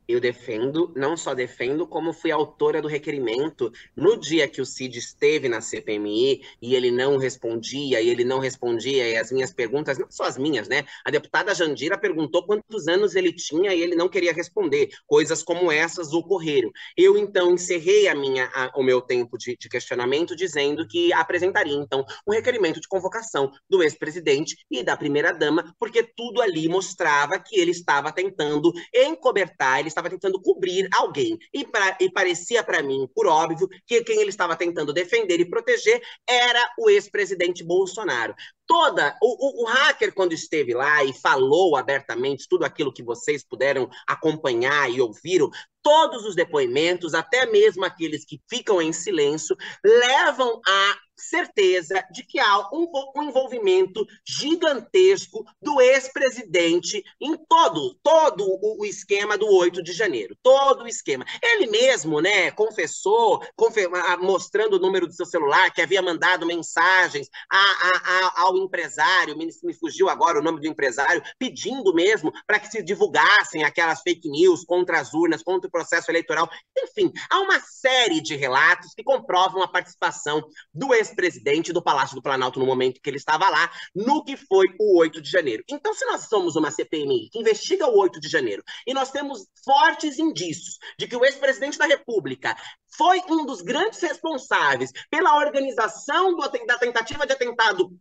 Eu 0.08 0.22
defendo, 0.22 0.94
não 0.96 1.18
só 1.18 1.34
defendo, 1.34 1.86
como 1.86 2.14
fui 2.14 2.32
autora 2.32 2.82
do 2.82 2.88
requerimento 2.88 3.72
no 3.96 4.18
dia 4.18 4.48
que 4.48 4.62
o 4.62 4.66
Cid 4.66 4.98
esteve 4.98 5.50
na 5.50 5.60
CPMI 5.60 6.42
e 6.62 6.76
ele 6.76 6.92
não 6.92 7.18
respondia, 7.18 8.00
e 8.02 8.10
ele 8.10 8.24
não 8.24 8.40
respondia, 8.40 9.10
e 9.10 9.18
as 9.18 9.32
minhas 9.32 9.52
perguntas, 9.52 9.98
não 9.98 10.10
só 10.10 10.24
as 10.24 10.38
minhas, 10.38 10.70
né? 10.70 10.86
A 11.04 11.12
deputada 11.12 11.54
Jandira 11.54 11.98
perguntou 11.98 12.46
quantos 12.46 12.88
anos 12.88 13.16
ele 13.16 13.34
tinha 13.34 13.74
e 13.74 13.82
ele 13.82 13.96
não 13.96 14.08
queria 14.08 14.32
responder. 14.32 14.90
Coisas 15.06 15.44
como 15.44 15.72
essas 15.72 16.14
ocorreram. 16.14 16.72
Eu, 16.96 17.18
então, 17.18 17.54
encerrei 17.54 18.08
a 18.08 18.16
minha, 18.16 18.50
a, 18.54 18.72
o 18.76 18.84
meu 18.84 19.02
tempo 19.02 19.38
de, 19.38 19.58
de 19.58 19.68
questionamento 19.68 20.36
dizendo 20.36 20.88
que 20.88 21.12
apresentaria, 21.12 21.76
então, 21.76 22.06
um 22.26 22.32
requerimento 22.32 22.80
de 22.80 22.88
convocação 22.88 23.52
do 23.70 23.84
ex-presidente 23.84 24.56
e 24.72 24.84
da 24.84 24.96
primeira-dama, 24.96 25.76
porque 25.78 26.02
tudo 26.04 26.42
ali 26.42 26.70
mostrava 26.70 27.38
que 27.40 27.60
ele 27.60 27.72
estava 27.72 28.12
tentando 28.12 28.72
encobertar, 28.94 29.80
ele 29.80 29.97
estava 29.98 30.10
tentando 30.10 30.42
cobrir 30.42 30.88
alguém. 30.94 31.38
E, 31.54 31.66
pra, 31.66 31.98
e 32.00 32.10
parecia 32.12 32.64
para 32.64 32.84
mim, 32.84 33.08
por 33.14 33.28
óbvio, 33.28 33.68
que 33.86 34.04
quem 34.04 34.20
ele 34.20 34.30
estava 34.30 34.56
tentando 34.56 34.94
defender 34.94 35.40
e 35.40 35.50
proteger 35.50 36.02
era 36.28 36.64
o 36.78 36.90
ex-presidente 36.90 37.64
Bolsonaro. 37.64 38.36
Toda 38.66 39.18
o, 39.22 39.62
o, 39.62 39.64
o, 39.64 39.66
hacker 39.66 40.14
quando 40.14 40.34
esteve 40.34 40.74
lá 40.74 41.04
e 41.04 41.14
falou 41.14 41.76
abertamente 41.76 42.48
tudo 42.50 42.66
aquilo 42.66 42.94
que 42.94 43.04
vocês 43.04 43.44
puderam 43.44 43.90
acompanhar 44.06 44.92
e 44.92 45.02
ouviram, 45.02 45.50
todos 45.82 46.26
os 46.26 46.36
depoimentos, 46.36 47.14
até 47.14 47.46
mesmo 47.46 47.86
aqueles 47.86 48.26
que 48.26 48.42
ficam 48.50 48.82
em 48.82 48.92
silêncio, 48.92 49.56
levam 49.84 50.60
a 50.66 50.98
certeza 51.18 52.06
de 52.12 52.24
que 52.24 52.40
há 52.40 52.70
um, 52.72 52.88
um 53.16 53.24
envolvimento 53.24 54.06
gigantesco 54.26 55.44
do 55.62 55.82
ex-presidente 55.82 57.04
em 57.20 57.36
todo, 57.36 57.98
todo 58.04 58.44
o, 58.44 58.82
o, 58.82 58.86
esquema 58.86 59.38
do 59.38 59.48
8 59.48 59.82
de 59.82 59.92
janeiro, 59.94 60.38
todo 60.44 60.84
o 60.84 60.88
esquema. 60.88 61.26
Ele 61.42 61.68
mesmo, 61.68 62.22
né, 62.22 62.52
confessou, 62.52 63.44
confe 63.56 63.88
mostrando 64.20 64.76
o 64.76 64.80
número 64.80 65.08
do 65.08 65.14
seu 65.14 65.26
celular, 65.26 65.74
que 65.74 65.82
havia 65.82 66.02
mandado 66.02 66.46
mensagens 66.46 67.28
a, 67.50 67.58
a, 67.58 68.02
a, 68.06 68.42
ao 68.44 68.58
empresário, 68.58 69.38
me, 69.38 69.48
me 69.64 69.74
fugiu 69.74 70.10
agora 70.10 70.40
o 70.40 70.44
nome 70.44 70.60
do 70.60 70.68
empresário, 70.68 71.24
pedindo 71.40 71.94
mesmo 71.94 72.32
para 72.46 72.60
que 72.60 72.68
se 72.68 72.84
divulgassem 72.84 73.64
aquelas 73.64 74.02
fake 74.02 74.30
news 74.30 74.64
contra 74.64 75.00
as 75.00 75.14
urnas, 75.14 75.42
contra 75.42 75.68
o 75.68 75.72
processo 75.72 76.12
eleitoral. 76.12 76.50
Enfim, 76.78 77.12
há 77.30 77.40
uma 77.40 77.60
série 77.60 78.22
de 78.22 78.36
relatos 78.36 78.94
que 78.94 79.04
comprovam 79.04 79.62
a 79.64 79.68
participação 79.68 80.44
do 80.74 80.94
ex 80.94 81.07
ex-presidente 81.08 81.72
do 81.72 81.82
Palácio 81.82 82.16
do 82.16 82.22
Planalto 82.22 82.60
no 82.60 82.66
momento 82.66 83.00
que 83.02 83.10
ele 83.10 83.18
estava 83.18 83.50
lá, 83.50 83.72
no 83.96 84.24
que 84.24 84.36
foi 84.36 84.68
o 84.80 85.00
8 85.00 85.22
de 85.22 85.30
janeiro. 85.30 85.64
Então, 85.70 85.94
se 85.94 86.06
nós 86.06 86.28
somos 86.28 86.56
uma 86.56 86.72
CPMI 86.72 87.30
que 87.32 87.40
investiga 87.40 87.88
o 87.88 87.98
8 87.98 88.20
de 88.20 88.28
janeiro 88.28 88.64
e 88.86 88.94
nós 88.94 89.12
temos 89.12 89.48
fortes 89.64 90.20
indícios 90.20 90.78
de 91.00 91.08
que 91.08 91.16
o 91.16 91.26
ex-presidente 91.26 91.78
da 91.78 91.86
República 91.86 92.56
foi 92.98 93.22
um 93.30 93.46
dos 93.46 93.62
grandes 93.62 94.02
responsáveis 94.02 94.92
pela 95.10 95.38
organização 95.38 96.36
do, 96.36 96.48
da 96.66 96.78
tentativa 96.78 97.26
de 97.26 97.34
atentado 97.34 97.92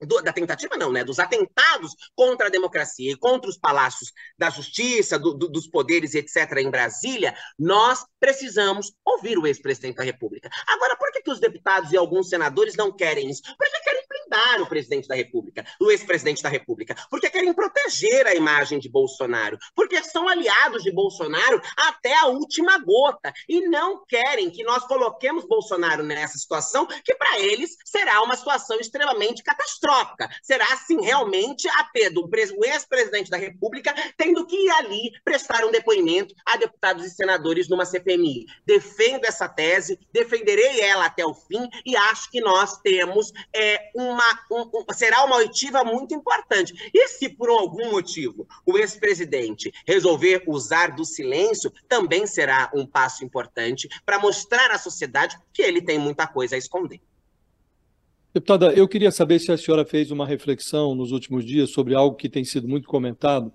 do, 0.00 0.20
da 0.22 0.32
tentativa 0.32 0.76
não, 0.76 0.92
né, 0.92 1.04
dos 1.04 1.18
atentados 1.18 1.92
contra 2.14 2.48
a 2.48 2.50
democracia 2.50 3.12
e 3.12 3.16
contra 3.16 3.48
os 3.48 3.56
palácios 3.56 4.12
da 4.38 4.50
justiça, 4.50 5.18
do, 5.18 5.34
do, 5.34 5.48
dos 5.48 5.68
poderes, 5.68 6.14
etc., 6.14 6.58
em 6.58 6.70
Brasília, 6.70 7.34
nós 7.58 8.04
precisamos 8.24 8.90
ouvir 9.04 9.36
o 9.36 9.46
ex-presidente 9.46 9.96
da 9.96 10.02
República. 10.02 10.48
Agora, 10.66 10.96
por 10.96 11.12
que, 11.12 11.20
que 11.20 11.30
os 11.30 11.38
deputados 11.38 11.92
e 11.92 11.96
alguns 11.98 12.30
senadores 12.30 12.74
não 12.74 12.90
querem 12.90 13.28
isso? 13.28 13.42
Porque 13.42 13.80
querem 13.80 14.02
blindar 14.08 14.62
o 14.62 14.66
presidente 14.66 15.06
da 15.06 15.14
República, 15.14 15.62
o 15.78 15.90
ex-presidente 15.90 16.42
da 16.42 16.48
República, 16.48 16.96
porque 17.10 17.28
querem 17.28 17.52
proteger 17.52 18.26
a 18.26 18.34
imagem 18.34 18.78
de 18.78 18.88
Bolsonaro, 18.88 19.58
porque 19.74 20.02
são 20.02 20.26
aliados 20.26 20.82
de 20.82 20.90
Bolsonaro 20.90 21.60
até 21.76 22.16
a 22.16 22.28
última 22.28 22.78
gota 22.78 23.30
e 23.46 23.68
não 23.68 24.02
querem 24.06 24.50
que 24.50 24.64
nós 24.64 24.86
coloquemos 24.86 25.46
Bolsonaro 25.46 26.02
nessa 26.02 26.38
situação 26.38 26.86
que 26.86 27.14
para 27.14 27.40
eles 27.40 27.76
será 27.84 28.22
uma 28.22 28.36
situação 28.36 28.80
extremamente 28.80 29.42
catastrófica. 29.42 30.30
Será 30.42 30.64
assim 30.72 30.98
realmente 31.02 31.68
a 31.68 31.84
do 32.10 32.28
ex-presidente 32.64 33.30
da 33.30 33.36
República 33.36 33.94
tendo 34.16 34.44
que 34.46 34.56
ir 34.56 34.70
ali 34.70 35.12
prestar 35.24 35.64
um 35.64 35.70
depoimento 35.70 36.34
a 36.44 36.56
deputados 36.56 37.04
e 37.04 37.10
senadores 37.10 37.68
numa 37.68 37.84
Defendo 38.64 39.24
essa 39.24 39.48
tese, 39.48 39.98
defenderei 40.12 40.80
ela 40.80 41.06
até 41.06 41.24
o 41.24 41.34
fim 41.34 41.68
e 41.84 41.96
acho 41.96 42.30
que 42.30 42.40
nós 42.40 42.78
temos 42.78 43.32
é, 43.52 43.90
uma, 43.94 44.40
um, 44.50 44.60
um, 44.62 44.84
será 44.92 45.24
uma 45.24 45.36
oitiva 45.36 45.84
muito 45.84 46.14
importante. 46.14 46.90
E 46.92 47.08
se 47.08 47.28
por 47.28 47.48
algum 47.48 47.90
motivo 47.90 48.46
o 48.64 48.78
ex-presidente 48.78 49.72
resolver 49.86 50.44
usar 50.46 50.94
do 50.94 51.04
silêncio, 51.04 51.72
também 51.88 52.26
será 52.26 52.70
um 52.74 52.86
passo 52.86 53.24
importante 53.24 53.88
para 54.04 54.18
mostrar 54.18 54.70
à 54.70 54.78
sociedade 54.78 55.38
que 55.52 55.62
ele 55.62 55.82
tem 55.82 55.98
muita 55.98 56.26
coisa 56.26 56.54
a 56.54 56.58
esconder. 56.58 57.00
Deputada, 58.32 58.72
eu 58.72 58.88
queria 58.88 59.12
saber 59.12 59.38
se 59.38 59.52
a 59.52 59.56
senhora 59.56 59.84
fez 59.84 60.10
uma 60.10 60.26
reflexão 60.26 60.94
nos 60.94 61.12
últimos 61.12 61.44
dias 61.44 61.70
sobre 61.70 61.94
algo 61.94 62.16
que 62.16 62.28
tem 62.28 62.44
sido 62.44 62.66
muito 62.66 62.88
comentado, 62.88 63.52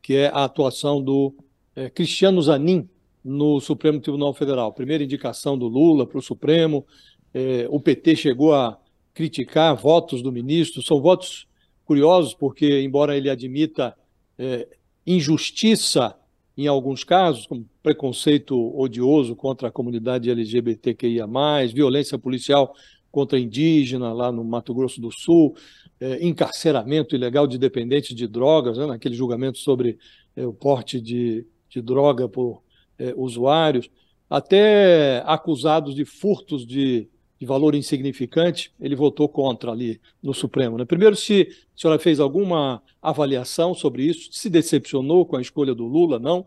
que 0.00 0.16
é 0.16 0.28
a 0.28 0.44
atuação 0.44 1.02
do 1.02 1.34
é, 1.76 1.90
Cristiano 1.90 2.40
Zanin 2.40 2.88
no 3.24 3.60
Supremo 3.60 4.00
Tribunal 4.00 4.34
Federal. 4.34 4.72
Primeira 4.72 5.02
indicação 5.02 5.56
do 5.56 5.66
Lula 5.66 6.06
para 6.06 6.18
o 6.18 6.22
Supremo, 6.22 6.86
é, 7.32 7.66
o 7.70 7.80
PT 7.80 8.16
chegou 8.16 8.54
a 8.54 8.78
criticar 9.14 9.74
votos 9.74 10.20
do 10.20 10.30
ministro. 10.30 10.82
São 10.82 11.00
votos 11.00 11.46
curiosos, 11.84 12.34
porque, 12.34 12.82
embora 12.82 13.16
ele 13.16 13.30
admita 13.30 13.96
é, 14.38 14.68
injustiça 15.06 16.14
em 16.56 16.66
alguns 16.66 17.02
casos, 17.02 17.46
como 17.46 17.68
preconceito 17.82 18.56
odioso 18.78 19.34
contra 19.34 19.68
a 19.68 19.72
comunidade 19.72 20.30
LGBTQIA, 20.30 21.26
violência 21.72 22.16
policial 22.16 22.74
contra 23.10 23.38
indígena 23.38 24.12
lá 24.12 24.30
no 24.30 24.44
Mato 24.44 24.74
Grosso 24.74 25.00
do 25.00 25.10
Sul, 25.10 25.56
é, 26.00 26.24
encarceramento 26.24 27.14
ilegal 27.14 27.46
de 27.46 27.58
dependentes 27.58 28.14
de 28.14 28.26
drogas, 28.26 28.76
né, 28.76 28.86
naquele 28.86 29.14
julgamento 29.14 29.58
sobre 29.58 29.98
é, 30.36 30.46
o 30.46 30.52
porte 30.52 31.00
de, 31.00 31.46
de 31.68 31.80
droga 31.80 32.28
por 32.28 32.63
é, 32.98 33.14
usuários, 33.16 33.90
até 34.28 35.22
acusados 35.26 35.94
de 35.94 36.04
furtos 36.04 36.66
de 36.66 37.08
de 37.38 37.46
valor 37.46 37.74
insignificante, 37.74 38.72
ele 38.80 38.96
votou 38.96 39.28
contra 39.28 39.70
ali 39.70 40.00
no 40.22 40.32
Supremo. 40.32 40.78
Né? 40.78 40.84
Primeiro, 40.84 41.14
se 41.14 41.48
a 41.76 41.80
senhora 41.80 41.98
fez 41.98 42.20
alguma 42.20 42.82
avaliação 43.02 43.74
sobre 43.74 44.04
isso, 44.04 44.30
se 44.32 44.48
decepcionou 44.48 45.26
com 45.26 45.36
a 45.36 45.40
escolha 45.40 45.74
do 45.74 45.84
Lula, 45.84 46.18
não? 46.18 46.46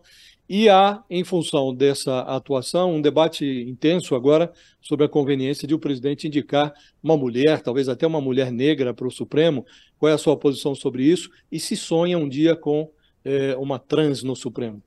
E 0.50 0.70
há, 0.70 1.04
em 1.10 1.26
função 1.26 1.76
dessa 1.76 2.22
atuação, 2.22 2.96
um 2.96 3.02
debate 3.02 3.46
intenso 3.46 4.16
agora 4.16 4.52
sobre 4.82 5.06
a 5.06 5.10
conveniência 5.10 5.68
de 5.68 5.76
o 5.76 5.80
presidente 5.80 6.26
indicar 6.26 6.74
uma 7.04 7.18
mulher, 7.18 7.62
talvez 7.62 7.90
até 7.90 8.08
uma 8.08 8.22
mulher 8.22 8.50
negra 8.50 8.94
para 8.94 9.08
o 9.08 9.12
Supremo. 9.12 9.66
Qual 10.00 10.10
é 10.10 10.14
a 10.14 10.18
sua 10.18 10.38
posição 10.38 10.74
sobre 10.74 11.04
isso? 11.04 11.30
E 11.52 11.60
se 11.60 11.76
sonha 11.76 12.18
um 12.18 12.30
dia 12.30 12.56
com 12.56 12.90
é, 13.26 13.58
uma 13.58 13.78
trans 13.78 14.24
no 14.24 14.38
Supremo? 14.38 14.82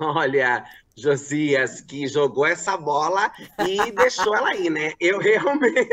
Olha, 0.00 0.64
Josias, 0.96 1.80
que 1.80 2.06
jogou 2.06 2.46
essa 2.46 2.76
bola 2.76 3.30
e 3.66 3.92
deixou 3.92 4.34
ela 4.34 4.50
aí, 4.50 4.70
né? 4.70 4.92
Eu 4.98 5.18
realmente. 5.18 5.88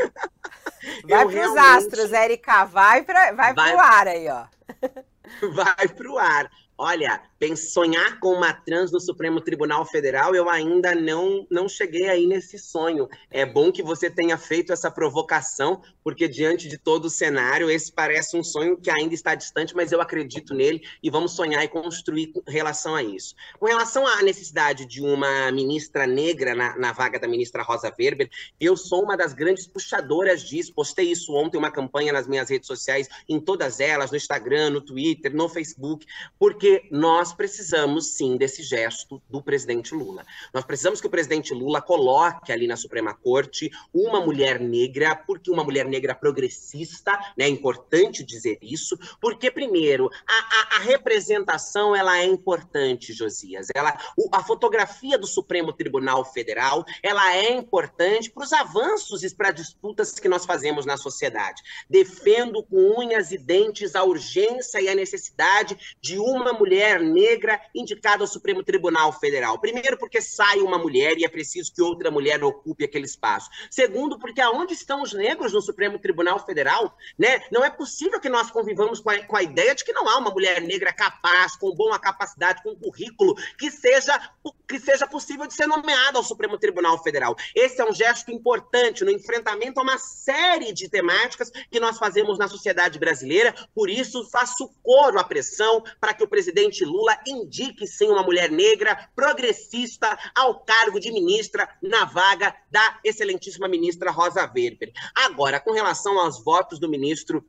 Vai 1.07 1.25
para 1.25 1.27
os 1.27 1.33
realmente... 1.33 1.59
astros, 1.59 2.13
Érica, 2.13 2.65
vai 2.65 3.03
para 3.03 3.33
vai, 3.33 3.53
vai... 3.53 3.75
o 3.75 3.79
ar 3.79 4.07
aí, 4.07 4.27
ó. 4.29 4.45
Vai 5.53 5.87
para 5.89 6.09
o 6.09 6.17
ar. 6.17 6.49
Olha, 6.77 7.21
sonhar 7.55 8.19
com 8.19 8.33
uma 8.33 8.53
trans 8.53 8.91
no 8.91 8.99
Supremo 8.99 9.39
Tribunal 9.41 9.85
Federal, 9.85 10.35
eu 10.35 10.49
ainda 10.49 10.95
não, 10.95 11.45
não 11.49 11.69
cheguei 11.69 12.09
aí 12.09 12.25
nesse 12.25 12.57
sonho. 12.57 13.07
É 13.29 13.45
bom 13.45 13.71
que 13.71 13.83
você 13.83 14.09
tenha 14.09 14.37
feito 14.37 14.73
essa 14.73 14.89
provocação, 14.89 15.81
porque 16.03 16.27
diante 16.27 16.67
de 16.67 16.77
todo 16.77 17.05
o 17.05 17.09
cenário, 17.09 17.69
esse 17.69 17.91
parece 17.91 18.37
um 18.37 18.43
sonho 18.43 18.77
que 18.77 18.89
ainda 18.89 19.13
está 19.13 19.35
distante, 19.35 19.75
mas 19.75 19.91
eu 19.91 20.01
acredito 20.01 20.53
nele 20.53 20.81
e 21.01 21.09
vamos 21.09 21.33
sonhar 21.33 21.63
e 21.63 21.67
construir 21.67 22.27
com 22.27 22.41
relação 22.47 22.95
a 22.95 23.03
isso. 23.03 23.35
Com 23.59 23.67
relação 23.67 24.05
à 24.05 24.21
necessidade 24.23 24.85
de 24.85 25.01
uma 25.01 25.51
ministra 25.51 26.07
negra 26.07 26.55
na, 26.55 26.77
na 26.77 26.91
vaga 26.91 27.19
da 27.19 27.27
ministra 27.27 27.63
Rosa 27.63 27.93
Weber, 27.97 28.29
eu 28.59 28.75
sou 28.75 29.03
uma 29.03 29.15
das 29.15 29.33
grandes 29.33 29.67
puxadoras 29.67 30.41
disso. 30.41 30.73
Postei 30.73 31.11
isso 31.11 31.33
ontem, 31.33 31.57
uma 31.57 31.71
campanha 31.71 32.11
nas 32.13 32.27
minhas 32.27 32.49
redes 32.49 32.67
sociais, 32.67 33.07
em 33.29 33.39
todas 33.39 33.79
elas, 33.79 34.11
no 34.11 34.17
Instagram, 34.17 34.71
no 34.71 34.81
Twitter, 34.81 35.35
no 35.35 35.47
Facebook, 35.47 36.05
porque 36.39 36.87
nós 36.91 37.26
nós 37.27 37.33
precisamos 37.33 38.11
sim 38.13 38.37
desse 38.37 38.63
gesto 38.63 39.21
do 39.29 39.41
presidente 39.41 39.93
Lula. 39.93 40.25
Nós 40.53 40.63
precisamos 40.63 41.01
que 41.01 41.07
o 41.07 41.09
presidente 41.09 41.53
Lula 41.53 41.81
coloque 41.81 42.53
ali 42.53 42.67
na 42.67 42.77
Suprema 42.77 43.13
Corte 43.13 43.69
uma 43.93 44.21
mulher 44.21 44.61
negra, 44.61 45.13
porque 45.13 45.51
uma 45.51 45.61
mulher 45.61 45.85
negra 45.85 46.15
progressista, 46.15 47.11
né? 47.37 47.43
É 47.43 47.49
importante 47.49 48.23
dizer 48.23 48.57
isso, 48.61 48.97
porque 49.19 49.51
primeiro 49.51 50.09
a, 50.25 50.75
a, 50.75 50.77
a 50.77 50.79
representação 50.79 51.93
ela 51.93 52.17
é 52.17 52.23
importante, 52.23 53.11
Josias. 53.11 53.67
Ela, 53.75 53.97
o, 54.17 54.29
a 54.31 54.41
fotografia 54.41 55.17
do 55.17 55.27
Supremo 55.27 55.73
Tribunal 55.73 56.23
Federal 56.23 56.85
ela 57.03 57.35
é 57.35 57.51
importante 57.51 58.31
para 58.31 58.43
os 58.43 58.53
avanços 58.53 59.21
e 59.21 59.35
para 59.35 59.51
disputas 59.51 60.13
que 60.13 60.29
nós 60.29 60.45
fazemos 60.45 60.85
na 60.85 60.95
sociedade. 60.95 61.61
Defendo 61.89 62.63
com 62.63 63.01
unhas 63.01 63.33
e 63.33 63.37
dentes 63.37 63.95
a 63.95 64.03
urgência 64.03 64.79
e 64.79 64.87
a 64.87 64.95
necessidade 64.95 65.77
de 65.99 66.17
uma 66.17 66.53
mulher 66.53 67.01
negra 67.01 67.16
negra 67.17 67.59
indicada 67.73 68.23
ao 68.23 68.27
Supremo 68.27 68.63
Tribunal 68.63 69.11
Federal. 69.11 69.59
Primeiro, 69.59 69.97
porque 69.97 70.21
sai 70.21 70.59
uma 70.59 70.77
mulher 70.77 71.17
e 71.17 71.25
é 71.25 71.29
preciso 71.29 71.73
que 71.73 71.81
outra 71.81 72.11
mulher 72.11 72.43
ocupe 72.43 72.85
aquele 72.85 73.05
espaço. 73.05 73.49
Segundo, 73.71 74.19
porque 74.19 74.39
aonde 74.39 74.73
estão 74.73 75.01
os 75.01 75.13
negros 75.13 75.53
no 75.53 75.61
Supremo 75.61 75.97
Tribunal 75.97 76.45
Federal? 76.45 76.95
Né? 77.17 77.41
Não 77.51 77.63
é 77.63 77.69
possível 77.69 78.19
que 78.19 78.29
nós 78.29 78.51
convivamos 78.51 78.99
com 78.99 79.09
a, 79.09 79.23
com 79.23 79.35
a 79.35 79.43
ideia 79.43 79.73
de 79.73 79.83
que 79.83 79.93
não 79.93 80.07
há 80.07 80.17
uma 80.17 80.31
mulher 80.31 80.61
negra 80.61 80.93
capaz, 80.93 81.55
com 81.55 81.73
boa 81.73 81.97
capacidade, 81.97 82.61
com 82.61 82.75
currículo, 82.75 83.35
que 83.57 83.71
seja, 83.71 84.19
que 84.67 84.79
seja 84.79 85.07
possível 85.07 85.47
de 85.47 85.53
ser 85.53 85.67
nomeada 85.67 86.17
ao 86.17 86.23
Supremo 86.23 86.57
Tribunal 86.57 87.01
Federal. 87.01 87.35
Esse 87.55 87.81
é 87.81 87.85
um 87.85 87.93
gesto 87.93 88.31
importante 88.31 89.03
no 89.03 89.11
enfrentamento 89.11 89.79
a 89.79 89.83
uma 89.83 89.97
série 89.97 90.71
de 90.71 90.89
temáticas 90.89 91.51
que 91.71 91.79
nós 91.79 91.97
fazemos 91.97 92.37
na 92.37 92.47
sociedade 92.47 92.99
brasileira. 92.99 93.53
Por 93.73 93.89
isso, 93.89 94.29
faço 94.29 94.69
coro 94.83 95.19
à 95.19 95.23
pressão 95.23 95.83
para 95.99 96.13
que 96.13 96.23
o 96.23 96.27
presidente 96.27 96.85
Lula 96.85 97.06
Lula 97.07 97.17
indique 97.25 97.87
sim 97.87 98.09
uma 98.09 98.21
mulher 98.21 98.51
negra 98.51 99.09
progressista 99.15 100.19
ao 100.35 100.59
cargo 100.59 100.99
de 100.99 101.09
ministra 101.09 101.67
na 101.81 102.03
vaga 102.03 102.53
da 102.69 102.99
excelentíssima 103.01 103.69
ministra 103.69 104.11
Rosa 104.11 104.41
Weber. 104.41 104.91
Agora, 105.15 105.57
com 105.57 105.71
relação 105.71 106.19
aos 106.19 106.43
votos 106.43 106.79
do 106.79 106.89
ministro 106.89 107.45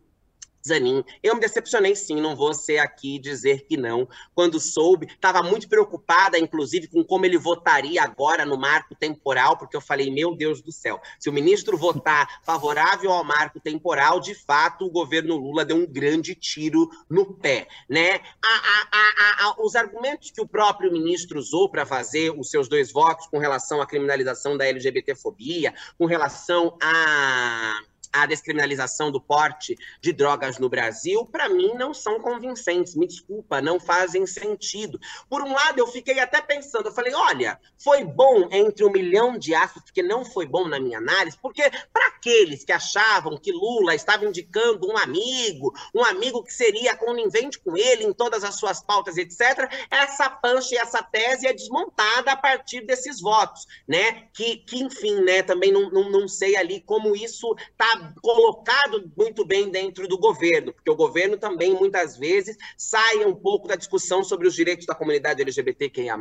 Zanin. 0.69 1.05
Eu 1.23 1.35
me 1.35 1.41
decepcionei 1.41 1.95
sim, 1.95 2.21
não 2.21 2.37
vou 2.37 2.55
ser 2.55 2.79
aqui 2.79 3.19
dizer 3.19 3.65
que 3.67 3.77
não. 3.77 4.09
Quando 4.35 4.61
soube, 4.61 5.07
estava 5.07 5.43
muito 5.43 5.69
preocupada, 5.69 6.39
inclusive, 6.39 6.87
com 6.87 7.05
como 7.05 7.27
ele 7.27 7.39
votaria 7.39 8.03
agora 8.03 8.45
no 8.45 8.57
marco 8.57 8.95
temporal, 8.95 9.57
porque 9.57 9.77
eu 9.77 9.81
falei, 9.81 10.11
meu 10.11 10.35
Deus 10.35 10.63
do 10.63 10.71
céu, 10.71 11.01
se 11.19 11.29
o 11.29 11.33
ministro 11.33 11.77
votar 11.77 12.29
favorável 12.45 13.11
ao 13.11 13.25
marco 13.25 13.61
temporal, 13.61 14.21
de 14.21 14.35
fato, 14.35 14.87
o 14.87 14.91
governo 14.91 15.37
Lula 15.37 15.65
deu 15.65 15.77
um 15.77 15.87
grande 15.87 16.35
tiro 16.35 16.89
no 17.09 17.35
pé, 17.35 17.67
né? 17.89 18.21
A, 18.43 18.89
a, 18.93 19.49
a, 19.49 19.55
os 19.63 19.75
argumentos 19.75 20.31
que 20.31 20.41
o 20.41 20.47
próprio 20.49 20.93
ministro 20.93 21.39
usou 21.39 21.69
para 21.69 21.87
fazer 21.87 22.31
os 22.39 22.51
seus 22.51 22.69
dois 22.69 22.93
votos 22.93 23.27
com 23.27 23.39
relação 23.39 23.81
à 23.81 23.87
criminalização 23.87 24.57
da 24.57 24.67
LGBTfobia, 24.67 25.75
com 25.97 26.07
relação 26.07 26.77
a 26.81 27.81
a 28.13 28.27
descriminalização 28.27 29.11
do 29.11 29.21
porte 29.21 29.77
de 30.01 30.13
drogas 30.13 30.59
no 30.59 30.69
Brasil, 30.69 31.25
para 31.27 31.49
mim, 31.49 31.75
não 31.75 31.93
são 31.93 32.21
convincentes. 32.21 32.95
Me 32.95 33.07
desculpa, 33.07 33.61
não 33.61 33.79
fazem 33.79 34.27
sentido. 34.27 34.99
Por 35.29 35.43
um 35.43 35.53
lado, 35.53 35.79
eu 35.79 35.87
fiquei 35.87 36.19
até 36.19 36.41
pensando, 36.41 36.87
eu 36.87 36.93
falei, 36.93 37.15
olha, 37.15 37.59
foi 37.77 38.05
bom 38.05 38.49
entre 38.51 38.85
um 38.85 38.91
milhão 38.91 39.39
de 39.39 39.55
aspas, 39.55 39.83
porque 39.83 40.03
não 40.03 40.25
foi 40.25 40.47
bom 40.47 40.67
na 40.67 40.81
minha 40.81 40.99
análise, 40.99 41.39
porque 41.41 41.71
para 41.93 42.07
aqueles 42.09 42.65
que 42.65 42.73
achavam 42.73 43.37
que 43.37 43.53
Lula 43.53 43.95
estava 43.95 44.25
indicando 44.25 44.91
um 44.91 44.97
amigo, 44.97 45.73
um 45.95 46.05
amigo 46.05 46.43
que 46.43 46.53
seria 46.53 46.97
conivente 46.97 47.59
com 47.59 47.77
ele 47.77 48.05
em 48.05 48.13
todas 48.13 48.45
as 48.45 48.57
suas 48.57 48.83
pautas, 48.83 49.17
etc., 49.17 49.71
essa 49.91 50.29
pancha 50.29 50.75
e 50.75 50.79
essa 50.79 51.03
tese 51.03 51.47
é 51.47 51.53
desmontada 51.53 52.33
a 52.33 52.37
partir 52.37 52.83
desses 52.83 53.21
votos, 53.21 53.67
né? 53.87 54.29
Que, 54.33 54.57
que 54.57 54.83
enfim, 54.83 55.21
né, 55.21 55.43
também 55.43 55.73
não, 55.73 55.91
não, 55.91 56.11
não 56.11 56.29
sei 56.29 56.57
ali 56.57 56.81
como 56.81 57.15
isso 57.15 57.55
está 57.71 57.97
colocado 58.21 59.11
muito 59.17 59.45
bem 59.45 59.71
dentro 59.71 60.07
do 60.09 60.19
governo, 60.19 60.73
porque 60.73 60.91
o 60.91 60.97
governo 60.97 61.37
também, 61.37 61.75
muitas 61.75 62.17
vezes, 62.17 62.57
sai 62.77 63.25
um 63.25 63.35
pouco 63.35 63.69
da 63.69 63.77
discussão 63.77 64.23
sobre 64.23 64.47
os 64.47 64.55
direitos 64.55 64.87
da 64.87 64.95
comunidade 64.95 65.43
LGBTQIA, 65.43 66.17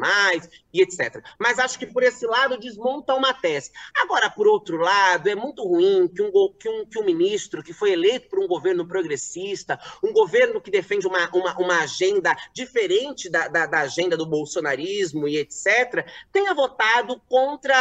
e 0.73 0.81
etc. 0.81 1.23
Mas 1.39 1.59
acho 1.59 1.77
que 1.79 1.85
por 1.85 2.03
esse 2.03 2.25
lado 2.25 2.57
desmonta 2.57 3.13
uma 3.15 3.33
tese. 3.33 3.71
Agora, 3.95 4.29
por 4.29 4.47
outro 4.47 4.77
lado, 4.77 5.27
é 5.27 5.35
muito 5.35 5.63
ruim 5.63 6.07
que 6.07 6.21
um, 6.21 6.31
que 6.53 6.69
um, 6.69 6.85
que 6.85 6.99
um 6.99 7.05
ministro 7.05 7.63
que 7.63 7.73
foi 7.73 7.91
eleito 7.91 8.29
por 8.29 8.39
um 8.39 8.47
governo 8.47 8.87
progressista, 8.87 9.79
um 10.03 10.11
governo 10.11 10.61
que 10.61 10.71
defende 10.71 11.07
uma, 11.07 11.29
uma, 11.33 11.57
uma 11.57 11.79
agenda 11.81 12.35
diferente 12.53 13.29
da, 13.29 13.47
da, 13.47 13.65
da 13.65 13.79
agenda 13.81 14.15
do 14.15 14.25
bolsonarismo 14.25 15.27
e 15.27 15.37
etc., 15.37 16.05
tenha 16.31 16.53
votado 16.53 17.21
contra 17.27 17.75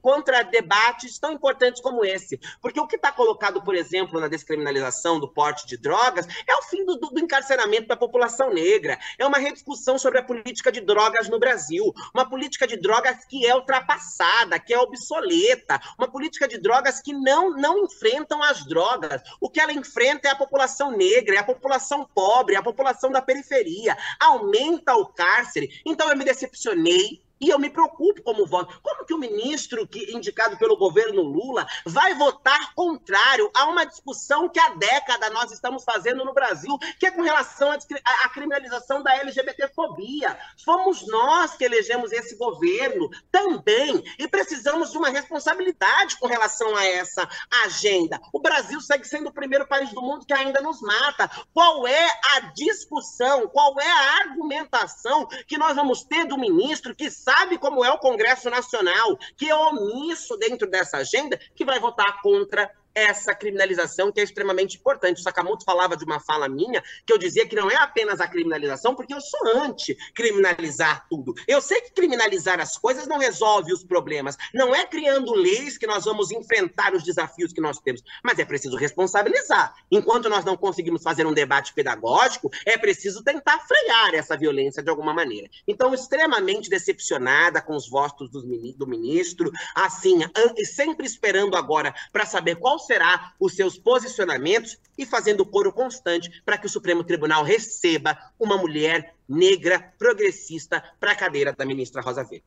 contra 0.00 0.42
debates 0.42 1.18
tão 1.18 1.32
importantes 1.32 1.80
como 1.80 2.04
esse. 2.04 2.38
Porque 2.60 2.80
o 2.80 2.86
que 2.86 2.96
está 2.96 3.12
colocado, 3.12 3.62
por 3.62 3.74
exemplo, 3.74 4.20
na 4.20 4.26
descriminalização 4.26 5.20
do 5.20 5.28
porte 5.28 5.66
de 5.66 5.76
drogas 5.76 6.26
é 6.46 6.54
o 6.56 6.62
fim 6.62 6.84
do, 6.84 6.96
do, 6.96 7.20
encarceramento 7.20 7.86
da 7.86 7.96
população 7.96 8.52
negra. 8.52 8.98
É 9.16 9.24
uma 9.24 9.38
rediscussão 9.38 9.98
sobre 9.98 10.18
a 10.18 10.22
política 10.22 10.72
de 10.72 10.80
drogas 10.80 11.28
no 11.28 11.38
Brasil. 11.38 11.92
Uma 12.12 12.28
política 12.28 12.66
de 12.66 12.76
drogas 12.76 13.24
que 13.24 13.46
é 13.46 13.54
ultrapassada, 13.54 14.58
que 14.58 14.74
é 14.74 14.78
obsoleta. 14.78 15.80
Uma 15.96 16.10
política 16.10 16.48
de 16.48 16.58
drogas 16.58 17.00
que 17.00 17.12
não, 17.12 17.50
não 17.50 17.84
enfrentam 17.84 18.42
as 18.42 18.66
drogas. 18.66 19.22
O 19.40 19.48
que 19.48 19.60
ela 19.60 19.72
enfrenta 19.72 20.28
é 20.28 20.32
a 20.32 20.36
população 20.36 20.90
negra, 20.90 21.36
é 21.36 21.38
a 21.38 21.44
população 21.44 22.08
pobre, 22.12 22.56
é 22.56 22.58
a 22.58 22.62
população 22.62 23.10
da 23.12 23.22
periferia. 23.22 23.96
Aumenta 24.18 24.94
o 24.96 25.06
cárcere. 25.06 25.80
Então 25.86 26.08
eu 26.10 26.16
me 26.16 26.24
decepcionei 26.24 27.22
e 27.42 27.48
eu 27.48 27.58
me 27.58 27.68
preocupo 27.68 28.22
como 28.22 28.46
voto. 28.46 28.80
Como 28.80 29.04
que 29.04 29.12
o 29.12 29.18
ministro 29.18 29.86
que 29.86 30.14
indicado 30.14 30.56
pelo 30.56 30.76
governo 30.76 31.22
Lula 31.22 31.66
vai 31.84 32.14
votar 32.14 32.72
contrário 32.74 33.50
a 33.52 33.64
uma 33.66 33.84
discussão 33.84 34.48
que 34.48 34.60
há 34.60 34.68
década 34.76 35.28
nós 35.30 35.50
estamos 35.50 35.82
fazendo 35.82 36.24
no 36.24 36.32
Brasil, 36.32 36.78
que 37.00 37.06
é 37.06 37.10
com 37.10 37.22
relação 37.22 37.72
à 37.72 38.28
criminalização 38.28 39.02
da 39.02 39.16
LGBTfobia. 39.16 40.38
Fomos 40.64 41.04
nós 41.08 41.56
que 41.56 41.64
elegemos 41.64 42.12
esse 42.12 42.36
governo 42.36 43.10
também 43.32 44.04
e 44.18 44.28
precisamos 44.28 44.92
de 44.92 44.98
uma 44.98 45.08
responsabilidade 45.08 46.16
com 46.18 46.28
relação 46.28 46.76
a 46.76 46.84
essa 46.84 47.28
agenda. 47.64 48.20
O 48.32 48.38
Brasil 48.38 48.80
segue 48.80 49.04
sendo 49.04 49.30
o 49.30 49.34
primeiro 49.34 49.66
país 49.66 49.90
do 49.92 50.00
mundo 50.00 50.24
que 50.24 50.32
ainda 50.32 50.60
nos 50.60 50.80
mata. 50.80 51.28
Qual 51.52 51.88
é 51.88 52.08
a 52.36 52.40
discussão, 52.54 53.48
qual 53.48 53.80
é 53.80 53.90
a 53.90 54.18
argumentação 54.20 55.26
que 55.48 55.58
nós 55.58 55.74
vamos 55.74 56.04
ter 56.04 56.24
do 56.24 56.38
ministro 56.38 56.94
que 56.94 57.10
sabe 57.10 57.31
sabe 57.32 57.56
como 57.58 57.84
é 57.84 57.90
o 57.90 57.98
Congresso 57.98 58.50
Nacional, 58.50 59.16
que 59.36 59.48
é 59.48 59.54
omisso 59.54 60.36
dentro 60.36 60.68
dessa 60.68 60.98
agenda, 60.98 61.38
que 61.54 61.64
vai 61.64 61.80
votar 61.80 62.20
contra 62.20 62.70
essa 62.94 63.34
criminalização 63.34 64.10
que 64.12 64.20
é 64.20 64.24
extremamente 64.24 64.76
importante. 64.76 65.20
O 65.20 65.22
Sakamoto 65.22 65.64
falava 65.64 65.96
de 65.96 66.04
uma 66.04 66.20
fala 66.20 66.48
minha 66.48 66.82
que 67.06 67.12
eu 67.12 67.18
dizia 67.18 67.46
que 67.46 67.56
não 67.56 67.70
é 67.70 67.76
apenas 67.76 68.20
a 68.20 68.28
criminalização, 68.28 68.94
porque 68.94 69.14
eu 69.14 69.20
sou 69.20 69.40
anti-criminalizar 69.56 71.06
tudo. 71.08 71.34
Eu 71.46 71.60
sei 71.60 71.80
que 71.80 71.92
criminalizar 71.92 72.60
as 72.60 72.76
coisas 72.76 73.06
não 73.06 73.18
resolve 73.18 73.72
os 73.72 73.84
problemas. 73.84 74.36
Não 74.54 74.74
é 74.74 74.86
criando 74.86 75.34
leis 75.34 75.78
que 75.78 75.86
nós 75.86 76.04
vamos 76.04 76.30
enfrentar 76.30 76.94
os 76.94 77.02
desafios 77.02 77.52
que 77.52 77.60
nós 77.60 77.78
temos, 77.78 78.02
mas 78.22 78.38
é 78.38 78.44
preciso 78.44 78.76
responsabilizar. 78.76 79.74
Enquanto 79.90 80.28
nós 80.28 80.44
não 80.44 80.56
conseguimos 80.56 81.02
fazer 81.02 81.26
um 81.26 81.32
debate 81.32 81.72
pedagógico, 81.72 82.50
é 82.66 82.76
preciso 82.76 83.22
tentar 83.22 83.58
frear 83.60 84.14
essa 84.14 84.36
violência 84.36 84.82
de 84.82 84.90
alguma 84.90 85.14
maneira. 85.14 85.48
Então, 85.66 85.94
extremamente 85.94 86.68
decepcionada 86.68 87.62
com 87.62 87.74
os 87.74 87.88
votos 87.88 88.30
do 88.30 88.86
ministro, 88.86 89.50
assim, 89.74 90.20
sempre 90.64 91.06
esperando 91.06 91.56
agora 91.56 91.94
para 92.12 92.26
saber 92.26 92.56
qual 92.56 92.78
será 92.86 93.32
os 93.38 93.54
seus 93.54 93.78
posicionamentos 93.78 94.78
e 94.96 95.06
fazendo 95.06 95.44
coro 95.44 95.72
constante 95.72 96.42
para 96.44 96.58
que 96.58 96.66
o 96.66 96.70
Supremo 96.70 97.04
Tribunal 97.04 97.42
receba 97.44 98.16
uma 98.38 98.56
mulher 98.56 99.14
negra 99.28 99.92
progressista 99.98 100.82
para 101.00 101.12
a 101.12 101.16
cadeira 101.16 101.52
da 101.52 101.64
ministra 101.64 102.02
Rosa 102.02 102.22
Weber. 102.22 102.42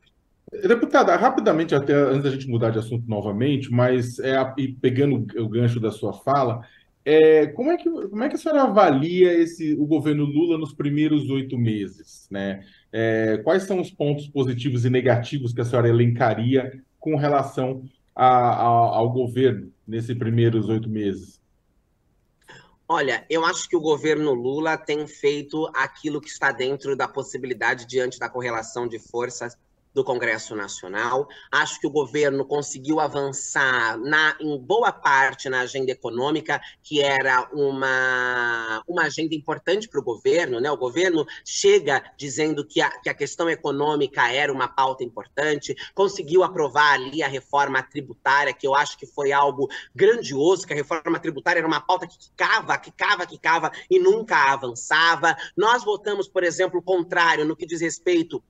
Deputada, 0.66 1.16
rapidamente, 1.16 1.74
até 1.74 1.92
antes 1.92 2.22
da 2.22 2.30
gente 2.30 2.48
mudar 2.48 2.70
de 2.70 2.78
assunto 2.78 3.04
novamente, 3.08 3.70
mas 3.70 4.18
é, 4.20 4.36
e 4.56 4.68
pegando 4.68 5.26
o 5.42 5.48
gancho 5.48 5.80
da 5.80 5.90
sua 5.90 6.12
fala, 6.12 6.64
é, 7.04 7.46
como, 7.48 7.70
é 7.70 7.76
que, 7.76 7.88
como 7.88 8.24
é 8.24 8.28
que 8.28 8.34
a 8.34 8.38
senhora 8.38 8.62
avalia 8.62 9.32
esse, 9.32 9.74
o 9.74 9.86
governo 9.86 10.24
Lula 10.24 10.58
nos 10.58 10.72
primeiros 10.72 11.30
oito 11.30 11.56
meses? 11.58 12.28
Né? 12.30 12.64
É, 12.92 13.40
quais 13.44 13.64
são 13.64 13.80
os 13.80 13.90
pontos 13.90 14.28
positivos 14.28 14.84
e 14.84 14.90
negativos 14.90 15.52
que 15.52 15.60
a 15.60 15.64
senhora 15.64 15.88
elencaria 15.88 16.82
com 16.98 17.14
relação 17.14 17.84
a, 18.16 18.26
a, 18.26 18.64
ao 18.64 19.10
governo 19.12 19.70
nesses 19.86 20.16
primeiros 20.16 20.68
oito 20.70 20.88
meses? 20.88 21.38
Olha, 22.88 23.26
eu 23.28 23.44
acho 23.44 23.68
que 23.68 23.76
o 23.76 23.80
governo 23.80 24.32
Lula 24.32 24.78
tem 24.78 25.06
feito 25.06 25.70
aquilo 25.74 26.20
que 26.20 26.28
está 26.28 26.50
dentro 26.50 26.96
da 26.96 27.06
possibilidade 27.06 27.84
diante 27.84 28.18
da 28.18 28.28
correlação 28.28 28.88
de 28.88 28.98
forças 28.98 29.58
do 29.96 30.04
Congresso 30.04 30.54
Nacional. 30.54 31.26
Acho 31.50 31.80
que 31.80 31.86
o 31.86 31.90
governo 31.90 32.44
conseguiu 32.44 33.00
avançar 33.00 33.96
na, 33.96 34.36
em 34.38 34.58
boa 34.58 34.92
parte 34.92 35.48
na 35.48 35.60
agenda 35.60 35.90
econômica, 35.90 36.60
que 36.82 37.00
era 37.00 37.48
uma, 37.50 38.82
uma 38.86 39.04
agenda 39.04 39.34
importante 39.34 39.88
para 39.88 39.98
o 39.98 40.04
governo. 40.04 40.60
Né? 40.60 40.70
O 40.70 40.76
governo 40.76 41.24
chega 41.42 42.04
dizendo 42.14 42.62
que 42.62 42.82
a, 42.82 42.90
que 42.90 43.08
a 43.08 43.14
questão 43.14 43.48
econômica 43.48 44.30
era 44.30 44.52
uma 44.52 44.68
pauta 44.68 45.02
importante, 45.02 45.74
conseguiu 45.94 46.44
aprovar 46.44 46.92
ali 46.92 47.22
a 47.22 47.28
reforma 47.28 47.82
tributária, 47.82 48.52
que 48.52 48.66
eu 48.66 48.74
acho 48.74 48.98
que 48.98 49.06
foi 49.06 49.32
algo 49.32 49.66
grandioso, 49.94 50.66
que 50.66 50.74
a 50.74 50.76
reforma 50.76 51.18
tributária 51.18 51.60
era 51.60 51.66
uma 51.66 51.80
pauta 51.80 52.06
que 52.06 52.18
cava, 52.36 52.76
que 52.76 52.92
cava, 52.92 53.24
que 53.24 53.38
cava 53.38 53.72
e 53.90 53.98
nunca 53.98 54.52
avançava. 54.52 55.34
Nós 55.56 55.82
votamos, 55.82 56.28
por 56.28 56.44
exemplo, 56.44 56.80
o 56.80 56.82
contrário 56.82 57.46
no 57.46 57.56
que 57.56 57.64
diz 57.64 57.80
respeito 57.80 58.42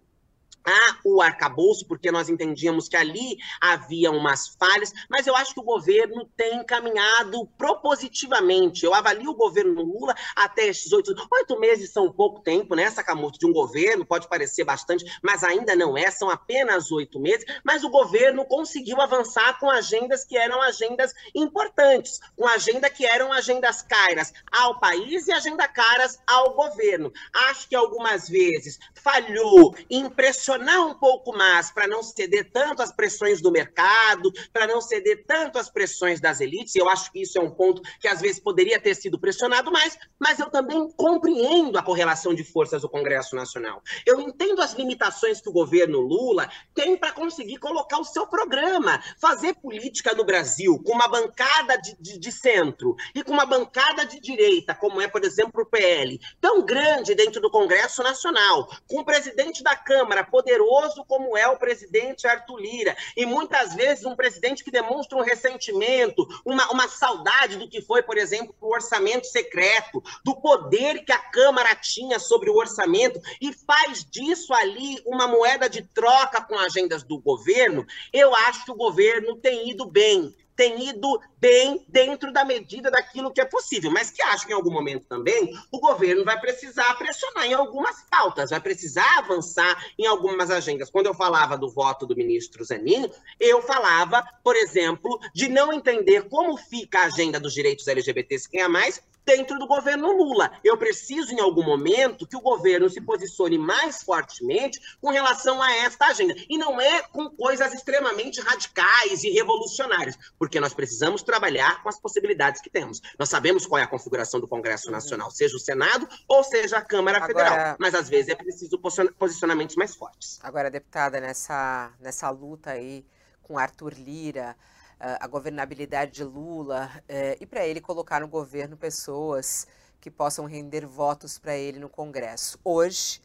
a 0.66 0.96
o 1.04 1.22
arcabouço, 1.22 1.86
porque 1.86 2.10
nós 2.10 2.28
entendíamos 2.28 2.88
que 2.88 2.96
ali 2.96 3.36
havia 3.60 4.10
umas 4.10 4.48
falhas, 4.48 4.92
mas 5.08 5.26
eu 5.26 5.36
acho 5.36 5.54
que 5.54 5.60
o 5.60 5.64
governo 5.64 6.28
tem 6.36 6.64
caminhado 6.64 7.46
propositivamente. 7.56 8.84
Eu 8.84 8.92
avalio 8.92 9.30
o 9.30 9.36
governo 9.36 9.80
Lula 9.82 10.14
até 10.34 10.66
esses 10.66 10.92
oito, 10.92 11.14
oito 11.32 11.60
meses 11.60 11.92
são 11.92 12.10
pouco 12.10 12.40
tempo, 12.40 12.74
né, 12.74 12.90
Sakamoto, 12.90 13.38
de 13.38 13.46
um 13.46 13.52
governo, 13.52 14.04
pode 14.04 14.28
parecer 14.28 14.64
bastante, 14.64 15.04
mas 15.22 15.44
ainda 15.44 15.76
não 15.76 15.96
é, 15.96 16.10
são 16.10 16.28
apenas 16.28 16.90
oito 16.90 17.20
meses, 17.20 17.46
mas 17.62 17.84
o 17.84 17.90
governo 17.90 18.44
conseguiu 18.44 19.00
avançar 19.00 19.58
com 19.60 19.70
agendas 19.70 20.24
que 20.24 20.36
eram 20.36 20.60
agendas 20.60 21.14
importantes, 21.34 22.20
com 22.34 22.46
agenda 22.46 22.90
que 22.90 23.06
eram 23.06 23.32
agendas 23.32 23.82
caras 23.82 24.32
ao 24.50 24.80
país 24.80 25.28
e 25.28 25.32
agenda 25.32 25.68
caras 25.68 26.18
ao 26.26 26.54
governo. 26.54 27.12
Acho 27.32 27.68
que 27.68 27.76
algumas 27.76 28.28
vezes 28.28 28.78
falhou, 28.94 29.76
impressionou 29.88 30.55
pressionar 30.56 30.86
um 30.86 30.94
pouco 30.94 31.36
mais 31.36 31.70
para 31.70 31.86
não 31.86 32.02
ceder 32.02 32.50
tanto 32.50 32.82
às 32.82 32.92
pressões 32.92 33.40
do 33.40 33.50
mercado, 33.50 34.32
para 34.52 34.66
não 34.66 34.80
ceder 34.80 35.24
tanto 35.26 35.58
às 35.58 35.70
pressões 35.70 36.20
das 36.20 36.40
elites. 36.40 36.74
Eu 36.74 36.88
acho 36.88 37.12
que 37.12 37.22
isso 37.22 37.38
é 37.38 37.40
um 37.40 37.50
ponto 37.50 37.82
que 38.00 38.08
às 38.08 38.20
vezes 38.20 38.40
poderia 38.40 38.80
ter 38.80 38.94
sido 38.94 39.18
pressionado 39.18 39.70
mais, 39.70 39.98
mas 40.18 40.38
eu 40.38 40.50
também 40.50 40.88
compreendo 40.96 41.78
a 41.78 41.82
correlação 41.82 42.34
de 42.34 42.44
forças 42.44 42.82
do 42.82 42.88
Congresso 42.88 43.36
Nacional. 43.36 43.82
Eu 44.06 44.20
entendo 44.20 44.62
as 44.62 44.72
limitações 44.72 45.40
que 45.40 45.48
o 45.48 45.52
governo 45.52 46.00
Lula 46.00 46.48
tem 46.74 46.96
para 46.96 47.12
conseguir 47.12 47.58
colocar 47.58 47.98
o 47.98 48.04
seu 48.04 48.26
programa, 48.26 49.02
fazer 49.20 49.54
política 49.54 50.14
no 50.14 50.24
Brasil 50.24 50.80
com 50.84 50.92
uma 50.92 51.08
bancada 51.08 51.76
de, 51.76 51.96
de, 52.00 52.18
de 52.18 52.32
centro 52.32 52.94
e 53.14 53.22
com 53.22 53.32
uma 53.32 53.46
bancada 53.46 54.06
de 54.06 54.20
direita, 54.20 54.74
como 54.74 55.00
é, 55.00 55.08
por 55.08 55.24
exemplo, 55.24 55.62
o 55.62 55.66
PL, 55.66 56.18
tão 56.40 56.64
grande 56.64 57.14
dentro 57.14 57.40
do 57.40 57.50
Congresso 57.50 58.02
Nacional, 58.02 58.68
com 58.86 59.00
o 59.00 59.04
presidente 59.04 59.62
da 59.62 59.76
Câmara 59.76 60.24
poderoso 60.46 61.04
como 61.08 61.36
é 61.36 61.48
o 61.48 61.56
presidente 61.56 62.26
Arthur 62.26 62.60
Lira, 62.60 62.96
e 63.16 63.26
muitas 63.26 63.74
vezes 63.74 64.04
um 64.04 64.14
presidente 64.14 64.62
que 64.62 64.70
demonstra 64.70 65.18
um 65.18 65.22
ressentimento, 65.22 66.24
uma, 66.44 66.70
uma 66.70 66.88
saudade 66.88 67.56
do 67.56 67.68
que 67.68 67.82
foi, 67.82 68.00
por 68.02 68.16
exemplo, 68.16 68.54
o 68.60 68.72
orçamento 68.72 69.26
secreto, 69.26 70.00
do 70.24 70.36
poder 70.36 71.04
que 71.04 71.10
a 71.10 71.18
Câmara 71.18 71.74
tinha 71.74 72.20
sobre 72.20 72.48
o 72.48 72.54
orçamento, 72.54 73.20
e 73.40 73.52
faz 73.52 74.04
disso 74.04 74.54
ali 74.54 75.02
uma 75.04 75.26
moeda 75.26 75.68
de 75.68 75.82
troca 75.82 76.40
com 76.40 76.56
agendas 76.56 77.02
do 77.02 77.18
governo, 77.18 77.84
eu 78.12 78.32
acho 78.34 78.64
que 78.64 78.70
o 78.70 78.76
governo 78.76 79.36
tem 79.36 79.70
ido 79.70 79.84
bem 79.84 80.32
tem 80.56 80.88
ido 80.88 81.20
bem 81.38 81.84
dentro 81.86 82.32
da 82.32 82.44
medida 82.44 82.90
daquilo 82.90 83.30
que 83.30 83.40
é 83.40 83.44
possível, 83.44 83.90
mas 83.90 84.10
que 84.10 84.22
acho 84.22 84.46
que 84.46 84.52
em 84.52 84.56
algum 84.56 84.70
momento 84.70 85.06
também 85.06 85.52
o 85.70 85.78
governo 85.78 86.24
vai 86.24 86.40
precisar 86.40 86.94
pressionar 86.94 87.44
em 87.44 87.52
algumas 87.52 88.02
pautas, 88.10 88.50
vai 88.50 88.60
precisar 88.60 89.18
avançar 89.18 89.84
em 89.98 90.06
algumas 90.06 90.50
agendas. 90.50 90.90
Quando 90.90 91.06
eu 91.06 91.14
falava 91.14 91.56
do 91.58 91.70
voto 91.70 92.06
do 92.06 92.16
ministro 92.16 92.64
Zanin, 92.64 93.10
eu 93.38 93.60
falava, 93.60 94.24
por 94.42 94.56
exemplo, 94.56 95.20
de 95.34 95.48
não 95.48 95.72
entender 95.72 96.28
como 96.28 96.56
fica 96.56 97.00
a 97.00 97.06
agenda 97.06 97.38
dos 97.38 97.52
direitos 97.52 97.86
LGBTs 97.86 98.48
quem 98.48 98.62
é 98.62 98.68
mais 98.68 99.02
dentro 99.26 99.58
do 99.58 99.66
governo 99.66 100.12
Lula. 100.12 100.52
Eu 100.62 100.76
preciso, 100.76 101.34
em 101.34 101.40
algum 101.40 101.64
momento, 101.64 102.26
que 102.26 102.36
o 102.36 102.40
governo 102.40 102.88
se 102.88 103.00
posicione 103.00 103.58
mais 103.58 104.02
fortemente 104.02 104.80
com 105.00 105.10
relação 105.10 105.60
a 105.60 105.74
esta 105.76 106.06
agenda. 106.06 106.34
E 106.48 106.56
não 106.56 106.80
é 106.80 107.02
com 107.02 107.28
coisas 107.28 107.74
extremamente 107.74 108.40
radicais 108.40 109.24
e 109.24 109.30
revolucionárias, 109.30 110.16
porque 110.38 110.60
nós 110.60 110.72
precisamos 110.72 111.22
trabalhar 111.22 111.82
com 111.82 111.88
as 111.88 111.98
possibilidades 111.98 112.60
que 112.60 112.70
temos. 112.70 113.02
Nós 113.18 113.28
sabemos 113.28 113.66
qual 113.66 113.80
é 113.80 113.82
a 113.82 113.88
configuração 113.88 114.38
do 114.38 114.46
Congresso 114.46 114.90
Nacional, 114.90 115.30
seja 115.30 115.56
o 115.56 115.60
Senado 115.60 116.08
ou 116.28 116.44
seja 116.44 116.78
a 116.78 116.82
Câmara 116.82 117.18
Agora... 117.18 117.48
Federal. 117.50 117.76
Mas 117.80 117.94
às 117.94 118.08
vezes 118.08 118.28
é 118.28 118.34
preciso 118.36 118.78
posicionamentos 119.18 119.74
mais 119.74 119.96
fortes. 119.96 120.38
Agora, 120.42 120.70
deputada, 120.70 121.20
nessa, 121.20 121.92
nessa 121.98 122.30
luta 122.30 122.70
aí 122.70 123.04
com 123.42 123.58
Arthur 123.58 123.94
Lira 123.94 124.56
a 124.98 125.26
governabilidade 125.26 126.12
de 126.12 126.24
Lula 126.24 126.90
eh, 127.08 127.36
e 127.40 127.46
para 127.46 127.66
ele 127.66 127.80
colocar 127.80 128.20
no 128.20 128.28
governo 128.28 128.76
pessoas 128.76 129.66
que 130.00 130.10
possam 130.10 130.46
render 130.46 130.86
votos 130.86 131.38
para 131.38 131.54
ele 131.56 131.78
no 131.78 131.88
Congresso. 131.88 132.58
Hoje 132.64 133.20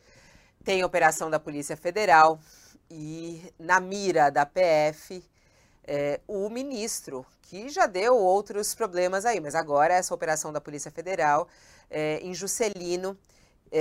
tem 0.63 0.83
operação 0.83 1.29
da 1.29 1.39
Polícia 1.39 1.77
Federal 1.77 2.39
e 2.89 3.53
na 3.57 3.79
mira 3.79 4.29
da 4.29 4.45
PF 4.45 5.23
eh, 5.85 6.19
o 6.27 6.49
ministro, 6.49 7.25
que 7.43 7.69
já 7.69 7.85
deu 7.85 8.17
outros 8.17 8.75
problemas 8.75 9.25
aí, 9.25 9.39
mas 9.39 9.55
agora 9.55 9.93
essa 9.93 10.13
operação 10.13 10.51
da 10.51 10.59
Polícia 10.59 10.91
Federal 10.91 11.47
eh, 11.89 12.19
em 12.21 12.33
Juscelino 12.33 13.17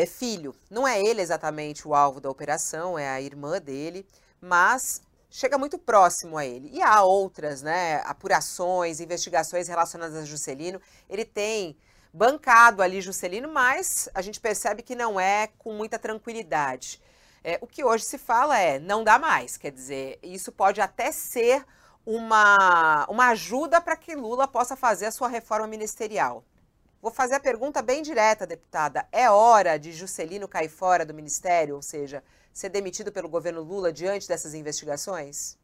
Filho. 0.06 0.54
Não 0.70 0.86
é 0.86 1.02
ele 1.02 1.20
exatamente 1.20 1.88
o 1.88 1.96
alvo 1.96 2.20
da 2.20 2.30
operação, 2.30 2.96
é 2.96 3.08
a 3.08 3.20
irmã 3.20 3.60
dele, 3.60 4.06
mas 4.40 5.02
chega 5.30 5.56
muito 5.56 5.78
próximo 5.78 6.36
a 6.36 6.44
ele. 6.44 6.68
E 6.72 6.82
há 6.82 7.02
outras, 7.02 7.62
né, 7.62 8.02
apurações, 8.04 9.00
investigações 9.00 9.68
relacionadas 9.68 10.16
a 10.16 10.24
Juscelino. 10.24 10.80
Ele 11.08 11.24
tem 11.24 11.76
bancado 12.12 12.82
ali 12.82 13.00
Juscelino, 13.00 13.48
mas 13.48 14.08
a 14.12 14.20
gente 14.20 14.40
percebe 14.40 14.82
que 14.82 14.96
não 14.96 15.18
é 15.18 15.48
com 15.58 15.72
muita 15.72 15.98
tranquilidade. 15.98 17.00
É, 17.42 17.58
o 17.62 17.66
que 17.66 17.84
hoje 17.84 18.04
se 18.04 18.18
fala 18.18 18.58
é 18.58 18.78
não 18.78 19.02
dá 19.02 19.18
mais, 19.18 19.56
quer 19.56 19.72
dizer, 19.72 20.18
isso 20.22 20.52
pode 20.52 20.80
até 20.80 21.10
ser 21.10 21.64
uma, 22.04 23.06
uma 23.08 23.28
ajuda 23.28 23.80
para 23.80 23.96
que 23.96 24.14
Lula 24.14 24.46
possa 24.46 24.76
fazer 24.76 25.06
a 25.06 25.10
sua 25.12 25.28
reforma 25.28 25.66
ministerial. 25.66 26.44
Vou 27.00 27.10
fazer 27.10 27.36
a 27.36 27.40
pergunta 27.40 27.80
bem 27.80 28.02
direta, 28.02 28.46
deputada. 28.46 29.06
É 29.10 29.30
hora 29.30 29.78
de 29.78 29.90
Juscelino 29.90 30.46
cair 30.46 30.68
fora 30.68 31.06
do 31.06 31.14
ministério, 31.14 31.76
ou 31.76 31.80
seja, 31.80 32.22
ser 32.52 32.70
demitido 32.70 33.12
pelo 33.12 33.28
governo 33.28 33.62
Lula 33.62 33.92
diante 33.92 34.26
dessas 34.26 34.54
investigações? 34.54 35.59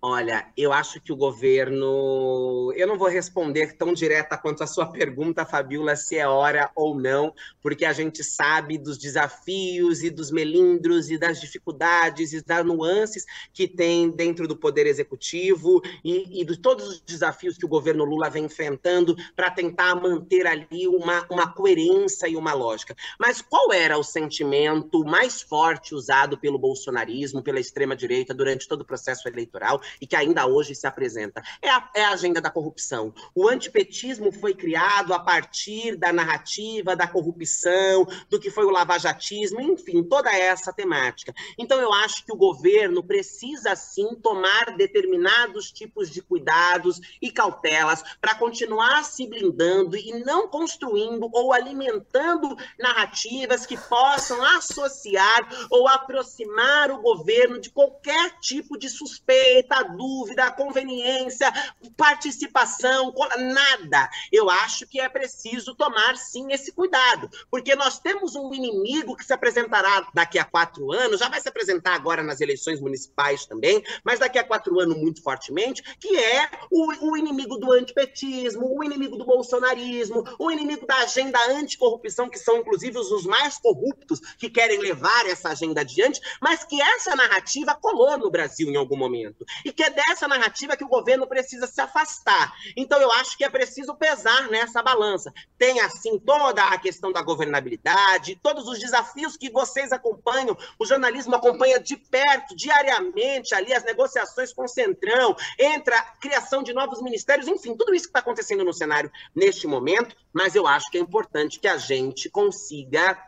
Olha, 0.00 0.46
eu 0.56 0.72
acho 0.72 1.00
que 1.00 1.12
o 1.12 1.16
governo. 1.16 2.72
Eu 2.76 2.86
não 2.86 2.96
vou 2.96 3.08
responder 3.08 3.76
tão 3.76 3.92
direta 3.92 4.38
quanto 4.38 4.62
a 4.62 4.66
sua 4.66 4.86
pergunta, 4.92 5.44
Fabiola, 5.44 5.96
se 5.96 6.16
é 6.16 6.26
hora 6.26 6.70
ou 6.76 6.96
não, 6.96 7.34
porque 7.60 7.84
a 7.84 7.92
gente 7.92 8.22
sabe 8.22 8.78
dos 8.78 8.96
desafios 8.96 10.04
e 10.04 10.08
dos 10.08 10.30
melindros 10.30 11.10
e 11.10 11.18
das 11.18 11.40
dificuldades 11.40 12.32
e 12.32 12.44
das 12.44 12.64
nuances 12.64 13.26
que 13.52 13.66
tem 13.66 14.08
dentro 14.08 14.46
do 14.46 14.56
Poder 14.56 14.86
Executivo 14.86 15.82
e, 16.04 16.42
e 16.42 16.44
de 16.44 16.56
todos 16.56 16.86
os 16.86 17.00
desafios 17.00 17.58
que 17.58 17.64
o 17.64 17.68
governo 17.68 18.04
Lula 18.04 18.30
vem 18.30 18.44
enfrentando 18.44 19.16
para 19.34 19.50
tentar 19.50 19.96
manter 19.96 20.46
ali 20.46 20.86
uma, 20.86 21.26
uma 21.28 21.52
coerência 21.52 22.28
e 22.28 22.36
uma 22.36 22.52
lógica. 22.52 22.94
Mas 23.18 23.42
qual 23.42 23.72
era 23.72 23.98
o 23.98 24.04
sentimento 24.04 25.04
mais 25.04 25.42
forte 25.42 25.92
usado 25.92 26.38
pelo 26.38 26.56
bolsonarismo, 26.56 27.42
pela 27.42 27.58
extrema-direita, 27.58 28.32
durante 28.32 28.68
todo 28.68 28.82
o 28.82 28.86
processo 28.86 29.26
eleitoral? 29.26 29.80
E 30.00 30.06
que 30.06 30.16
ainda 30.16 30.46
hoje 30.46 30.74
se 30.74 30.86
apresenta. 30.86 31.42
É 31.60 31.70
a, 31.70 31.90
é 31.94 32.04
a 32.04 32.10
agenda 32.10 32.40
da 32.40 32.50
corrupção. 32.50 33.14
O 33.34 33.48
antipetismo 33.48 34.32
foi 34.32 34.54
criado 34.54 35.12
a 35.12 35.18
partir 35.18 35.96
da 35.96 36.12
narrativa 36.12 36.96
da 36.96 37.06
corrupção, 37.06 38.06
do 38.28 38.38
que 38.40 38.50
foi 38.50 38.64
o 38.64 38.70
lavajatismo, 38.70 39.60
enfim, 39.60 40.02
toda 40.02 40.30
essa 40.30 40.72
temática. 40.72 41.34
Então, 41.58 41.80
eu 41.80 41.92
acho 41.92 42.24
que 42.24 42.32
o 42.32 42.36
governo 42.36 43.02
precisa, 43.02 43.74
sim, 43.76 44.14
tomar 44.22 44.76
determinados 44.76 45.70
tipos 45.70 46.10
de 46.10 46.22
cuidados 46.22 47.00
e 47.20 47.30
cautelas 47.30 48.02
para 48.20 48.34
continuar 48.34 49.04
se 49.04 49.26
blindando 49.26 49.96
e 49.96 50.24
não 50.24 50.48
construindo 50.48 51.28
ou 51.32 51.52
alimentando 51.52 52.56
narrativas 52.78 53.66
que 53.66 53.76
possam 53.76 54.42
associar 54.56 55.48
ou 55.70 55.88
aproximar 55.88 56.90
o 56.90 57.00
governo 57.00 57.60
de 57.60 57.70
qualquer 57.70 58.38
tipo 58.40 58.78
de 58.78 58.88
suspeita, 58.88 59.77
a 59.78 59.82
dúvida, 59.82 60.44
a 60.44 60.50
conveniência, 60.50 61.52
participação, 61.96 63.12
nada. 63.38 64.08
Eu 64.32 64.50
acho 64.50 64.86
que 64.86 65.00
é 65.00 65.08
preciso 65.08 65.74
tomar 65.74 66.16
sim 66.16 66.52
esse 66.52 66.72
cuidado, 66.72 67.30
porque 67.50 67.74
nós 67.74 67.98
temos 67.98 68.34
um 68.34 68.52
inimigo 68.52 69.16
que 69.16 69.24
se 69.24 69.32
apresentará 69.32 70.08
daqui 70.12 70.38
a 70.38 70.44
quatro 70.44 70.92
anos, 70.92 71.20
já 71.20 71.28
vai 71.28 71.40
se 71.40 71.48
apresentar 71.48 71.94
agora 71.94 72.22
nas 72.22 72.40
eleições 72.40 72.80
municipais 72.80 73.46
também, 73.46 73.82
mas 74.04 74.18
daqui 74.18 74.38
a 74.38 74.44
quatro 74.44 74.78
anos 74.80 74.96
muito 74.96 75.22
fortemente, 75.22 75.82
que 75.98 76.16
é 76.16 76.50
o, 76.70 77.10
o 77.10 77.16
inimigo 77.16 77.56
do 77.58 77.72
antipetismo, 77.72 78.76
o 78.76 78.84
inimigo 78.84 79.16
do 79.16 79.24
bolsonarismo, 79.24 80.24
o 80.38 80.50
inimigo 80.50 80.86
da 80.86 80.96
agenda 80.98 81.38
anticorrupção, 81.50 82.28
que 82.28 82.38
são 82.38 82.58
inclusive 82.58 82.98
os, 82.98 83.10
os 83.10 83.24
mais 83.24 83.58
corruptos 83.58 84.20
que 84.38 84.50
querem 84.50 84.78
levar 84.78 85.26
essa 85.26 85.50
agenda 85.50 85.80
adiante, 85.80 86.20
mas 86.40 86.64
que 86.64 86.80
essa 86.80 87.14
narrativa 87.14 87.74
colou 87.74 88.16
no 88.18 88.30
Brasil 88.30 88.70
em 88.70 88.76
algum 88.76 88.96
momento 88.96 89.44
e 89.68 89.72
que 89.72 89.82
é 89.82 89.90
dessa 89.90 90.26
narrativa 90.26 90.76
que 90.76 90.84
o 90.84 90.88
governo 90.88 91.26
precisa 91.26 91.66
se 91.66 91.78
afastar. 91.78 92.54
Então, 92.74 92.98
eu 93.00 93.12
acho 93.12 93.36
que 93.36 93.44
é 93.44 93.50
preciso 93.50 93.94
pesar 93.94 94.48
nessa 94.48 94.82
balança. 94.82 95.30
Tem, 95.58 95.78
assim, 95.80 96.18
toda 96.18 96.64
a 96.64 96.78
questão 96.78 97.12
da 97.12 97.20
governabilidade, 97.20 98.38
todos 98.42 98.66
os 98.66 98.78
desafios 98.78 99.36
que 99.36 99.50
vocês 99.50 99.92
acompanham, 99.92 100.56
o 100.78 100.86
jornalismo 100.86 101.34
acompanha 101.34 101.78
de 101.78 101.96
perto, 101.96 102.56
diariamente, 102.56 103.54
ali, 103.54 103.74
as 103.74 103.84
negociações 103.84 104.54
com 104.54 104.64
o 104.64 104.68
Centrão, 104.68 105.36
entra 105.58 105.98
a 105.98 106.02
criação 106.16 106.62
de 106.62 106.72
novos 106.72 107.02
ministérios, 107.02 107.46
enfim, 107.46 107.76
tudo 107.76 107.94
isso 107.94 108.04
que 108.04 108.10
está 108.10 108.20
acontecendo 108.20 108.64
no 108.64 108.72
cenário 108.72 109.12
neste 109.34 109.66
momento, 109.66 110.16
mas 110.32 110.54
eu 110.54 110.66
acho 110.66 110.90
que 110.90 110.96
é 110.96 111.00
importante 111.00 111.60
que 111.60 111.68
a 111.68 111.76
gente 111.76 112.30
consiga 112.30 113.18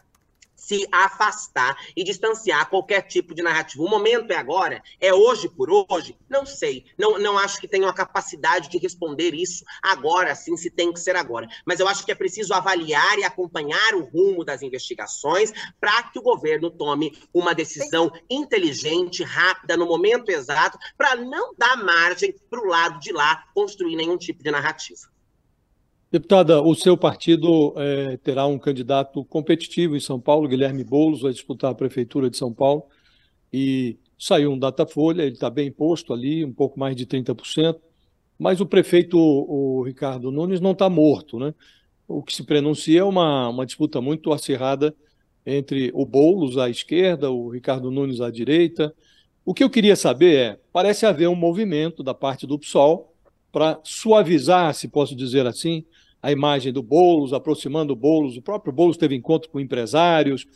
se 0.70 0.86
afastar 0.92 1.76
e 1.96 2.04
distanciar 2.04 2.70
qualquer 2.70 3.02
tipo 3.02 3.34
de 3.34 3.42
narrativa. 3.42 3.82
O 3.82 3.90
momento 3.90 4.30
é 4.30 4.36
agora? 4.36 4.80
É 5.00 5.12
hoje 5.12 5.48
por 5.48 5.68
hoje? 5.68 6.16
Não 6.28 6.46
sei. 6.46 6.84
Não, 6.96 7.18
não 7.18 7.36
acho 7.36 7.60
que 7.60 7.66
tenho 7.66 7.88
a 7.88 7.92
capacidade 7.92 8.68
de 8.68 8.78
responder 8.78 9.34
isso 9.34 9.64
agora, 9.82 10.32
sim, 10.36 10.56
se 10.56 10.70
tem 10.70 10.92
que 10.92 11.00
ser 11.00 11.16
agora. 11.16 11.48
Mas 11.66 11.80
eu 11.80 11.88
acho 11.88 12.04
que 12.04 12.12
é 12.12 12.14
preciso 12.14 12.54
avaliar 12.54 13.18
e 13.18 13.24
acompanhar 13.24 13.94
o 13.96 14.04
rumo 14.04 14.44
das 14.44 14.62
investigações 14.62 15.52
para 15.80 16.04
que 16.04 16.20
o 16.20 16.22
governo 16.22 16.70
tome 16.70 17.18
uma 17.34 17.52
decisão 17.52 18.08
inteligente, 18.30 19.24
rápida, 19.24 19.76
no 19.76 19.86
momento 19.86 20.28
exato, 20.28 20.78
para 20.96 21.16
não 21.16 21.52
dar 21.58 21.76
margem 21.78 22.32
para 22.48 22.60
o 22.60 22.66
lado 22.66 23.00
de 23.00 23.10
lá 23.10 23.44
construir 23.52 23.96
nenhum 23.96 24.16
tipo 24.16 24.40
de 24.40 24.52
narrativa. 24.52 25.10
Deputada, 26.12 26.60
o 26.60 26.74
seu 26.74 26.96
partido 26.96 27.72
é, 27.76 28.16
terá 28.16 28.44
um 28.44 28.58
candidato 28.58 29.24
competitivo 29.26 29.96
em 29.96 30.00
São 30.00 30.20
Paulo, 30.20 30.48
Guilherme 30.48 30.82
Boulos, 30.82 31.22
vai 31.22 31.32
disputar 31.32 31.70
a 31.70 31.74
Prefeitura 31.74 32.28
de 32.28 32.36
São 32.36 32.52
Paulo, 32.52 32.84
e 33.52 33.96
saiu 34.18 34.50
um 34.50 34.58
Datafolha, 34.58 35.22
ele 35.22 35.34
está 35.34 35.48
bem 35.48 35.70
posto 35.70 36.12
ali, 36.12 36.44
um 36.44 36.52
pouco 36.52 36.80
mais 36.80 36.96
de 36.96 37.06
30%, 37.06 37.78
mas 38.36 38.60
o 38.60 38.66
prefeito, 38.66 39.18
o 39.18 39.82
Ricardo 39.82 40.32
Nunes, 40.32 40.60
não 40.60 40.72
está 40.72 40.90
morto. 40.90 41.38
Né? 41.38 41.54
O 42.08 42.22
que 42.22 42.34
se 42.34 42.42
prenuncia 42.42 43.00
é 43.00 43.04
uma, 43.04 43.48
uma 43.48 43.64
disputa 43.64 44.00
muito 44.00 44.32
acirrada 44.32 44.94
entre 45.46 45.92
o 45.94 46.04
Boulos 46.04 46.58
à 46.58 46.68
esquerda, 46.68 47.30
o 47.30 47.48
Ricardo 47.50 47.90
Nunes 47.90 48.20
à 48.20 48.30
direita. 48.30 48.92
O 49.44 49.54
que 49.54 49.62
eu 49.62 49.70
queria 49.70 49.94
saber 49.94 50.36
é, 50.36 50.60
parece 50.72 51.06
haver 51.06 51.28
um 51.28 51.36
movimento 51.36 52.02
da 52.02 52.14
parte 52.14 52.46
do 52.46 52.58
PSOL 52.58 53.14
para 53.52 53.78
suavizar, 53.84 54.74
se 54.74 54.88
posso 54.88 55.14
dizer 55.14 55.46
assim, 55.46 55.84
a 56.22 56.30
imagem 56.30 56.72
do 56.72 56.82
Boulos, 56.82 57.32
aproximando 57.32 57.92
o 57.92 57.96
Boulos. 57.96 58.36
O 58.36 58.42
próprio 58.42 58.72
Boulos 58.72 58.96
teve 58.96 59.14
encontro 59.14 59.48
com 59.50 59.58
empresários. 59.58 60.46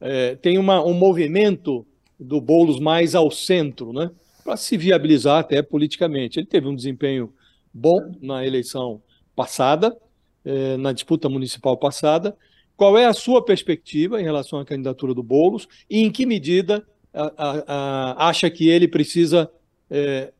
É, 0.00 0.34
tem 0.36 0.58
uma, 0.58 0.84
um 0.84 0.92
movimento 0.92 1.86
do 2.18 2.40
Boulos 2.40 2.78
mais 2.78 3.14
ao 3.14 3.30
centro, 3.30 3.92
né? 3.92 4.10
para 4.44 4.56
se 4.56 4.76
viabilizar 4.76 5.40
até 5.40 5.62
politicamente. 5.62 6.38
Ele 6.38 6.46
teve 6.46 6.68
um 6.68 6.76
desempenho 6.76 7.32
bom 7.72 8.12
na 8.20 8.46
eleição 8.46 9.02
passada, 9.34 9.96
é, 10.44 10.76
na 10.76 10.92
disputa 10.92 11.28
municipal 11.28 11.76
passada. 11.76 12.36
Qual 12.76 12.98
é 12.98 13.06
a 13.06 13.14
sua 13.14 13.42
perspectiva 13.42 14.20
em 14.20 14.24
relação 14.24 14.58
à 14.58 14.64
candidatura 14.64 15.14
do 15.14 15.22
Boulos 15.22 15.66
e 15.88 16.00
em 16.00 16.10
que 16.10 16.26
medida 16.26 16.86
a, 17.12 17.32
a, 17.36 17.64
a, 17.66 18.28
acha 18.28 18.50
que 18.50 18.68
ele 18.68 18.86
precisa, 18.86 19.50
é, 19.88 20.32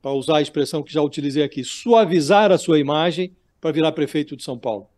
para 0.00 0.12
usar 0.12 0.36
a 0.36 0.42
expressão 0.42 0.82
que 0.82 0.92
já 0.92 1.02
utilizei 1.02 1.42
aqui, 1.42 1.64
suavizar 1.64 2.52
a 2.52 2.58
sua 2.58 2.78
imagem 2.78 3.32
para 3.60 3.72
virar 3.72 3.92
prefeito 3.92 4.36
de 4.36 4.42
São 4.42 4.58
Paulo? 4.58 4.88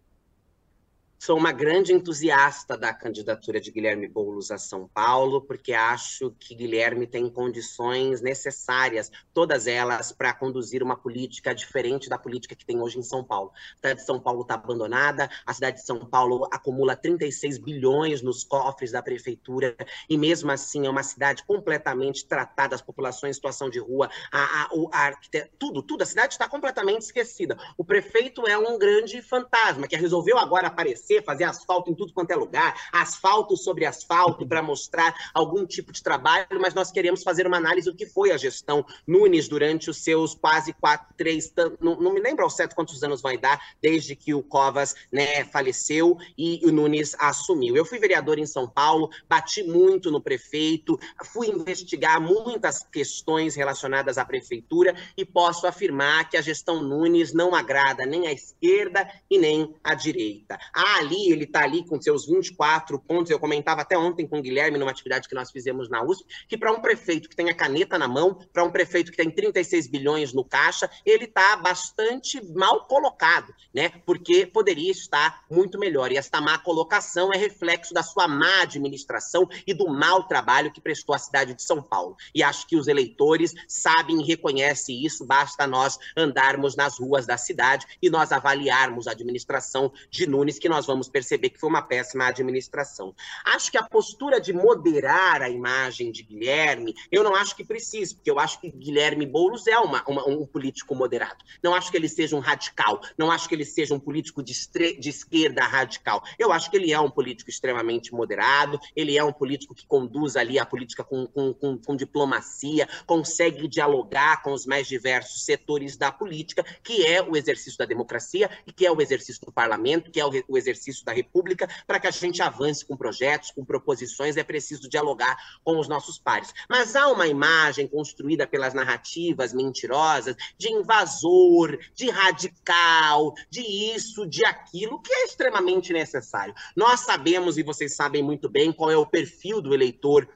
Sou 1.23 1.37
uma 1.37 1.53
grande 1.53 1.93
entusiasta 1.93 2.79
da 2.79 2.95
candidatura 2.95 3.61
de 3.61 3.71
Guilherme 3.71 4.09
Boulos 4.09 4.51
a 4.51 4.57
São 4.57 4.89
Paulo, 4.89 5.43
porque 5.43 5.75
acho 5.75 6.35
que 6.41 6.55
Guilherme 6.55 7.07
tem 7.07 7.29
condições 7.29 8.23
necessárias, 8.23 9.13
todas 9.35 9.67
elas, 9.67 10.13
para 10.13 10.33
conduzir 10.33 10.83
uma 10.83 10.97
política 10.97 11.55
diferente 11.55 12.09
da 12.09 12.17
política 12.17 12.57
que 12.57 12.65
tem 12.65 12.81
hoje 12.81 12.99
em 12.99 13.03
São 13.03 13.23
Paulo. 13.23 13.53
A 13.53 13.77
cidade 13.77 14.01
de 14.01 14.07
São 14.07 14.19
Paulo 14.19 14.41
está 14.41 14.55
abandonada, 14.55 15.29
a 15.45 15.53
cidade 15.53 15.77
de 15.77 15.85
São 15.85 16.07
Paulo 16.07 16.49
acumula 16.51 16.97
36 16.97 17.59
bilhões 17.59 18.23
nos 18.23 18.43
cofres 18.43 18.91
da 18.91 19.03
prefeitura, 19.03 19.77
e 20.09 20.17
mesmo 20.17 20.51
assim 20.51 20.87
é 20.87 20.91
uma 20.91 21.03
cidade 21.03 21.45
completamente 21.45 22.27
tratada, 22.27 22.75
as 22.75 22.81
populações 22.81 23.33
em 23.33 23.35
situação 23.35 23.69
de 23.69 23.79
rua, 23.79 24.09
a, 24.33 24.71
a, 24.91 25.19
tudo, 25.59 25.83
tudo, 25.83 26.01
a 26.01 26.07
cidade 26.07 26.33
está 26.33 26.49
completamente 26.49 27.03
esquecida. 27.03 27.59
O 27.77 27.85
prefeito 27.85 28.47
é 28.47 28.57
um 28.57 28.79
grande 28.79 29.21
fantasma 29.21 29.87
que 29.87 29.97
resolveu 29.97 30.39
agora 30.39 30.69
aparecer 30.69 31.10
fazer 31.23 31.45
asfalto 31.45 31.91
em 31.91 31.95
tudo 31.95 32.13
quanto 32.13 32.31
é 32.31 32.37
lugar, 32.37 32.75
asfalto 32.93 33.57
sobre 33.57 33.85
asfalto 33.85 34.47
para 34.47 34.63
mostrar 34.63 35.15
algum 35.35 35.67
tipo 35.67 35.93
de 35.93 36.03
trabalho, 36.03 36.47
mas 36.61 36.75
nós 36.75 36.91
queremos 36.91 37.23
fazer 37.23 37.47
uma 37.47 37.57
análise 37.57 37.91
do 37.91 37.97
que 37.97 38.07
foi 38.07 38.31
a 38.31 38.37
gestão 38.37 38.85
Nunes 39.07 39.49
durante 39.49 39.91
os 39.91 39.99
seus 39.99 40.35
quase 40.35 40.73
quatro, 40.73 41.09
três, 41.17 41.53
não, 41.81 42.01
não 42.01 42.13
me 42.13 42.21
lembro 42.21 42.45
ao 42.45 42.51
certo 42.51 42.75
quantos 42.75 43.03
anos 43.03 43.21
vai 43.21 43.37
dar, 43.37 43.61
desde 43.81 44.15
que 44.15 44.35
o 44.35 44.43
Covas 44.43 44.95
né, 45.13 45.45
faleceu 45.45 46.17
e 46.37 46.61
o 46.65 46.73
Nunes 46.73 47.15
assumiu. 47.19 47.77
Eu 47.77 47.85
fui 47.85 47.99
vereador 47.99 48.39
em 48.39 48.47
São 48.47 48.69
Paulo, 48.69 49.11
bati 49.29 49.63
muito 49.63 50.11
no 50.11 50.21
prefeito, 50.21 50.99
fui 51.25 51.49
investigar 51.49 52.21
muitas 52.21 52.83
questões 52.85 53.55
relacionadas 53.55 54.19
à 54.19 54.25
prefeitura 54.25 54.95
e 55.17 55.25
posso 55.25 55.67
afirmar 55.67 56.29
que 56.29 56.37
a 56.37 56.43
gestão 56.43 56.83
Nunes 56.83 57.33
não 57.33 57.55
agrada 57.55 58.07
nem 58.07 58.27
à 58.27 58.33
esquerda 58.33 59.09
e 59.29 59.39
nem 59.39 59.75
à 59.83 59.95
direita. 59.95 60.59
Ah, 60.75 61.00
ali, 61.01 61.33
ele 61.33 61.45
está 61.45 61.65
ali 61.65 61.85
com 61.85 62.01
seus 62.01 62.27
24 62.27 62.99
pontos. 63.01 63.31
Eu 63.31 63.39
comentava 63.39 63.81
até 63.81 63.99
ontem 63.99 64.27
com 64.27 64.39
o 64.39 64.43
Guilherme, 64.43 64.79
numa 64.79 64.91
atividade 64.91 65.29
que 65.29 65.35
nós 65.35 65.51
fizemos 65.51 65.89
na 65.89 66.03
USP, 66.03 66.25
que 66.49 66.57
para 66.57 66.73
um 66.73 66.81
prefeito 66.81 67.29
que 67.29 67.37
tem 67.37 67.51
a 67.51 67.55
caneta 67.55 67.99
na 67.99 68.07
mão, 68.07 68.39
para 68.53 68.65
um 68.65 68.71
prefeito 68.71 69.11
que 69.11 69.17
tem 69.17 69.31
36 69.31 69.87
bilhões 69.89 70.33
no 70.33 70.45
caixa, 70.45 70.89
ele 71.05 71.25
está 71.25 71.57
bastante 71.57 72.41
mal 72.55 72.87
colocado, 72.87 73.53
né? 73.75 73.91
Porque 74.07 74.47
poderia 74.47 74.91
estar 74.91 75.45
muito 75.51 75.79
melhor. 75.79 76.13
E 76.13 76.17
esta 76.17 76.41
má 76.41 76.59
colocação 76.59 77.33
é 77.33 77.37
reflexo 77.37 77.93
da 77.93 78.03
sua 78.03 78.29
má 78.29 78.63
administração 78.63 79.49
e 79.67 79.75
do 79.75 79.89
mau 79.89 80.25
trabalho 80.25 80.73
que 80.73 80.81
prestou 80.81 81.15
a 81.15 81.19
cidade 81.19 81.55
de 81.55 81.63
São 81.63 81.83
Paulo. 81.83 82.17
E 82.35 82.43
acho 82.43 82.67
que 82.67 82.77
os 82.77 82.87
eleitores 82.87 83.55
sabem 83.67 84.21
e 84.21 84.27
reconhecem 84.27 85.05
isso, 85.05 85.25
basta 85.25 85.67
nós 85.67 85.99
andarmos 86.17 86.77
nas 86.77 86.99
ruas 86.99 87.27
da 87.27 87.37
cidade 87.37 87.87
e 88.03 88.11
nós 88.11 88.33
avaliarmos 88.33 89.07
a 89.07 89.13
administração 89.13 89.93
de 90.11 90.27
Nunes, 90.27 90.59
que 90.59 90.69
nós 90.69 90.87
vamos 90.91 91.09
perceber 91.09 91.51
que 91.51 91.59
foi 91.61 91.69
uma 91.69 91.83
péssima 91.83 92.27
administração. 92.27 93.15
Acho 93.45 93.71
que 93.71 93.79
a 93.79 93.83
postura 93.83 94.41
de 94.41 94.53
moderar 94.53 95.41
a 95.41 95.49
imagem 95.49 96.11
de 96.11 96.23
Guilherme, 96.25 96.95
eu 97.13 97.23
não 97.23 97.35
acho 97.35 97.55
que 97.55 97.65
precise, 97.65 98.15
porque 98.15 98.31
eu 98.31 98.41
acho 98.41 98.61
que 98.61 98.71
Guilherme 98.71 99.25
Boulos 99.25 99.67
é 99.69 99.79
uma, 99.79 100.03
uma, 100.07 100.29
um 100.29 100.45
político 100.45 100.95
moderado. 100.95 101.45
Não 101.63 101.75
acho 101.75 101.91
que 101.91 101.97
ele 101.97 102.09
seja 102.09 102.37
um 102.37 102.41
radical, 102.41 103.01
não 103.17 103.31
acho 103.31 103.49
que 103.49 103.55
ele 103.55 103.65
seja 103.65 103.95
um 103.95 104.01
político 104.01 104.43
de, 104.43 104.53
de 104.99 105.09
esquerda 105.09 105.65
radical. 105.65 106.23
Eu 106.39 106.53
acho 106.53 106.71
que 106.71 106.77
ele 106.77 106.93
é 106.93 106.99
um 106.99 107.11
político 107.11 107.51
extremamente 107.51 108.13
moderado, 108.13 108.81
ele 108.97 109.17
é 109.17 109.23
um 109.23 109.33
político 109.33 109.75
que 109.75 109.87
conduz 109.87 110.35
ali 110.35 110.59
a 110.59 110.67
política 110.67 111.05
com, 111.05 111.27
com, 111.27 111.55
com, 111.55 111.79
com 111.79 111.97
diplomacia, 111.97 112.89
consegue 113.07 113.69
dialogar 113.69 114.43
com 114.43 114.53
os 114.53 114.67
mais 114.67 114.89
diversos 114.89 115.45
setores 115.45 115.97
da 115.97 116.11
política, 116.11 116.65
que 116.83 117.07
é 117.07 117.23
o 117.23 117.37
exercício 117.37 117.79
da 117.79 117.85
democracia 117.85 118.51
e 118.67 118.73
que 118.73 118.85
é 118.85 118.91
o 118.91 119.01
exercício 119.01 119.45
do 119.47 119.53
parlamento, 119.53 120.11
que 120.11 120.21
é 120.21 120.27
o, 120.27 120.31
o 120.49 120.59
exercício 120.59 120.80
da 121.05 121.13
república, 121.13 121.69
para 121.87 122.01
que 122.01 122.07
a 122.07 122.11
gente 122.11 122.43
avance 122.43 122.85
com 122.85 122.97
projetos, 122.97 123.51
com 123.51 123.65
proposições, 123.65 124.37
é 124.37 124.43
preciso 124.43 124.89
dialogar 124.89 125.37
com 125.63 125.79
os 125.79 125.89
nossos 125.89 126.19
pares. 126.19 126.53
Mas 126.69 126.97
há 126.97 127.09
uma 127.09 127.27
imagem 127.27 127.87
construída 127.87 128.47
pelas 128.47 128.75
narrativas 128.75 129.53
mentirosas 129.53 130.37
de 130.57 130.71
invasor, 130.71 131.79
de 131.95 132.11
radical, 132.11 133.35
de 133.51 133.61
isso, 133.61 134.27
de 134.27 134.45
aquilo, 134.45 135.01
que 135.01 135.13
é 135.13 135.25
extremamente 135.25 135.93
necessário. 135.93 136.55
Nós 136.75 137.01
sabemos, 137.01 137.59
e 137.59 137.63
vocês 137.63 137.95
sabem 137.95 138.23
muito 138.23 138.49
bem, 138.49 138.73
qual 138.73 138.91
é 138.91 138.97
o 138.97 139.07
perfil 139.07 139.61
do 139.61 139.75
eleitor 139.75 140.29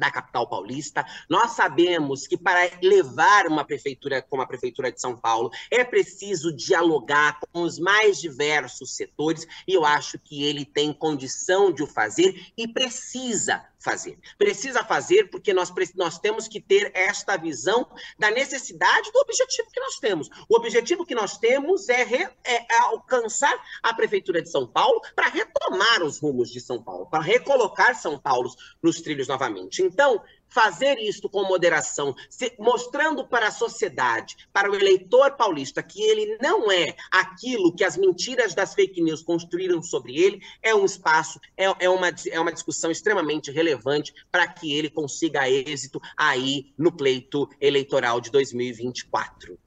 da 0.00 0.10
capital 0.10 0.48
paulista. 0.48 1.04
Nós 1.28 1.52
sabemos 1.52 2.26
que 2.26 2.36
para 2.36 2.70
levar 2.82 3.46
uma 3.46 3.64
prefeitura 3.64 4.22
como 4.22 4.42
a 4.42 4.46
prefeitura 4.46 4.92
de 4.92 5.00
São 5.00 5.16
Paulo 5.16 5.50
é 5.70 5.84
preciso 5.84 6.52
dialogar 6.52 7.40
com 7.52 7.62
os 7.62 7.78
mais 7.78 8.20
diversos 8.20 8.94
setores 8.94 9.46
e 9.66 9.74
eu 9.74 9.84
acho 9.84 10.18
que 10.18 10.44
ele 10.44 10.64
tem 10.64 10.92
condição 10.92 11.72
de 11.72 11.82
o 11.82 11.86
fazer 11.86 12.52
e 12.56 12.68
precisa 12.68 13.64
fazer. 13.86 14.18
Precisa 14.36 14.82
fazer 14.82 15.30
porque 15.30 15.54
nós, 15.54 15.72
nós 15.94 16.18
temos 16.18 16.48
que 16.48 16.60
ter 16.60 16.90
esta 16.92 17.36
visão 17.36 17.86
da 18.18 18.32
necessidade 18.32 19.12
do 19.12 19.20
objetivo 19.20 19.70
que 19.70 19.78
nós 19.78 19.96
temos. 20.00 20.28
O 20.48 20.56
objetivo 20.56 21.06
que 21.06 21.14
nós 21.14 21.38
temos 21.38 21.88
é, 21.88 22.02
re, 22.02 22.28
é 22.44 22.66
alcançar 22.80 23.56
a 23.80 23.94
Prefeitura 23.94 24.42
de 24.42 24.50
São 24.50 24.66
Paulo 24.66 25.00
para 25.14 25.28
retomar 25.28 26.02
os 26.02 26.18
rumos 26.18 26.50
de 26.50 26.60
São 26.60 26.82
Paulo, 26.82 27.06
para 27.06 27.22
recolocar 27.22 27.94
São 27.94 28.18
Paulo 28.18 28.50
nos 28.82 29.00
trilhos 29.00 29.28
novamente. 29.28 29.80
Então, 29.82 30.20
fazer 30.56 30.98
isto 30.98 31.28
com 31.28 31.46
moderação, 31.46 32.14
se, 32.30 32.54
mostrando 32.58 33.28
para 33.28 33.48
a 33.48 33.50
sociedade, 33.50 34.38
para 34.54 34.70
o 34.70 34.74
eleitor 34.74 35.32
paulista, 35.32 35.82
que 35.82 36.02
ele 36.02 36.38
não 36.40 36.72
é 36.72 36.96
aquilo 37.12 37.74
que 37.74 37.84
as 37.84 37.94
mentiras 37.94 38.54
das 38.54 38.72
fake 38.72 39.02
news 39.02 39.22
construíram 39.22 39.82
sobre 39.82 40.16
ele, 40.16 40.40
é 40.62 40.74
um 40.74 40.86
espaço, 40.86 41.38
é, 41.58 41.66
é, 41.84 41.90
uma, 41.90 42.08
é 42.30 42.40
uma 42.40 42.52
discussão 42.52 42.90
extremamente 42.90 43.50
relevante 43.50 44.14
para 44.32 44.48
que 44.48 44.72
ele 44.72 44.88
consiga 44.88 45.46
êxito 45.46 46.00
aí 46.16 46.72
no 46.78 46.90
pleito 46.90 47.46
eleitoral 47.60 48.18
de 48.18 48.30
2024. 48.30 49.58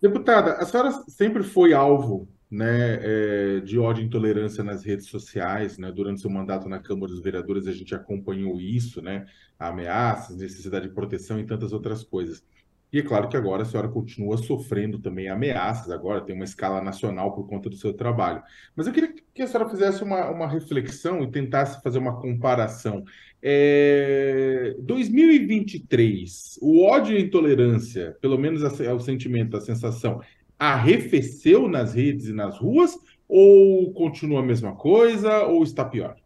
Deputada, 0.00 0.54
a 0.54 0.66
senhora 0.66 0.90
sempre 1.06 1.44
foi 1.44 1.72
alvo 1.72 2.26
né, 2.52 2.98
é, 3.00 3.60
de 3.60 3.78
ódio 3.78 4.02
e 4.02 4.06
intolerância 4.06 4.62
nas 4.62 4.84
redes 4.84 5.06
sociais, 5.06 5.78
né, 5.78 5.90
durante 5.90 6.20
seu 6.20 6.28
mandato 6.28 6.68
na 6.68 6.78
Câmara 6.78 7.10
dos 7.10 7.22
Vereadores 7.22 7.66
a 7.66 7.72
gente 7.72 7.94
acompanhou 7.94 8.60
isso, 8.60 9.00
né, 9.00 9.24
ameaças, 9.58 10.36
necessidade 10.36 10.86
de 10.86 10.94
proteção 10.94 11.40
e 11.40 11.46
tantas 11.46 11.72
outras 11.72 12.04
coisas. 12.04 12.44
E 12.92 12.98
é 12.98 13.02
claro 13.02 13.26
que 13.26 13.38
agora 13.38 13.62
a 13.62 13.64
senhora 13.64 13.88
continua 13.88 14.36
sofrendo 14.36 14.98
também 14.98 15.30
ameaças, 15.30 15.90
agora 15.90 16.20
tem 16.20 16.36
uma 16.36 16.44
escala 16.44 16.82
nacional 16.82 17.34
por 17.34 17.48
conta 17.48 17.70
do 17.70 17.76
seu 17.76 17.94
trabalho. 17.94 18.42
Mas 18.76 18.86
eu 18.86 18.92
queria 18.92 19.14
que 19.32 19.40
a 19.40 19.46
senhora 19.46 19.70
fizesse 19.70 20.04
uma, 20.04 20.28
uma 20.28 20.46
reflexão 20.46 21.22
e 21.22 21.30
tentasse 21.30 21.82
fazer 21.82 21.98
uma 21.98 22.20
comparação. 22.20 23.02
É, 23.40 24.76
2023, 24.80 26.58
o 26.60 26.84
ódio 26.84 27.14
e 27.14 27.16
a 27.16 27.20
intolerância, 27.20 28.14
pelo 28.20 28.36
menos 28.36 28.62
é 28.78 28.92
o 28.92 29.00
sentimento, 29.00 29.56
a 29.56 29.60
sensação, 29.62 30.20
arrefeceu 30.62 31.68
nas 31.68 31.92
redes 31.92 32.26
e 32.26 32.32
nas 32.32 32.56
ruas? 32.56 32.96
Ou 33.28 33.92
continua 33.92 34.40
a 34.40 34.44
mesma 34.44 34.76
coisa? 34.76 35.44
Ou 35.46 35.64
está 35.64 35.84
pior? 35.84 36.16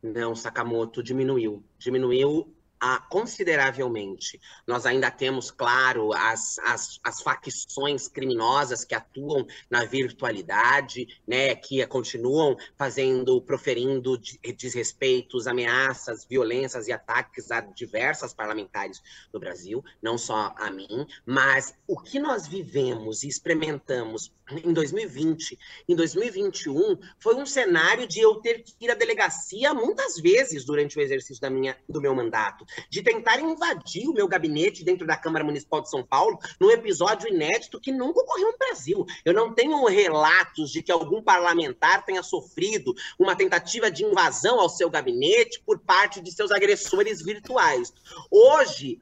Não, 0.00 0.36
Sakamoto 0.36 1.02
diminuiu. 1.02 1.64
Diminuiu 1.76 2.54
ah, 2.80 3.00
consideravelmente. 3.08 4.40
Nós 4.66 4.86
ainda 4.86 5.10
temos, 5.10 5.50
claro, 5.50 6.12
as, 6.12 6.58
as, 6.60 7.00
as 7.02 7.20
facções 7.20 8.08
criminosas 8.08 8.84
que 8.84 8.94
atuam 8.94 9.46
na 9.70 9.84
virtualidade, 9.84 11.06
né, 11.26 11.54
que 11.54 11.84
continuam 11.86 12.56
fazendo, 12.76 13.40
proferindo 13.40 14.18
desrespeitos, 14.56 15.46
ameaças, 15.46 16.24
violências 16.24 16.88
e 16.88 16.92
ataques 16.92 17.50
a 17.50 17.60
diversas 17.60 18.34
parlamentares 18.34 19.02
do 19.32 19.40
Brasil, 19.40 19.84
não 20.02 20.18
só 20.18 20.54
a 20.56 20.70
mim, 20.70 21.06
mas 21.24 21.74
o 21.86 21.98
que 21.98 22.18
nós 22.18 22.46
vivemos 22.46 23.22
e 23.22 23.28
experimentamos 23.28 24.32
em 24.64 24.72
2020, 24.72 25.58
em 25.88 25.96
2021, 25.96 26.98
foi 27.18 27.34
um 27.34 27.46
cenário 27.46 28.06
de 28.06 28.20
eu 28.20 28.36
ter 28.36 28.62
que 28.62 28.74
ir 28.80 28.90
à 28.90 28.94
delegacia 28.94 29.74
muitas 29.74 30.16
vezes 30.18 30.64
durante 30.64 30.98
o 30.98 31.00
exercício 31.00 31.40
da 31.40 31.50
minha, 31.50 31.76
do 31.88 32.00
meu 32.00 32.14
mandato 32.14 32.64
de 32.88 33.02
tentar 33.02 33.40
invadir 33.40 34.08
o 34.08 34.12
meu 34.12 34.28
gabinete 34.28 34.84
dentro 34.84 35.06
da 35.06 35.16
Câmara 35.16 35.44
Municipal 35.44 35.80
de 35.80 35.90
São 35.90 36.04
Paulo 36.04 36.38
num 36.60 36.70
episódio 36.70 37.28
inédito 37.28 37.80
que 37.80 37.90
nunca 37.90 38.20
ocorreu 38.20 38.52
no 38.52 38.58
Brasil. 38.58 39.04
Eu 39.24 39.34
não 39.34 39.52
tenho 39.52 39.84
relatos 39.86 40.70
de 40.70 40.82
que 40.82 40.92
algum 40.92 41.22
parlamentar 41.22 42.04
tenha 42.04 42.22
sofrido 42.22 42.94
uma 43.18 43.34
tentativa 43.34 43.90
de 43.90 44.04
invasão 44.04 44.60
ao 44.60 44.68
seu 44.68 44.88
gabinete 44.88 45.60
por 45.64 45.78
parte 45.78 46.20
de 46.20 46.30
seus 46.30 46.50
agressores 46.50 47.22
virtuais. 47.22 47.92
Hoje, 48.30 49.00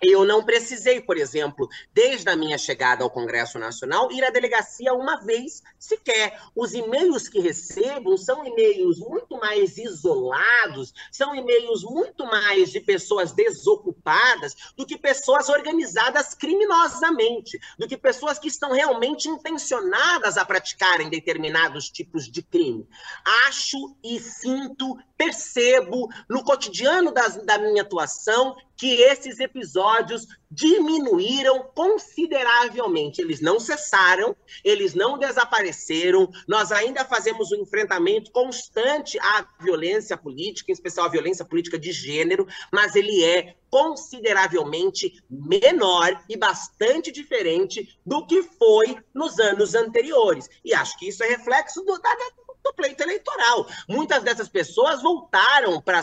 eu 0.00 0.24
não 0.24 0.44
precisei, 0.44 1.00
por 1.00 1.16
exemplo, 1.16 1.68
desde 1.92 2.28
a 2.28 2.36
minha 2.36 2.56
chegada 2.56 3.02
ao 3.02 3.10
Congresso 3.10 3.58
Nacional, 3.58 4.10
ir 4.12 4.24
à 4.24 4.30
delegacia 4.30 4.94
uma 4.94 5.16
vez 5.16 5.62
sequer. 5.78 6.40
Os 6.54 6.72
e-mails 6.72 7.28
que 7.28 7.40
recebo 7.40 8.16
são 8.16 8.44
e-mails 8.46 8.98
muito 8.98 9.36
mais 9.38 9.76
isolados, 9.76 10.94
são 11.10 11.34
e-mails 11.34 11.82
muito 11.82 12.24
mais 12.26 12.70
de 12.70 12.80
pessoas 12.80 13.32
desocupadas 13.32 14.54
do 14.76 14.86
que 14.86 14.96
pessoas 14.96 15.48
organizadas 15.48 16.32
criminosamente, 16.34 17.58
do 17.76 17.88
que 17.88 17.96
pessoas 17.96 18.38
que 18.38 18.48
estão 18.48 18.72
realmente 18.72 19.28
intencionadas 19.28 20.36
a 20.36 20.44
praticarem 20.44 21.10
determinados 21.10 21.90
tipos 21.90 22.30
de 22.30 22.42
crime. 22.42 22.86
Acho 23.48 23.96
e 24.04 24.20
sinto, 24.20 24.96
percebo 25.16 26.08
no 26.28 26.44
cotidiano 26.44 27.10
das, 27.10 27.36
da 27.44 27.58
minha 27.58 27.82
atuação 27.82 28.56
que 28.76 29.00
esses 29.02 29.40
episódios 29.40 29.87
diminuíram 30.50 31.70
consideravelmente. 31.74 33.20
Eles 33.20 33.40
não 33.40 33.60
cessaram, 33.60 34.34
eles 34.64 34.94
não 34.94 35.18
desapareceram. 35.18 36.30
Nós 36.46 36.72
ainda 36.72 37.04
fazemos 37.04 37.52
um 37.52 37.62
enfrentamento 37.62 38.30
constante 38.30 39.18
à 39.20 39.46
violência 39.60 40.16
política, 40.16 40.70
em 40.70 40.74
especial 40.74 41.06
à 41.06 41.10
violência 41.10 41.44
política 41.44 41.78
de 41.78 41.92
gênero, 41.92 42.46
mas 42.72 42.96
ele 42.96 43.22
é 43.24 43.56
consideravelmente 43.70 45.22
menor 45.28 46.24
e 46.28 46.36
bastante 46.36 47.12
diferente 47.12 47.98
do 48.04 48.26
que 48.26 48.42
foi 48.42 48.96
nos 49.14 49.38
anos 49.38 49.74
anteriores. 49.74 50.48
E 50.64 50.72
acho 50.72 50.98
que 50.98 51.08
isso 51.08 51.22
é 51.22 51.28
reflexo 51.28 51.84
do, 51.84 51.98
da, 51.98 52.16
do 52.68 52.74
pleito 52.74 53.02
eleitoral. 53.02 53.66
Muitas 53.88 54.22
dessas 54.22 54.48
pessoas 54.48 55.02
voltaram 55.02 55.80
para 55.80 56.02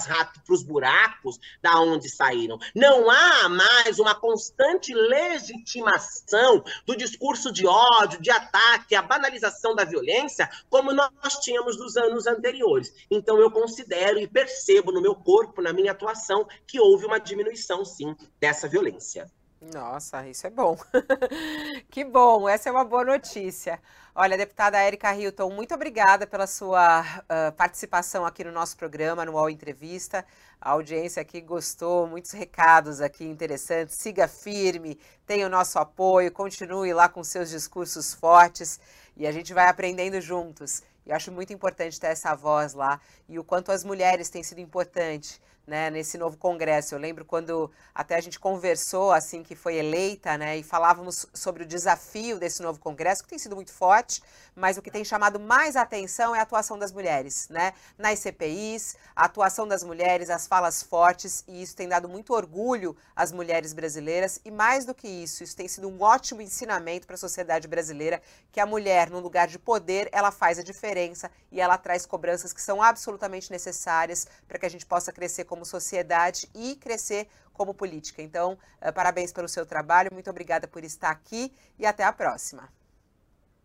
os 0.50 0.64
buracos 0.64 1.40
da 1.62 1.80
onde 1.80 2.10
saíram. 2.10 2.58
Não 2.76 3.10
há 3.10 3.48
mais 3.48 4.00
uma 4.00 4.16
constante 4.16 4.94
legitimação 4.94 6.64
do 6.86 6.96
discurso 6.96 7.52
de 7.52 7.68
ódio, 7.68 8.22
de 8.22 8.32
ataque, 8.32 8.96
a 8.96 9.02
banalização 9.02 9.76
da 9.76 9.84
violência, 9.84 10.50
como 10.70 10.92
nós 10.92 11.40
tínhamos 11.42 11.78
nos 11.78 11.96
anos 11.96 12.26
anteriores. 12.26 12.94
Então, 13.10 13.40
eu 13.40 13.52
considero 13.52 14.20
e 14.20 14.28
percebo 14.28 14.92
no 14.92 15.02
meu 15.02 15.16
corpo, 15.16 15.62
na 15.62 15.72
minha 15.72 15.92
atuação, 15.92 16.48
que 16.66 16.80
houve 16.80 17.06
uma 17.06 17.20
diminuição, 17.20 17.86
sim, 17.86 18.16
dessa 18.40 18.68
violência. 18.68 19.30
Nossa, 19.74 20.28
isso 20.28 20.46
é 20.46 20.50
bom. 20.50 20.78
que 21.90 22.04
bom, 22.04 22.48
essa 22.48 22.70
é 22.70 22.72
uma 22.72 22.86
boa 22.86 23.04
notícia. 23.04 23.80
Olha, 24.18 24.38
deputada 24.38 24.80
Érica 24.80 25.14
Hilton, 25.14 25.50
muito 25.50 25.76
obrigada 25.76 26.26
pela 26.26 26.48
sua 26.48 27.02
uh, 27.02 27.52
participação 27.58 28.26
aqui 28.26 28.46
no 28.46 28.52
nosso 28.54 28.78
programa, 28.78 29.26
no 29.26 29.34
UOL 29.34 29.50
Entrevista. 29.50 30.26
A 30.62 30.70
audiência 30.70 31.22
aqui 31.22 31.42
gostou, 31.42 32.08
muitos 32.08 32.32
recados 32.32 33.02
aqui 33.02 33.26
interessantes. 33.26 33.96
Siga 33.96 34.26
firme, 34.26 34.98
tenha 35.28 35.46
o 35.46 35.50
nosso 35.50 35.78
apoio, 35.80 36.32
continue 36.32 36.94
lá 36.94 37.10
com 37.10 37.26
seus 37.26 37.50
discursos 37.50 38.14
fortes 38.14 38.80
e 39.18 39.28
a 39.28 39.34
gente 39.34 39.54
vai 39.54 39.68
aprendendo 39.68 40.22
juntos. 40.22 40.82
E 41.06 41.12
acho 41.12 41.30
muito 41.30 41.52
importante 41.52 42.00
ter 42.00 42.08
essa 42.08 42.34
voz 42.34 42.74
lá 42.74 43.02
e 43.28 43.38
o 43.38 43.44
quanto 43.44 43.70
as 43.70 43.84
mulheres 43.84 44.30
têm 44.30 44.44
sido 44.44 44.62
importantes 44.62 45.42
né, 45.66 45.90
nesse 45.90 46.18
novo 46.18 46.38
Congresso. 46.38 46.96
Eu 46.96 47.00
lembro 47.00 47.26
quando 47.26 47.72
até 47.94 48.16
a 48.16 48.22
gente 48.22 48.40
conversou 48.40 49.12
assim 49.12 49.44
que 49.44 49.56
foi 49.56 49.76
eleita, 49.76 50.38
né, 50.38 50.58
e 50.58 50.64
falávamos 50.64 51.26
sobre 51.34 51.64
o 51.64 51.66
desafio 51.66 52.40
desse 52.40 52.62
novo 52.62 52.80
Congresso, 52.80 53.24
que 53.24 53.30
tem 53.30 53.40
sido 53.40 53.56
muito 53.56 53.74
forte, 53.74 54.22
mas 54.56 54.78
o 54.78 54.82
que 54.82 54.92
tem 54.92 55.04
chamado 55.04 55.40
mais 55.40 55.76
atenção 55.76 56.36
é 56.36 56.40
a 56.40 56.44
atuação 56.44 56.78
das 56.78 56.92
mulheres, 56.92 57.48
né, 57.50 57.74
nas 57.98 58.20
CPIs, 58.20 58.96
a 59.16 59.26
atuação 59.26 59.68
das 59.68 59.84
mulheres, 59.84 60.30
as 60.30 60.48
falas 60.48 60.84
fortes, 60.84 61.44
e 61.48 61.62
isso 61.62 61.76
tem 61.76 61.88
dado 61.88 62.08
muito 62.10 62.34
orgulho 62.34 62.96
às 63.16 63.32
mulheres 63.32 63.74
brasileiras, 63.74 64.40
e 64.44 64.52
mais 64.52 64.86
do 64.86 64.94
que 64.94 65.08
isso, 65.08 65.44
isso 65.44 65.56
tem 65.56 65.68
sido 65.68 65.88
um 65.88 66.02
ótimo 66.02 66.42
ensinamento 66.42 67.08
para 67.08 67.16
a 67.16 67.18
sociedade 67.18 67.68
brasileira, 67.68 68.22
que 68.52 68.60
a 68.60 68.66
mulher, 68.66 69.10
no 69.10 69.20
lugar 69.20 69.48
de 69.48 69.58
poder, 69.58 70.10
ela 70.12 70.32
faz 70.32 70.60
a 70.60 70.64
diferença 70.64 71.32
e 71.52 71.62
ela 71.62 71.78
traz 71.78 72.06
cobranças 72.06 72.52
que 72.52 72.62
são 72.62 72.82
absolutamente 72.82 73.52
necessárias 73.52 74.28
para 74.48 74.60
que 74.60 74.66
a 74.66 74.70
gente 74.70 74.86
possa 74.86 75.12
crescer 75.12 75.46
como 75.46 75.55
sociedade 75.64 76.50
e 76.54 76.76
crescer 76.76 77.28
como 77.54 77.74
política. 77.74 78.22
Então, 78.22 78.58
uh, 78.82 78.94
parabéns 78.94 79.32
pelo 79.32 79.48
seu 79.48 79.66
trabalho, 79.66 80.10
muito 80.12 80.30
obrigada 80.30 80.68
por 80.68 80.84
estar 80.84 81.12
aqui 81.12 81.54
e 81.80 81.86
até 81.86 82.04
a 82.04 82.12
próxima. 82.12 82.68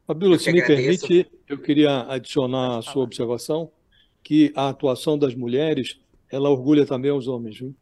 Fabíola, 0.07 0.39
se 0.39 0.53
me 0.53 0.65
permite, 0.65 1.31
eu 1.49 1.59
queria 1.59 2.03
adicionar 2.03 2.79
a 2.79 2.83
sua 2.83 3.03
observação 3.03 3.71
que 4.23 4.53
a 4.55 4.69
atuação 4.69 5.19
das 5.19 5.35
mulheres, 5.35 5.99
ela 6.31 6.51
orgulha 6.51 6.85
também 6.85 7.11
os 7.11 7.27
homens, 7.27 7.59
viu? 7.59 7.75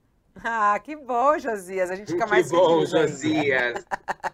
Ah, 0.45 0.78
que 0.78 0.95
bom, 0.95 1.39
Josias. 1.39 1.91
A 1.91 1.97
gente 1.97 2.12
fica 2.12 2.26
mais 2.26 2.49
que 2.49 2.57
bom, 2.57 2.84
Josias. 2.86 3.84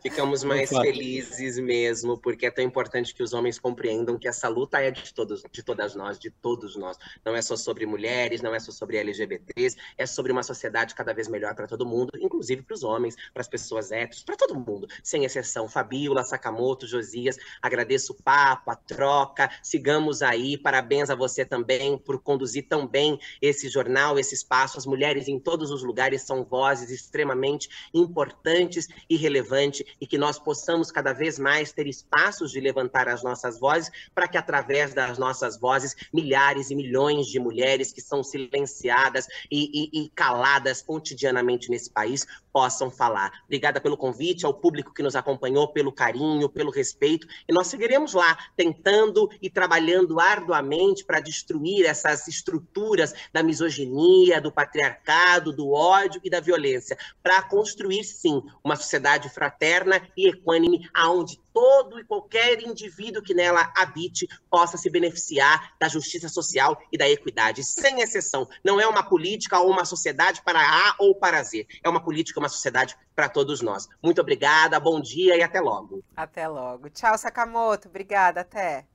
Ficamos 0.02 0.44
mais 0.44 0.68
felizes 0.68 1.58
mesmo, 1.58 2.18
porque 2.18 2.46
é 2.46 2.50
tão 2.50 2.62
importante 2.62 3.14
que 3.14 3.22
os 3.22 3.32
homens 3.32 3.58
compreendam 3.58 4.18
que 4.18 4.28
essa 4.28 4.48
luta 4.48 4.80
é 4.80 4.90
de 4.90 5.14
todos, 5.14 5.42
de 5.50 5.62
todas 5.62 5.94
nós, 5.94 6.18
de 6.18 6.30
todos 6.30 6.76
nós. 6.76 6.98
Não 7.24 7.34
é 7.34 7.40
só 7.40 7.56
sobre 7.56 7.86
mulheres, 7.86 8.42
não 8.42 8.54
é 8.54 8.60
só 8.60 8.70
sobre 8.70 8.98
LGBTs, 8.98 9.76
é 9.96 10.04
sobre 10.04 10.30
uma 10.30 10.42
sociedade 10.42 10.94
cada 10.94 11.14
vez 11.14 11.26
melhor 11.28 11.54
para 11.54 11.66
todo 11.66 11.86
mundo, 11.86 12.10
inclusive 12.20 12.62
para 12.62 12.74
os 12.74 12.82
homens, 12.82 13.16
para 13.32 13.40
as 13.40 13.48
pessoas 13.48 13.90
héteros, 13.90 14.22
para 14.22 14.36
todo 14.36 14.54
mundo, 14.54 14.86
sem 15.02 15.24
exceção. 15.24 15.68
Fabiola, 15.68 16.22
Sakamoto, 16.22 16.86
Josias, 16.86 17.38
agradeço 17.62 18.12
o 18.12 18.22
papo, 18.22 18.70
a 18.70 18.76
troca. 18.76 19.50
Sigamos 19.62 20.22
aí. 20.22 20.58
Parabéns 20.58 21.08
a 21.08 21.14
você 21.14 21.44
também 21.44 21.96
por 21.96 22.20
conduzir 22.20 22.68
tão 22.68 22.86
bem 22.86 23.18
esse 23.40 23.68
jornal, 23.68 24.18
esse 24.18 24.34
espaço, 24.34 24.78
as 24.78 24.84
mulheres 24.84 25.28
em 25.28 25.38
todos 25.38 25.70
os 25.70 25.82
lugares 25.82 25.93
lugares 25.94 26.22
são 26.22 26.42
vozes 26.42 26.90
extremamente 26.90 27.68
importantes 27.94 28.88
e 29.08 29.16
relevantes 29.16 29.86
e 30.00 30.08
que 30.08 30.18
nós 30.18 30.40
possamos 30.40 30.90
cada 30.90 31.12
vez 31.12 31.38
mais 31.38 31.72
ter 31.72 31.86
espaços 31.86 32.50
de 32.50 32.58
levantar 32.58 33.08
as 33.08 33.22
nossas 33.22 33.60
vozes 33.60 33.92
para 34.12 34.26
que 34.26 34.36
através 34.36 34.92
das 34.92 35.18
nossas 35.18 35.56
vozes 35.56 35.94
milhares 36.12 36.70
e 36.70 36.74
milhões 36.74 37.28
de 37.28 37.38
mulheres 37.38 37.92
que 37.92 38.00
são 38.00 38.24
silenciadas 38.24 39.28
e, 39.48 39.70
e, 39.72 40.04
e 40.04 40.08
caladas 40.08 40.82
cotidianamente 40.82 41.70
nesse 41.70 41.92
país 41.92 42.26
possam 42.52 42.90
falar. 42.90 43.30
Obrigada 43.44 43.80
pelo 43.80 43.96
convite, 43.96 44.44
ao 44.44 44.54
público 44.54 44.92
que 44.92 45.02
nos 45.02 45.14
acompanhou, 45.14 45.68
pelo 45.68 45.92
carinho, 45.92 46.48
pelo 46.48 46.70
respeito. 46.70 47.26
E 47.48 47.52
nós 47.52 47.68
seguiremos 47.68 48.14
lá, 48.14 48.36
tentando 48.56 49.28
e 49.42 49.50
trabalhando 49.50 50.20
arduamente 50.20 51.04
para 51.04 51.20
destruir 51.20 51.84
essas 51.84 52.26
estruturas 52.28 53.12
da 53.32 53.42
misoginia, 53.42 54.40
do 54.40 54.52
patriarcado, 54.52 55.52
do 55.52 55.70
ódio 55.70 55.83
e 56.22 56.30
da 56.30 56.40
violência, 56.40 56.96
para 57.22 57.42
construir, 57.42 58.04
sim, 58.04 58.42
uma 58.62 58.76
sociedade 58.76 59.28
fraterna 59.28 60.00
e 60.16 60.28
equânime, 60.28 60.88
aonde 60.94 61.38
todo 61.52 62.00
e 62.00 62.04
qualquer 62.04 62.62
indivíduo 62.62 63.22
que 63.22 63.32
nela 63.34 63.72
habite 63.76 64.26
possa 64.50 64.76
se 64.76 64.90
beneficiar 64.90 65.74
da 65.78 65.88
justiça 65.88 66.28
social 66.28 66.80
e 66.90 66.98
da 66.98 67.08
equidade, 67.08 67.62
sem 67.62 68.00
exceção. 68.00 68.48
Não 68.64 68.80
é 68.80 68.86
uma 68.86 69.02
política 69.02 69.60
ou 69.60 69.70
uma 69.70 69.84
sociedade 69.84 70.42
para 70.42 70.60
A 70.60 70.96
ou 70.98 71.14
para 71.14 71.42
Z. 71.42 71.66
É 71.82 71.88
uma 71.88 72.02
política, 72.02 72.40
uma 72.40 72.48
sociedade 72.48 72.96
para 73.14 73.28
todos 73.28 73.60
nós. 73.60 73.88
Muito 74.02 74.20
obrigada, 74.20 74.80
bom 74.80 75.00
dia 75.00 75.36
e 75.36 75.42
até 75.42 75.60
logo. 75.60 76.02
Até 76.16 76.48
logo. 76.48 76.90
Tchau, 76.90 77.16
Sakamoto. 77.16 77.88
Obrigada, 77.88 78.40
até. 78.40 78.86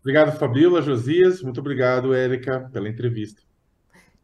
Obrigado, 0.00 0.38
Fabíola, 0.38 0.82
Josias. 0.82 1.40
Muito 1.40 1.60
obrigado, 1.60 2.12
Érica, 2.12 2.68
pela 2.72 2.88
entrevista. 2.88 3.40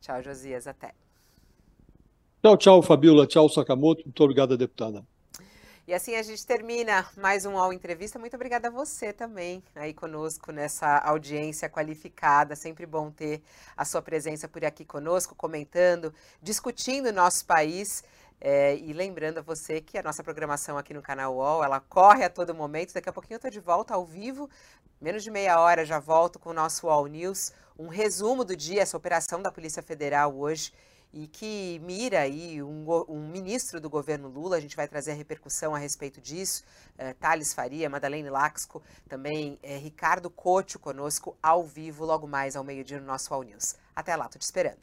Tchau, 0.00 0.22
Josias. 0.22 0.66
Até. 0.66 0.94
Tchau, 2.42 2.56
tchau, 2.56 2.82
Fabíola. 2.82 3.26
Tchau, 3.26 3.50
Sakamoto. 3.50 4.02
Muito 4.02 4.24
obrigado, 4.24 4.56
deputada. 4.56 5.04
E 5.86 5.92
assim 5.92 6.14
a 6.14 6.22
gente 6.22 6.46
termina 6.46 7.06
mais 7.14 7.44
um 7.44 7.58
All 7.58 7.70
Entrevista. 7.70 8.18
Muito 8.18 8.34
obrigada 8.34 8.68
a 8.68 8.70
você 8.70 9.12
também 9.12 9.62
aí 9.74 9.92
conosco 9.92 10.50
nessa 10.50 10.96
audiência 11.00 11.68
qualificada. 11.68 12.56
Sempre 12.56 12.86
bom 12.86 13.10
ter 13.10 13.42
a 13.76 13.84
sua 13.84 14.00
presença 14.00 14.48
por 14.48 14.64
aqui 14.64 14.86
conosco, 14.86 15.34
comentando, 15.34 16.14
discutindo 16.40 17.10
o 17.10 17.12
nosso 17.12 17.44
país. 17.44 18.02
É, 18.40 18.74
e 18.74 18.94
lembrando 18.94 19.36
a 19.36 19.42
você 19.42 19.82
que 19.82 19.98
a 19.98 20.02
nossa 20.02 20.24
programação 20.24 20.78
aqui 20.78 20.94
no 20.94 21.02
canal 21.02 21.34
UOL, 21.34 21.62
ela 21.62 21.78
corre 21.78 22.24
a 22.24 22.30
todo 22.30 22.54
momento. 22.54 22.94
Daqui 22.94 23.10
a 23.10 23.12
pouquinho 23.12 23.34
eu 23.34 23.36
estou 23.36 23.50
de 23.50 23.60
volta 23.60 23.92
ao 23.92 24.06
vivo. 24.06 24.48
Menos 24.98 25.22
de 25.22 25.30
meia 25.30 25.60
hora 25.60 25.84
já 25.84 25.98
volto 25.98 26.38
com 26.38 26.48
o 26.48 26.54
nosso 26.54 26.86
UOL 26.86 27.06
News. 27.06 27.52
Um 27.78 27.88
resumo 27.88 28.46
do 28.46 28.56
dia, 28.56 28.80
essa 28.80 28.96
operação 28.96 29.42
da 29.42 29.52
Polícia 29.52 29.82
Federal 29.82 30.34
hoje 30.34 30.72
e 31.12 31.26
que 31.26 31.80
mira 31.84 32.20
aí 32.20 32.62
um, 32.62 32.84
um, 33.08 33.28
ministro 33.28 33.80
do 33.80 33.90
governo 33.90 34.28
Lula. 34.28 34.56
A 34.56 34.60
gente 34.60 34.76
vai 34.76 34.86
trazer 34.86 35.12
a 35.12 35.14
repercussão 35.14 35.74
a 35.74 35.78
respeito 35.78 36.20
disso. 36.20 36.64
É, 36.96 37.12
Thales 37.14 37.52
Faria, 37.52 37.90
Madalene 37.90 38.30
Laxco, 38.30 38.82
também 39.08 39.58
é, 39.62 39.76
Ricardo 39.76 40.30
Cocho 40.30 40.78
conosco 40.78 41.36
ao 41.42 41.64
vivo, 41.64 42.04
logo 42.04 42.26
mais 42.26 42.56
ao 42.56 42.64
meio-dia 42.64 43.00
no 43.00 43.06
nosso 43.06 43.32
All 43.34 43.42
News. 43.42 43.76
Até 43.94 44.14
lá, 44.16 44.28
tô 44.28 44.38
te 44.38 44.42
esperando. 44.42 44.78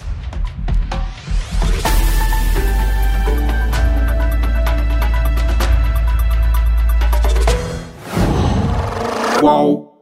Qual? 9.40 9.97